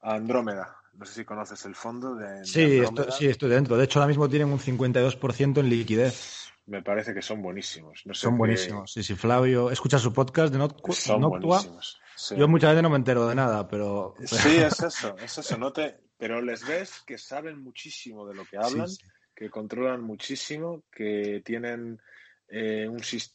Andrómeda. 0.00 0.76
No 0.92 1.06
sé 1.06 1.14
si 1.14 1.24
conoces 1.24 1.64
el 1.64 1.74
fondo 1.74 2.14
de, 2.14 2.44
sí, 2.44 2.82
sí, 3.18 3.26
estoy 3.26 3.48
dentro. 3.48 3.76
De 3.76 3.84
hecho, 3.84 3.98
ahora 3.98 4.08
mismo 4.08 4.28
tienen 4.28 4.52
un 4.52 4.58
52% 4.58 5.58
en 5.58 5.68
liquidez. 5.70 6.52
Me 6.66 6.82
parece 6.82 7.14
que 7.14 7.22
son 7.22 7.42
buenísimos. 7.42 8.04
son 8.12 8.36
buenísimos. 8.36 8.92
Sí, 8.92 9.02
sí, 9.02 9.14
Flavio. 9.14 9.70
Escucha 9.70 9.98
su 9.98 10.12
podcast 10.12 10.52
de 10.52 10.58
Son 10.92 11.22
buenísimos. 11.22 12.00
Yo 12.36 12.48
muchas 12.48 12.70
veces 12.70 12.82
no 12.82 12.90
me 12.90 12.96
entero 12.96 13.26
de 13.26 13.34
nada, 13.34 13.66
pero... 13.66 14.14
Sí, 14.24 14.56
es 14.56 14.80
eso, 14.80 15.16
es 15.18 15.38
eso. 15.38 15.58
No 15.58 15.72
te, 15.72 16.03
pero 16.16 16.40
les 16.40 16.66
ves 16.66 17.02
que 17.06 17.18
saben 17.18 17.62
muchísimo 17.62 18.26
de 18.26 18.34
lo 18.34 18.44
que 18.44 18.56
hablan, 18.56 18.88
que 19.34 19.50
controlan 19.50 20.02
muchísimo, 20.02 20.84
que 20.90 21.42
tienen 21.44 22.00
eh, 22.48 22.88
un 22.88 23.02
sistema 23.02 23.34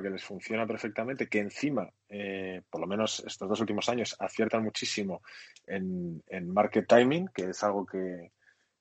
que 0.00 0.10
les 0.10 0.24
funciona 0.24 0.66
perfectamente, 0.66 1.28
que 1.28 1.40
encima, 1.40 1.90
eh, 2.08 2.62
por 2.70 2.80
lo 2.80 2.86
menos 2.86 3.22
estos 3.26 3.48
dos 3.48 3.60
últimos 3.60 3.88
años, 3.88 4.16
aciertan 4.18 4.62
muchísimo 4.62 5.22
en, 5.66 6.22
market 6.46 6.86
timing, 6.86 7.28
que 7.28 7.50
es 7.50 7.62
algo 7.62 7.84
que, 7.84 8.32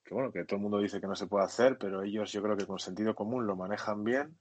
bueno, 0.10 0.32
que 0.32 0.45
todo 0.45 0.58
el 0.58 0.62
mundo 0.62 0.80
dice 0.80 1.02
que 1.02 1.08
no 1.08 1.16
se 1.16 1.28
puede 1.28 1.45
hacer, 1.45 1.78
pero 1.78 2.04
ellos 2.04 2.32
yo 2.32 2.41
creo 2.41 2.56
que 2.56 2.66
con 2.66 2.80
sentido 2.80 3.16
común 3.16 3.45
lo 3.45 3.56
manejan 3.56 4.04
bien 4.04 4.38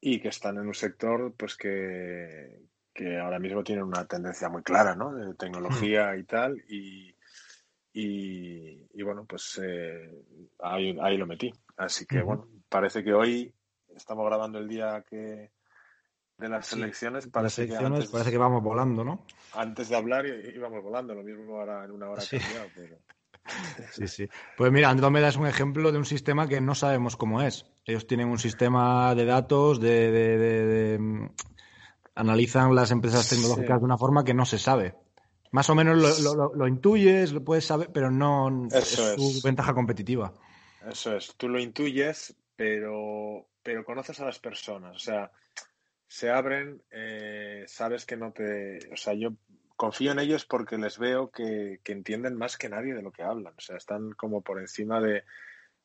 y 0.00 0.20
que 0.20 0.28
están 0.28 0.56
en 0.56 0.66
un 0.66 0.74
sector 0.74 1.34
pues 1.36 1.56
que, 1.56 2.62
que 2.92 3.18
ahora 3.18 3.38
mismo 3.38 3.62
tiene 3.62 3.82
una 3.82 4.06
tendencia 4.06 4.48
muy 4.48 4.62
clara, 4.62 4.96
¿no? 4.96 5.14
De 5.14 5.34
tecnología 5.34 6.16
y 6.16 6.24
tal, 6.24 6.62
y, 6.68 7.11
y, 7.92 9.02
bueno, 9.02 9.24
pues 9.26 9.60
eh, 9.62 10.10
ahí, 10.60 10.96
ahí, 11.00 11.16
lo 11.16 11.26
metí. 11.26 11.52
Así 11.76 12.06
que 12.06 12.22
bueno, 12.22 12.48
parece 12.68 13.04
que 13.04 13.12
hoy 13.12 13.54
estamos 13.94 14.24
grabando 14.26 14.58
el 14.58 14.68
día 14.68 15.04
que 15.08 15.50
de 16.38 16.48
las 16.48 16.72
elecciones. 16.72 17.26
Parece, 17.28 17.68
que 17.68 17.74
parece 17.74 18.30
que 18.30 18.38
vamos 18.38 18.62
volando, 18.62 19.04
¿no? 19.04 19.24
Antes 19.54 19.88
de 19.88 19.96
hablar 19.96 20.26
íbamos 20.26 20.82
volando, 20.82 21.14
lo 21.14 21.22
mismo 21.22 21.58
ahora 21.58 21.84
en 21.84 21.90
una 21.92 22.10
hora 22.10 22.20
sí. 22.20 22.38
cambiado, 22.38 22.68
pero... 22.74 22.98
Sí, 23.90 24.06
sí. 24.06 24.28
Pues 24.56 24.70
mira, 24.70 24.88
Andrómeda 24.88 25.26
es 25.26 25.36
un 25.36 25.48
ejemplo 25.48 25.90
de 25.90 25.98
un 25.98 26.04
sistema 26.04 26.46
que 26.46 26.60
no 26.60 26.76
sabemos 26.76 27.16
cómo 27.16 27.42
es. 27.42 27.66
Ellos 27.84 28.06
tienen 28.06 28.28
un 28.28 28.38
sistema 28.38 29.16
de 29.16 29.24
datos, 29.24 29.80
de, 29.80 30.96
mm, 31.00 31.26
analizan 32.14 32.72
las 32.74 32.92
empresas 32.92 33.28
tecnológicas 33.28 33.80
de 33.80 33.84
una 33.84 33.98
forma 33.98 34.22
que 34.22 34.32
no 34.32 34.44
se 34.44 34.58
sabe. 34.58 34.94
Más 35.52 35.68
o 35.68 35.74
menos 35.74 36.20
lo, 36.54 36.66
intuyes, 36.66 37.32
lo 37.32 37.44
puedes 37.44 37.66
saber, 37.66 37.90
pero 37.92 38.10
no 38.10 38.68
es 38.72 38.88
su 38.88 39.40
ventaja 39.44 39.74
competitiva. 39.74 40.32
Eso 40.90 41.14
es, 41.14 41.34
tú 41.36 41.46
lo 41.46 41.60
intuyes, 41.60 42.34
pero, 42.56 43.46
pero 43.62 43.84
conoces 43.84 44.18
a 44.20 44.24
las 44.24 44.38
personas. 44.38 44.96
O 44.96 44.98
sea, 44.98 45.30
se 46.08 46.30
abren, 46.30 46.82
eh, 46.90 47.64
sabes 47.68 48.06
que 48.06 48.16
no 48.16 48.32
te. 48.32 48.78
O 48.92 48.96
sea, 48.96 49.12
yo 49.12 49.34
confío 49.76 50.12
en 50.12 50.20
ellos 50.20 50.46
porque 50.46 50.78
les 50.78 50.98
veo 50.98 51.30
que, 51.30 51.80
entienden 51.84 52.34
más 52.34 52.56
que 52.56 52.70
nadie 52.70 52.94
de 52.94 53.02
lo 53.02 53.12
que 53.12 53.22
hablan. 53.22 53.52
O 53.54 53.60
sea, 53.60 53.76
están 53.76 54.12
como 54.12 54.40
por 54.40 54.58
encima 54.58 55.02
de, 55.02 55.22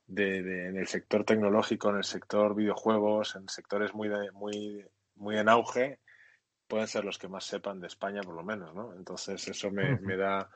de, 0.07 0.70
en 0.70 0.78
el 0.78 0.88
sector 0.88 1.26
tecnológico, 1.26 1.89
en 1.89 1.97
el 1.97 2.05
sector 2.05 2.55
videojuegos, 2.55 3.36
en 3.36 3.49
sectores 3.49 3.93
muy, 3.93 4.09
muy, 4.32 4.86
muy 5.15 5.38
en 5.38 5.49
auge 5.49 5.99
pueden 6.68 6.88
ser 6.88 7.05
los 7.05 7.18
que 7.18 7.28
más 7.28 7.45
sepan 7.45 7.80
de 7.80 7.88
España, 7.88 8.22
por 8.22 8.36
lo 8.36 8.43
menos, 8.43 8.74
¿no? 8.74 8.93
Entonces, 8.93 9.47
eso 9.47 9.72
me, 9.72 10.18
da, 10.18 10.49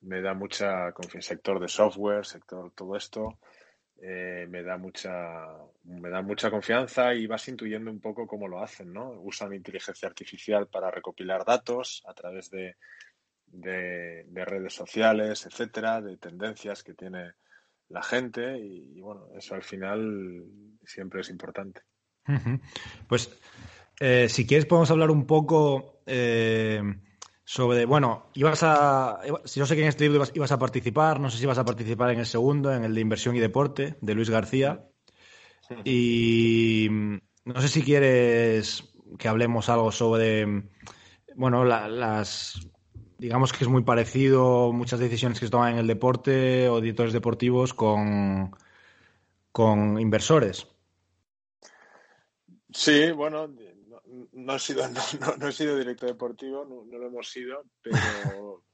me 0.00 0.20
da 0.20 0.34
mucha 0.34 0.92
confianza. 0.92 1.28
Sector 1.28 1.60
de 1.60 1.68
software, 1.68 2.24
sector, 2.24 2.72
todo 2.74 2.96
esto. 2.96 3.38
eh, 4.00 4.46
me 4.48 4.62
da 4.62 4.76
mucha 4.76 5.46
me 5.84 6.08
da 6.08 6.22
mucha 6.22 6.50
confianza 6.50 7.14
y 7.14 7.26
vas 7.26 7.48
intuyendo 7.48 7.90
un 7.90 8.00
poco 8.00 8.26
cómo 8.26 8.46
lo 8.46 8.62
hacen, 8.62 8.92
¿no? 8.92 9.10
Usan 9.22 9.54
inteligencia 9.54 10.08
artificial 10.08 10.68
para 10.68 10.90
recopilar 10.90 11.44
datos 11.44 12.02
a 12.06 12.14
través 12.14 12.50
de, 12.50 12.76
de, 13.46 14.44
redes 14.44 14.74
sociales, 14.74 15.46
etcétera, 15.46 16.00
de 16.00 16.16
tendencias 16.16 16.82
que 16.82 16.94
tiene 16.94 17.32
la 17.88 18.02
gente 18.02 18.58
y, 18.58 19.00
bueno, 19.00 19.28
eso 19.36 19.54
al 19.54 19.62
final 19.62 20.44
siempre 20.84 21.22
es 21.22 21.30
importante. 21.30 21.82
Pues 23.08 23.30
eh, 24.00 24.28
si 24.28 24.46
quieres 24.46 24.66
podemos 24.66 24.90
hablar 24.90 25.10
un 25.10 25.26
poco 25.26 26.02
eh, 26.06 26.82
sobre, 27.44 27.84
bueno, 27.84 28.30
ibas 28.34 28.62
a, 28.62 29.20
si 29.44 29.58
no 29.58 29.66
sé 29.66 29.74
quién 29.74 29.84
en 29.84 29.88
este 29.88 30.04
libro 30.04 30.22
ibas, 30.34 30.52
a 30.52 30.58
participar, 30.58 31.18
no 31.18 31.30
sé 31.30 31.38
si 31.38 31.44
ibas 31.44 31.58
a 31.58 31.64
participar 31.64 32.10
en 32.10 32.20
el 32.20 32.26
segundo, 32.26 32.72
en 32.72 32.84
el 32.84 32.94
de 32.94 33.00
inversión 33.00 33.36
y 33.36 33.40
deporte, 33.40 33.96
de 34.00 34.14
Luis 34.14 34.30
García. 34.30 34.84
Y 35.84 36.88
no 37.44 37.60
sé 37.60 37.68
si 37.68 37.82
quieres 37.82 38.84
que 39.18 39.28
hablemos 39.28 39.68
algo 39.68 39.92
sobre, 39.92 40.46
bueno, 41.34 41.64
las, 41.64 42.68
digamos 43.18 43.52
que 43.52 43.64
es 43.64 43.68
muy 43.68 43.82
parecido 43.82 44.72
muchas 44.72 45.00
decisiones 45.00 45.40
que 45.40 45.46
se 45.46 45.50
toman 45.50 45.74
en 45.74 45.78
el 45.78 45.86
deporte 45.86 46.68
o 46.68 46.80
directores 46.80 47.12
deportivos 47.12 47.74
con, 47.74 48.54
con 49.52 50.00
inversores. 50.00 50.68
Sí, 52.70 53.10
bueno, 53.12 53.48
no, 54.32 54.54
he 54.54 54.58
sido, 54.58 54.84
no, 55.38 55.48
he 55.48 55.52
sido 55.52 55.76
director 55.76 56.08
deportivo, 56.08 56.64
no, 56.64 56.98
lo 56.98 57.06
hemos 57.06 57.28
sido, 57.30 57.64
pero, 57.82 57.98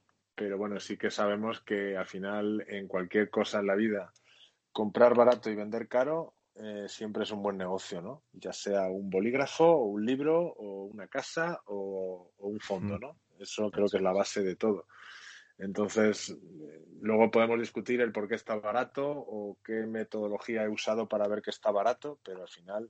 pero 0.35 0.57
bueno, 0.57 0.79
sí 0.79 0.97
que 0.97 1.11
sabemos 1.11 1.61
que 1.61 1.97
al 1.97 2.05
final 2.05 2.65
en 2.67 2.87
cualquier 2.87 3.29
cosa 3.29 3.59
en 3.59 3.67
la 3.67 3.75
vida, 3.75 4.11
comprar 4.71 5.15
barato 5.15 5.49
y 5.49 5.55
vender 5.55 5.87
caro 5.87 6.35
eh, 6.55 6.85
siempre 6.87 7.23
es 7.23 7.31
un 7.31 7.43
buen 7.43 7.57
negocio, 7.57 8.01
¿no? 8.01 8.23
Ya 8.31 8.53
sea 8.53 8.87
un 8.87 9.09
bolígrafo 9.09 9.65
o 9.65 9.85
un 9.85 10.05
libro 10.05 10.39
o 10.39 10.85
una 10.85 11.07
casa 11.07 11.61
o, 11.65 12.31
un 12.37 12.59
fondo, 12.59 12.97
mm. 12.97 13.01
¿no? 13.01 13.19
Eso 13.39 13.69
creo 13.71 13.87
que 13.87 13.97
es 13.97 14.03
la 14.03 14.13
base 14.13 14.41
de 14.41 14.55
todo. 14.55 14.87
Entonces, 15.57 16.35
luego 17.01 17.31
podemos 17.31 17.59
discutir 17.59 18.01
el 18.01 18.11
por 18.11 18.27
qué 18.27 18.35
está 18.35 18.55
barato 18.55 19.05
o 19.05 19.57
qué 19.63 19.85
metodología 19.85 20.63
he 20.63 20.69
usado 20.69 21.07
para 21.07 21.27
ver 21.27 21.41
que 21.41 21.49
está 21.49 21.71
barato, 21.71 22.19
pero 22.23 22.41
al 22.41 22.49
final 22.49 22.89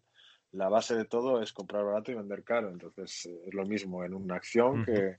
la 0.55 0.69
base 0.69 0.95
de 0.95 1.05
todo 1.05 1.41
es 1.41 1.53
comprar 1.53 1.83
barato 1.83 2.11
y 2.11 2.15
vender 2.15 2.43
caro. 2.43 2.69
Entonces, 2.69 3.25
es 3.25 3.53
lo 3.53 3.65
mismo 3.65 4.03
en 4.03 4.13
una 4.13 4.35
acción 4.35 4.85
que, 4.85 5.17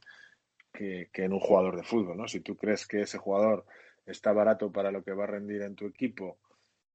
que, 0.73 1.25
en 1.25 1.33
un 1.33 1.41
jugador 1.41 1.77
de 1.77 1.83
fútbol, 1.83 2.17
¿no? 2.17 2.29
Si 2.29 2.41
tú 2.41 2.57
crees 2.57 2.87
que 2.87 3.03
ese 3.03 3.19
jugador 3.19 3.65
está 4.05 4.33
barato 4.33 4.71
para 4.71 4.91
lo 4.91 5.03
que 5.03 5.13
va 5.13 5.25
a 5.25 5.29
rendir 5.29 5.63
en 5.63 5.75
tu 5.75 5.87
equipo 5.87 6.39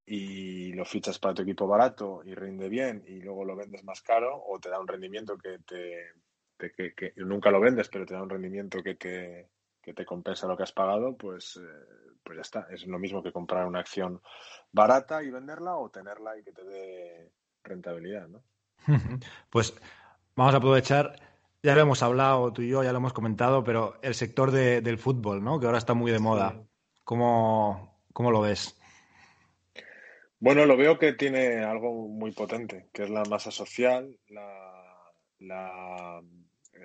y 0.04 0.72
lo 0.72 0.84
fichas 0.84 1.18
para 1.18 1.34
tu 1.34 1.42
equipo 1.42 1.66
barato 1.66 2.22
y 2.24 2.34
rinde 2.34 2.68
bien 2.68 3.04
y 3.06 3.20
luego 3.20 3.44
lo 3.44 3.54
vendes 3.54 3.84
más 3.84 4.02
caro 4.02 4.42
o 4.46 4.58
te 4.58 4.68
da 4.68 4.80
un 4.80 4.88
rendimiento 4.88 5.36
que 5.38 5.58
te, 5.60 6.72
que, 6.72 7.12
nunca 7.16 7.50
lo 7.50 7.60
vendes 7.60 7.88
pero 7.88 8.04
te 8.04 8.14
da 8.14 8.22
un 8.22 8.30
rendimiento 8.30 8.82
que 8.82 8.96
te, 8.96 9.50
que 9.80 9.94
te 9.94 10.04
compensa 10.04 10.48
lo 10.48 10.56
que 10.56 10.64
has 10.64 10.72
pagado 10.72 11.16
pues 11.16 11.56
eh, 11.56 12.16
pues 12.20 12.36
ya 12.36 12.42
está 12.42 12.66
es 12.70 12.84
lo 12.86 12.98
mismo 12.98 13.22
que 13.22 13.30
comprar 13.30 13.64
una 13.66 13.78
acción 13.78 14.20
barata 14.72 15.22
y 15.22 15.30
venderla 15.30 15.76
o 15.76 15.88
tenerla 15.90 16.36
y 16.36 16.42
que 16.42 16.52
te 16.52 16.64
dé 16.64 17.30
rentabilidad 17.64 18.28
¿no? 18.28 18.42
pues 19.50 19.74
vamos 20.36 20.54
a 20.54 20.58
aprovechar 20.58 21.18
ya 21.62 21.74
lo 21.74 21.82
hemos 21.82 22.02
hablado 22.02 22.52
tú 22.52 22.62
y 22.62 22.68
yo 22.68 22.82
ya 22.82 22.92
lo 22.92 22.98
hemos 22.98 23.12
comentado 23.12 23.62
pero 23.64 23.98
el 24.02 24.14
sector 24.14 24.50
del 24.50 24.98
fútbol 24.98 25.42
¿no? 25.42 25.60
que 25.60 25.66
ahora 25.66 25.78
está 25.78 25.94
muy 25.94 26.10
de 26.10 26.18
moda 26.18 26.62
¿Cómo, 27.04 27.98
¿Cómo 28.12 28.30
lo 28.30 28.40
ves? 28.40 28.78
Bueno, 30.38 30.66
lo 30.66 30.76
veo 30.76 30.98
que 30.98 31.12
tiene 31.12 31.64
algo 31.64 32.08
muy 32.08 32.32
potente, 32.32 32.88
que 32.92 33.04
es 33.04 33.10
la 33.10 33.24
masa 33.24 33.50
social. 33.50 34.18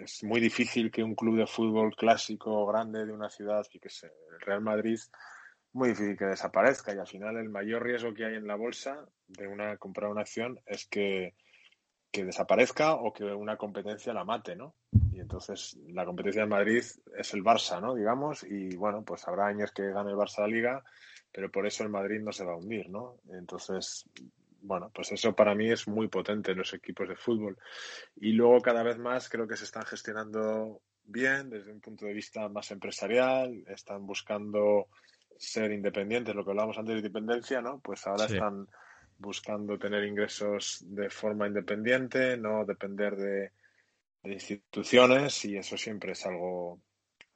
Es 0.03 0.23
muy 0.23 0.39
difícil 0.39 0.91
que 0.91 1.03
un 1.03 1.15
club 1.15 1.37
de 1.37 1.47
fútbol 1.47 1.95
clásico 1.95 2.65
grande 2.67 3.05
de 3.05 3.13
una 3.13 3.29
ciudad, 3.29 3.65
que 3.81 3.89
sé, 3.89 4.07
el 4.07 4.41
Real 4.41 4.61
Madrid, 4.61 4.99
muy 5.73 5.89
difícil 5.89 6.17
que 6.17 6.25
desaparezca. 6.25 6.93
Y 6.93 6.99
al 6.99 7.07
final 7.07 7.37
el 7.37 7.49
mayor 7.49 7.83
riesgo 7.83 8.13
que 8.13 8.25
hay 8.25 8.35
en 8.35 8.47
la 8.47 8.55
bolsa 8.55 9.05
de 9.27 9.47
una 9.47 9.77
comprar 9.77 10.09
una 10.09 10.21
acción 10.21 10.59
es 10.65 10.87
que, 10.87 11.35
que 12.11 12.25
desaparezca 12.25 12.95
o 12.95 13.13
que 13.13 13.25
una 13.25 13.57
competencia 13.57 14.13
la 14.13 14.23
mate, 14.23 14.55
¿no? 14.55 14.75
Y 15.11 15.19
entonces 15.19 15.77
la 15.87 16.05
competencia 16.05 16.43
de 16.43 16.49
Madrid 16.49 16.83
es 17.17 17.33
el 17.33 17.43
Barça, 17.43 17.81
¿no? 17.81 17.95
Digamos, 17.95 18.43
y 18.43 18.75
bueno, 18.75 19.03
pues 19.03 19.27
habrá 19.27 19.47
años 19.47 19.71
que 19.71 19.91
gane 19.91 20.11
el 20.11 20.17
Barça 20.17 20.41
la 20.41 20.47
Liga 20.47 20.83
pero 21.31 21.51
por 21.51 21.67
eso 21.67 21.83
el 21.83 21.89
Madrid 21.89 22.19
no 22.19 22.31
se 22.31 22.45
va 22.45 22.53
a 22.53 22.57
hundir, 22.57 22.89
¿no? 22.89 23.19
Entonces, 23.29 24.09
bueno, 24.61 24.89
pues 24.91 25.11
eso 25.11 25.35
para 25.35 25.53
mí 25.53 25.69
es 25.69 25.87
muy 25.87 26.07
potente 26.07 26.51
en 26.51 26.57
los 26.57 26.73
equipos 26.73 27.07
de 27.07 27.15
fútbol. 27.15 27.57
Y 28.15 28.31
luego 28.31 28.59
cada 28.59 28.81
vez 28.81 28.97
más 28.97 29.29
creo 29.29 29.47
que 29.47 29.55
se 29.55 29.65
están 29.65 29.85
gestionando 29.85 30.81
bien 31.03 31.51
desde 31.51 31.71
un 31.71 31.79
punto 31.79 32.05
de 32.05 32.13
vista 32.13 32.49
más 32.49 32.71
empresarial, 32.71 33.63
están 33.67 34.05
buscando 34.07 34.87
ser 35.39 35.71
independientes, 35.71 36.35
lo 36.35 36.43
que 36.43 36.51
hablábamos 36.51 36.77
antes 36.77 36.93
de 36.93 36.99
independencia, 36.99 37.61
¿no? 37.61 37.79
Pues 37.79 38.05
ahora 38.07 38.25
están 38.25 38.67
buscando 39.17 39.77
tener 39.77 40.03
ingresos 40.03 40.83
de 40.87 41.09
forma 41.09 41.47
independiente, 41.47 42.37
no 42.37 42.65
depender 42.65 43.15
de, 43.15 43.51
de 44.23 44.33
instituciones 44.33 45.43
y 45.45 45.57
eso 45.57 45.77
siempre 45.77 46.11
es 46.11 46.25
algo 46.25 46.79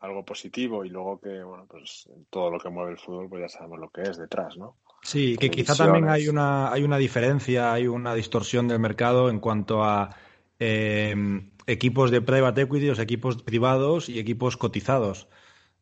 algo 0.02 0.26
positivo 0.26 0.84
y 0.84 0.90
luego 0.90 1.20
que, 1.20 1.44
bueno, 1.44 1.66
pues 1.70 2.10
todo 2.30 2.50
lo 2.50 2.60
que 2.60 2.70
mueve 2.70 2.92
el 2.92 2.98
fútbol, 2.98 3.30
pues 3.30 3.44
ya 3.44 3.50
sabemos 3.50 3.80
lo 3.80 3.90
que 3.90 4.02
es 4.02 4.18
detrás, 4.18 4.58
¿no? 4.58 4.78
Sí, 5.04 5.38
que 5.38 5.50
quizá 5.50 5.76
también 5.76 6.10
hay 6.10 6.28
una, 6.28 6.72
hay 6.72 6.84
una 6.84 6.98
diferencia, 6.98 7.72
hay 7.72 7.88
una 7.88 8.14
distorsión 8.16 8.68
del 8.68 8.80
mercado 8.80 9.30
en 9.30 9.40
cuanto 9.40 9.84
a 9.84 10.16
eh, 10.60 11.16
equipos 11.68 12.12
de 12.12 12.22
private 12.22 12.62
equity, 12.62 12.88
los 12.88 13.00
equipos 13.00 13.42
privados 13.44 14.10
y 14.10 14.20
equipos 14.20 14.58
cotizados. 14.58 15.28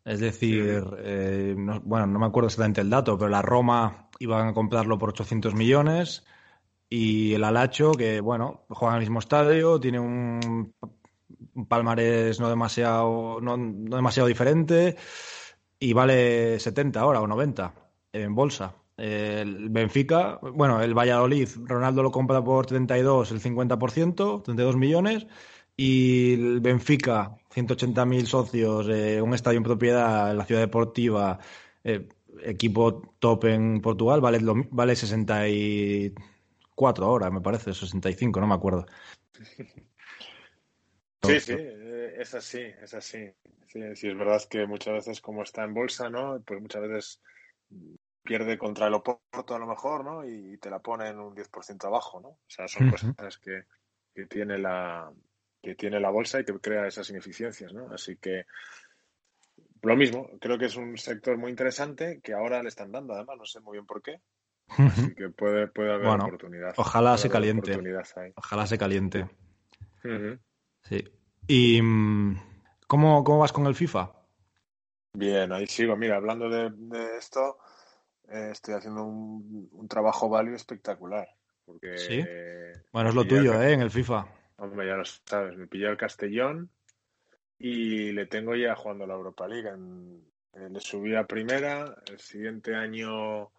Es 0.05 0.19
decir, 0.19 0.83
eh, 0.99 1.55
bueno, 1.83 2.07
no 2.07 2.19
me 2.19 2.25
acuerdo 2.25 2.47
exactamente 2.47 2.81
el 2.81 2.89
dato, 2.89 3.17
pero 3.17 3.29
la 3.29 3.41
Roma 3.41 4.09
iban 4.19 4.47
a 4.47 4.53
comprarlo 4.53 4.97
por 4.97 5.09
800 5.09 5.53
millones 5.55 6.25
y 6.89 7.33
el 7.33 7.43
Alacho, 7.43 7.91
que 7.91 8.21
bueno, 8.21 8.65
juega 8.69 8.95
en 8.95 9.01
el 9.01 9.07
mismo 9.07 9.19
estadio, 9.19 9.79
tiene 9.79 9.99
un 9.99 10.73
un 11.59 11.65
palmarés 11.65 12.39
no 12.39 12.49
demasiado, 12.49 13.39
no, 13.41 13.57
demasiado 13.57 14.27
diferente 14.27 14.95
y 15.79 15.93
vale 15.93 16.59
70 16.59 16.99
ahora 16.99 17.21
o 17.21 17.27
90 17.27 17.73
en 18.13 18.35
bolsa. 18.35 18.75
El 18.97 19.69
Benfica, 19.69 20.39
bueno, 20.41 20.81
el 20.81 20.93
Valladolid, 20.93 21.47
Ronaldo 21.63 22.03
lo 22.03 22.11
compra 22.11 22.43
por 22.43 22.65
32, 22.65 23.31
el 23.31 23.41
50%, 23.41 24.43
32 24.43 24.75
millones, 24.75 25.27
y 25.77 26.33
el 26.33 26.59
Benfica, 26.59 27.37
180.000 27.53 28.25
socios, 28.25 28.87
eh, 28.89 29.21
un 29.21 29.33
estadio 29.33 29.57
en 29.57 29.63
propiedad 29.63 30.31
en 30.31 30.37
la 30.37 30.45
ciudad 30.45 30.61
deportiva, 30.61 31.39
eh, 31.83 32.07
equipo 32.43 33.13
top 33.19 33.45
en 33.45 33.81
Portugal, 33.81 34.21
vale, 34.21 34.39
vale 34.71 34.95
64 34.95 37.05
ahora, 37.05 37.29
me 37.29 37.41
parece, 37.41 37.73
65, 37.73 38.39
no 38.39 38.47
me 38.47 38.55
acuerdo. 38.55 38.85
Sí, 41.21 41.37
sí, 41.41 41.53
eh, 41.57 42.15
es 42.17 42.33
así, 42.33 42.61
es 42.81 42.93
así. 42.93 43.29
Sí, 43.67 43.81
es 43.83 44.17
verdad 44.17 44.41
que 44.49 44.65
muchas 44.65 44.93
veces 44.93 45.19
como 45.19 45.43
está 45.43 45.65
en 45.65 45.73
bolsa, 45.73 46.09
¿no? 46.09 46.41
Pues 46.45 46.61
muchas 46.61 46.81
veces 46.81 47.21
pierde 48.23 48.57
contra 48.57 48.87
el 48.87 48.93
Oporto 48.93 49.53
a 49.53 49.59
lo 49.59 49.67
mejor, 49.67 50.05
¿no? 50.05 50.25
Y 50.25 50.57
te 50.59 50.69
la 50.69 50.79
ponen 50.79 51.19
un 51.19 51.35
10% 51.35 51.85
abajo, 51.85 52.21
¿no? 52.21 52.29
O 52.29 52.39
sea, 52.47 52.67
son 52.67 52.89
cosas 52.89 53.37
que, 53.37 53.65
que, 54.15 54.25
tiene 54.27 54.57
la, 54.57 55.11
que 55.61 55.75
tiene 55.75 55.99
la 55.99 56.09
bolsa 56.09 56.39
y 56.39 56.45
que 56.45 56.53
crea 56.59 56.87
esas 56.87 57.09
ineficiencias, 57.09 57.73
¿no? 57.73 57.91
Así 57.93 58.15
que 58.17 58.45
lo 59.81 59.95
mismo, 59.95 60.29
creo 60.39 60.57
que 60.57 60.65
es 60.65 60.75
un 60.75 60.97
sector 60.97 61.37
muy 61.37 61.51
interesante 61.51 62.19
que 62.21 62.33
ahora 62.33 62.61
le 62.61 62.69
están 62.69 62.91
dando, 62.91 63.13
además, 63.13 63.37
no 63.37 63.45
sé 63.45 63.59
muy 63.61 63.77
bien 63.77 63.85
por 63.85 64.01
qué. 64.01 64.21
Así 64.67 65.15
que 65.15 65.29
puede, 65.29 65.67
puede 65.67 65.93
haber 65.93 66.07
oportunidad. 66.07 66.73
Ojalá 66.77 67.17
se 67.17 67.29
caliente. 67.29 67.77
Ojalá 68.35 68.67
se 68.67 68.77
caliente. 68.77 69.27
Sí. 70.83 71.03
¿Y 71.47 71.79
cómo, 72.87 73.23
cómo 73.23 73.39
vas 73.39 73.51
con 73.51 73.65
el 73.65 73.75
FIFA? 73.75 74.11
Bien, 75.13 75.51
ahí 75.51 75.65
sigo. 75.65 75.95
Mira, 75.95 76.17
hablando 76.17 76.49
de, 76.49 77.17
esto, 77.17 77.57
eh, 78.29 78.49
estoy 78.51 78.75
haciendo 78.75 79.05
un, 79.05 79.87
trabajo 79.89 80.29
value 80.29 80.55
espectacular. 80.55 81.27
Porque, 81.65 81.97
sí. 81.97 82.23
bueno, 82.91 83.09
es 83.09 83.15
lo 83.15 83.25
tuyo, 83.25 83.59
¿eh? 83.61 83.73
En 83.73 83.81
el 83.81 83.91
FIFA. 83.91 84.27
Hombre, 84.59 84.87
ya 84.87 84.95
lo 84.95 85.05
sabes. 85.05 85.57
Me 85.57 85.67
pillé 85.67 85.87
el 85.87 85.97
Castellón 85.97 86.69
y 87.57 88.11
le 88.11 88.25
tengo 88.25 88.55
ya 88.55 88.75
jugando 88.75 89.05
la 89.07 89.15
Europa 89.15 89.47
League. 89.47 89.69
le 90.53 90.79
subí 90.79 91.15
a 91.15 91.25
primera. 91.25 91.95
El 92.09 92.19
siguiente 92.19 92.75
año 92.75 93.51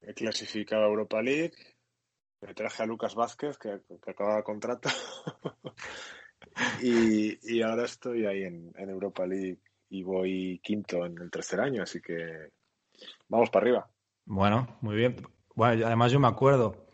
he 0.00 0.14
clasificado 0.14 0.84
a 0.84 0.88
Europa 0.88 1.22
League. 1.22 1.54
Me 2.40 2.54
traje 2.54 2.82
a 2.82 2.86
Lucas 2.86 3.14
Vázquez, 3.14 3.58
que, 3.58 3.80
que 4.02 4.10
acaba 4.10 4.38
el 4.38 4.44
contrato. 4.44 4.88
Y, 6.82 7.62
ahora 7.62 7.84
estoy 7.84 8.26
ahí 8.26 8.42
en, 8.42 8.72
Europa 8.76 9.26
League 9.26 9.60
y 9.88 10.02
voy 10.02 10.60
quinto 10.62 11.04
en 11.04 11.18
el 11.20 11.30
tercer 11.30 11.60
año, 11.60 11.82
así 11.82 12.00
que 12.00 12.50
vamos 13.28 13.50
para 13.50 13.64
arriba. 13.64 13.90
Bueno, 14.24 14.78
muy 14.80 14.96
bien. 14.96 15.16
Bueno, 15.54 15.86
además 15.86 16.12
yo 16.12 16.20
me 16.20 16.28
acuerdo. 16.28 16.86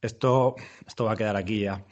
Esto, 0.00 0.56
esto 0.86 1.04
va 1.04 1.12
a 1.12 1.16
quedar 1.16 1.36
aquí 1.36 1.60
ya. 1.60 1.84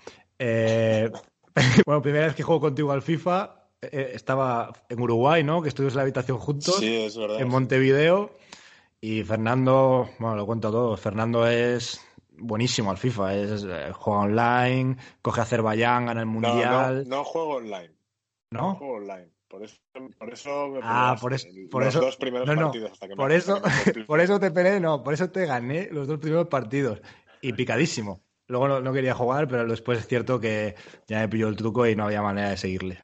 Eh, 0.42 1.10
bueno, 1.86 2.00
primera 2.00 2.26
vez 2.26 2.34
que 2.34 2.42
juego 2.42 2.62
contigo 2.62 2.90
al 2.92 3.02
FIFA, 3.02 3.68
eh, 3.82 4.12
estaba 4.14 4.72
en 4.88 5.00
Uruguay, 5.00 5.44
¿no? 5.44 5.60
Que 5.60 5.68
estuvimos 5.68 5.92
en 5.92 5.98
la 5.98 6.02
habitación 6.02 6.38
juntos. 6.38 6.76
Sí, 6.78 6.96
es 7.04 7.16
verdad. 7.16 7.40
En 7.40 7.48
Montevideo. 7.48 8.32
Y 9.02 9.22
Fernando, 9.22 10.10
bueno, 10.18 10.36
lo 10.36 10.46
cuento 10.46 10.70
todo. 10.70 10.96
Fernando 10.96 11.46
es 11.46 12.00
buenísimo 12.38 12.90
al 12.90 12.96
FIFA. 12.96 13.34
Es, 13.34 13.64
eh, 13.64 13.92
juega 13.92 14.20
online, 14.20 14.96
coge 15.22 15.42
Azerbaiyán, 15.42 16.06
gana 16.06 16.20
el 16.20 16.26
mundial. 16.26 17.06
No, 17.08 17.16
no, 17.18 17.24
juego 17.24 17.56
online. 17.56 17.92
¿No? 18.50 18.60
No 18.60 18.74
juego 18.76 18.94
online. 18.94 19.28
Por 19.46 19.64
eso, 19.64 19.76
por 20.16 20.32
eso 20.32 20.68
me 20.68 20.80
Ah, 20.82 21.16
por, 21.20 21.34
es, 21.34 21.46
por 21.70 21.84
los 21.84 21.92
eso. 21.94 22.04
dos 22.04 22.16
primeros 22.16 22.46
no, 22.46 22.54
partidos 22.54 22.92
hasta 22.92 23.08
que 23.08 23.16
por 23.16 23.30
me, 23.30 23.34
eso, 23.34 23.56
hasta 23.56 23.92
que 23.92 23.98
me 23.98 24.04
por 24.06 24.20
eso 24.20 24.38
te 24.38 24.50
peleé, 24.52 24.78
no, 24.78 25.02
por 25.02 25.12
eso 25.12 25.28
te 25.30 25.44
gané 25.44 25.88
los 25.90 26.06
dos 26.06 26.18
primeros 26.20 26.46
partidos. 26.46 27.02
Y 27.42 27.52
picadísimo. 27.54 28.20
Luego 28.50 28.66
no, 28.66 28.80
no, 28.80 28.92
quería 28.92 29.14
jugar, 29.14 29.46
pero 29.46 29.64
después 29.64 30.00
es 30.00 30.08
cierto 30.08 30.40
que 30.40 30.74
ya 31.06 31.20
me 31.20 31.28
pilló 31.28 31.46
el 31.46 31.54
truco 31.54 31.86
y 31.86 31.94
no 31.94 32.04
había 32.04 32.20
manera 32.20 32.50
de 32.50 32.56
seguirle. 32.56 33.00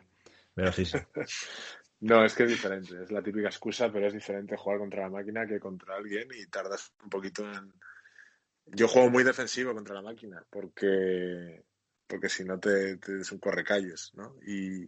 Pero 0.55 0.73
sí, 0.73 0.85
sí. 0.85 0.99
No, 1.99 2.23
es 2.27 2.35
que 2.35 2.43
es 2.43 2.51
diferente. 2.51 3.03
Es 3.03 3.11
la 3.11 3.23
típica 3.23 3.49
excusa, 3.49 3.91
pero 3.91 4.07
es 4.07 4.13
diferente 4.13 4.55
jugar 4.55 4.79
contra 4.79 5.05
la 5.05 5.09
máquina 5.09 5.47
que 5.47 5.59
contra 5.59 5.97
alguien 5.97 6.29
y 6.31 6.47
tardas 6.47 6.93
un 7.03 7.09
poquito 7.09 7.43
en. 7.51 7.73
Yo 8.67 8.87
juego 8.87 9.09
muy 9.09 9.25
defensivo 9.25 9.73
contra 9.73 9.95
la 9.95 10.03
máquina 10.03 10.45
porque 10.51 11.65
porque 12.07 12.29
si 12.29 12.45
no 12.45 12.61
te, 12.61 12.99
te 12.99 13.21
es 13.21 13.33
un 13.33 13.39
correcalles, 13.39 14.13
¿no? 14.15 14.37
Y, 14.47 14.85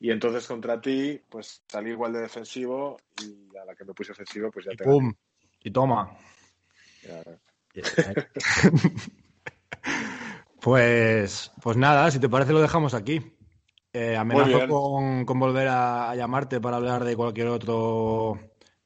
y 0.00 0.10
entonces 0.10 0.44
contra 0.46 0.80
ti, 0.80 1.22
pues 1.28 1.62
salí 1.68 1.90
igual 1.90 2.14
de 2.14 2.22
defensivo 2.22 2.96
y 3.22 3.56
a 3.56 3.64
la 3.64 3.76
que 3.76 3.84
me 3.84 3.94
puse 3.94 4.10
ofensivo, 4.10 4.50
pues 4.50 4.66
ya 4.66 4.72
y 4.72 4.76
te 4.76 4.84
¡Pum! 4.84 5.14
Y 5.62 5.70
toma. 5.70 6.18
Ya. 7.04 7.22
pues, 10.60 11.52
pues 11.62 11.76
nada, 11.76 12.10
si 12.10 12.18
te 12.18 12.28
parece 12.28 12.52
lo 12.52 12.60
dejamos 12.60 12.94
aquí. 12.94 13.36
Eh, 13.92 14.16
amenazo 14.16 14.68
con, 14.68 15.24
con, 15.24 15.40
volver 15.40 15.66
a, 15.66 16.10
a, 16.10 16.14
llamarte 16.14 16.60
para 16.60 16.76
hablar 16.76 17.02
de 17.02 17.16
cualquier 17.16 17.48
otro 17.48 18.38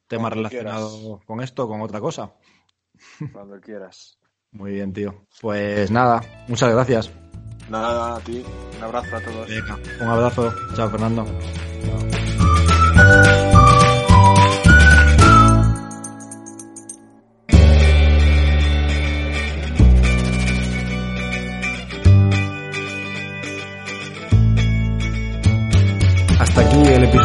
tema 0.07 0.31
Cuando 0.31 0.49
relacionado 0.49 0.99
quieras. 0.99 1.25
con 1.27 1.41
esto, 1.43 1.69
con 1.69 1.83
otra 1.83 2.01
cosa. 2.01 2.33
Cuando 3.33 3.61
quieras. 3.61 4.19
Muy 4.53 4.73
bien, 4.73 4.93
tío. 4.93 5.27
Pues 5.41 5.91
nada, 5.91 6.23
muchas 6.49 6.73
gracias. 6.73 7.11
Nada, 7.69 8.17
a 8.17 8.21
ti. 8.21 8.45
Un 8.79 8.85
abrazo 8.85 9.17
a 9.17 9.21
todos. 9.21 9.49
Venga, 9.49 9.79
un 10.01 10.09
abrazo. 10.09 10.55
Chao, 10.75 10.89
Fernando. 10.91 11.23
Hasta 11.23 12.24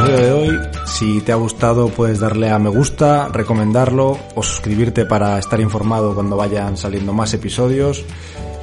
de 0.07 0.31
hoy. 0.31 0.59
Si 0.85 1.21
te 1.21 1.31
ha 1.31 1.35
gustado 1.35 1.89
puedes 1.89 2.19
darle 2.19 2.49
a 2.49 2.59
me 2.59 2.69
gusta, 2.69 3.27
recomendarlo 3.29 4.17
o 4.35 4.43
suscribirte 4.43 5.05
para 5.05 5.37
estar 5.37 5.59
informado 5.59 6.13
cuando 6.13 6.35
vayan 6.37 6.77
saliendo 6.77 7.13
más 7.13 7.33
episodios. 7.33 8.05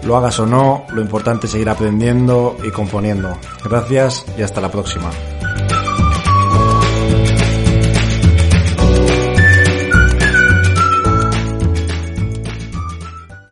Lo 0.02 0.16
hagas 0.16 0.38
o 0.40 0.46
no, 0.46 0.84
lo 0.92 1.00
importante 1.00 1.46
es 1.46 1.52
seguir 1.52 1.68
aprendiendo 1.68 2.56
y 2.64 2.70
componiendo. 2.70 3.36
Gracias 3.64 4.24
y 4.38 4.42
hasta 4.42 4.60
la 4.60 4.70
próxima. 4.70 5.10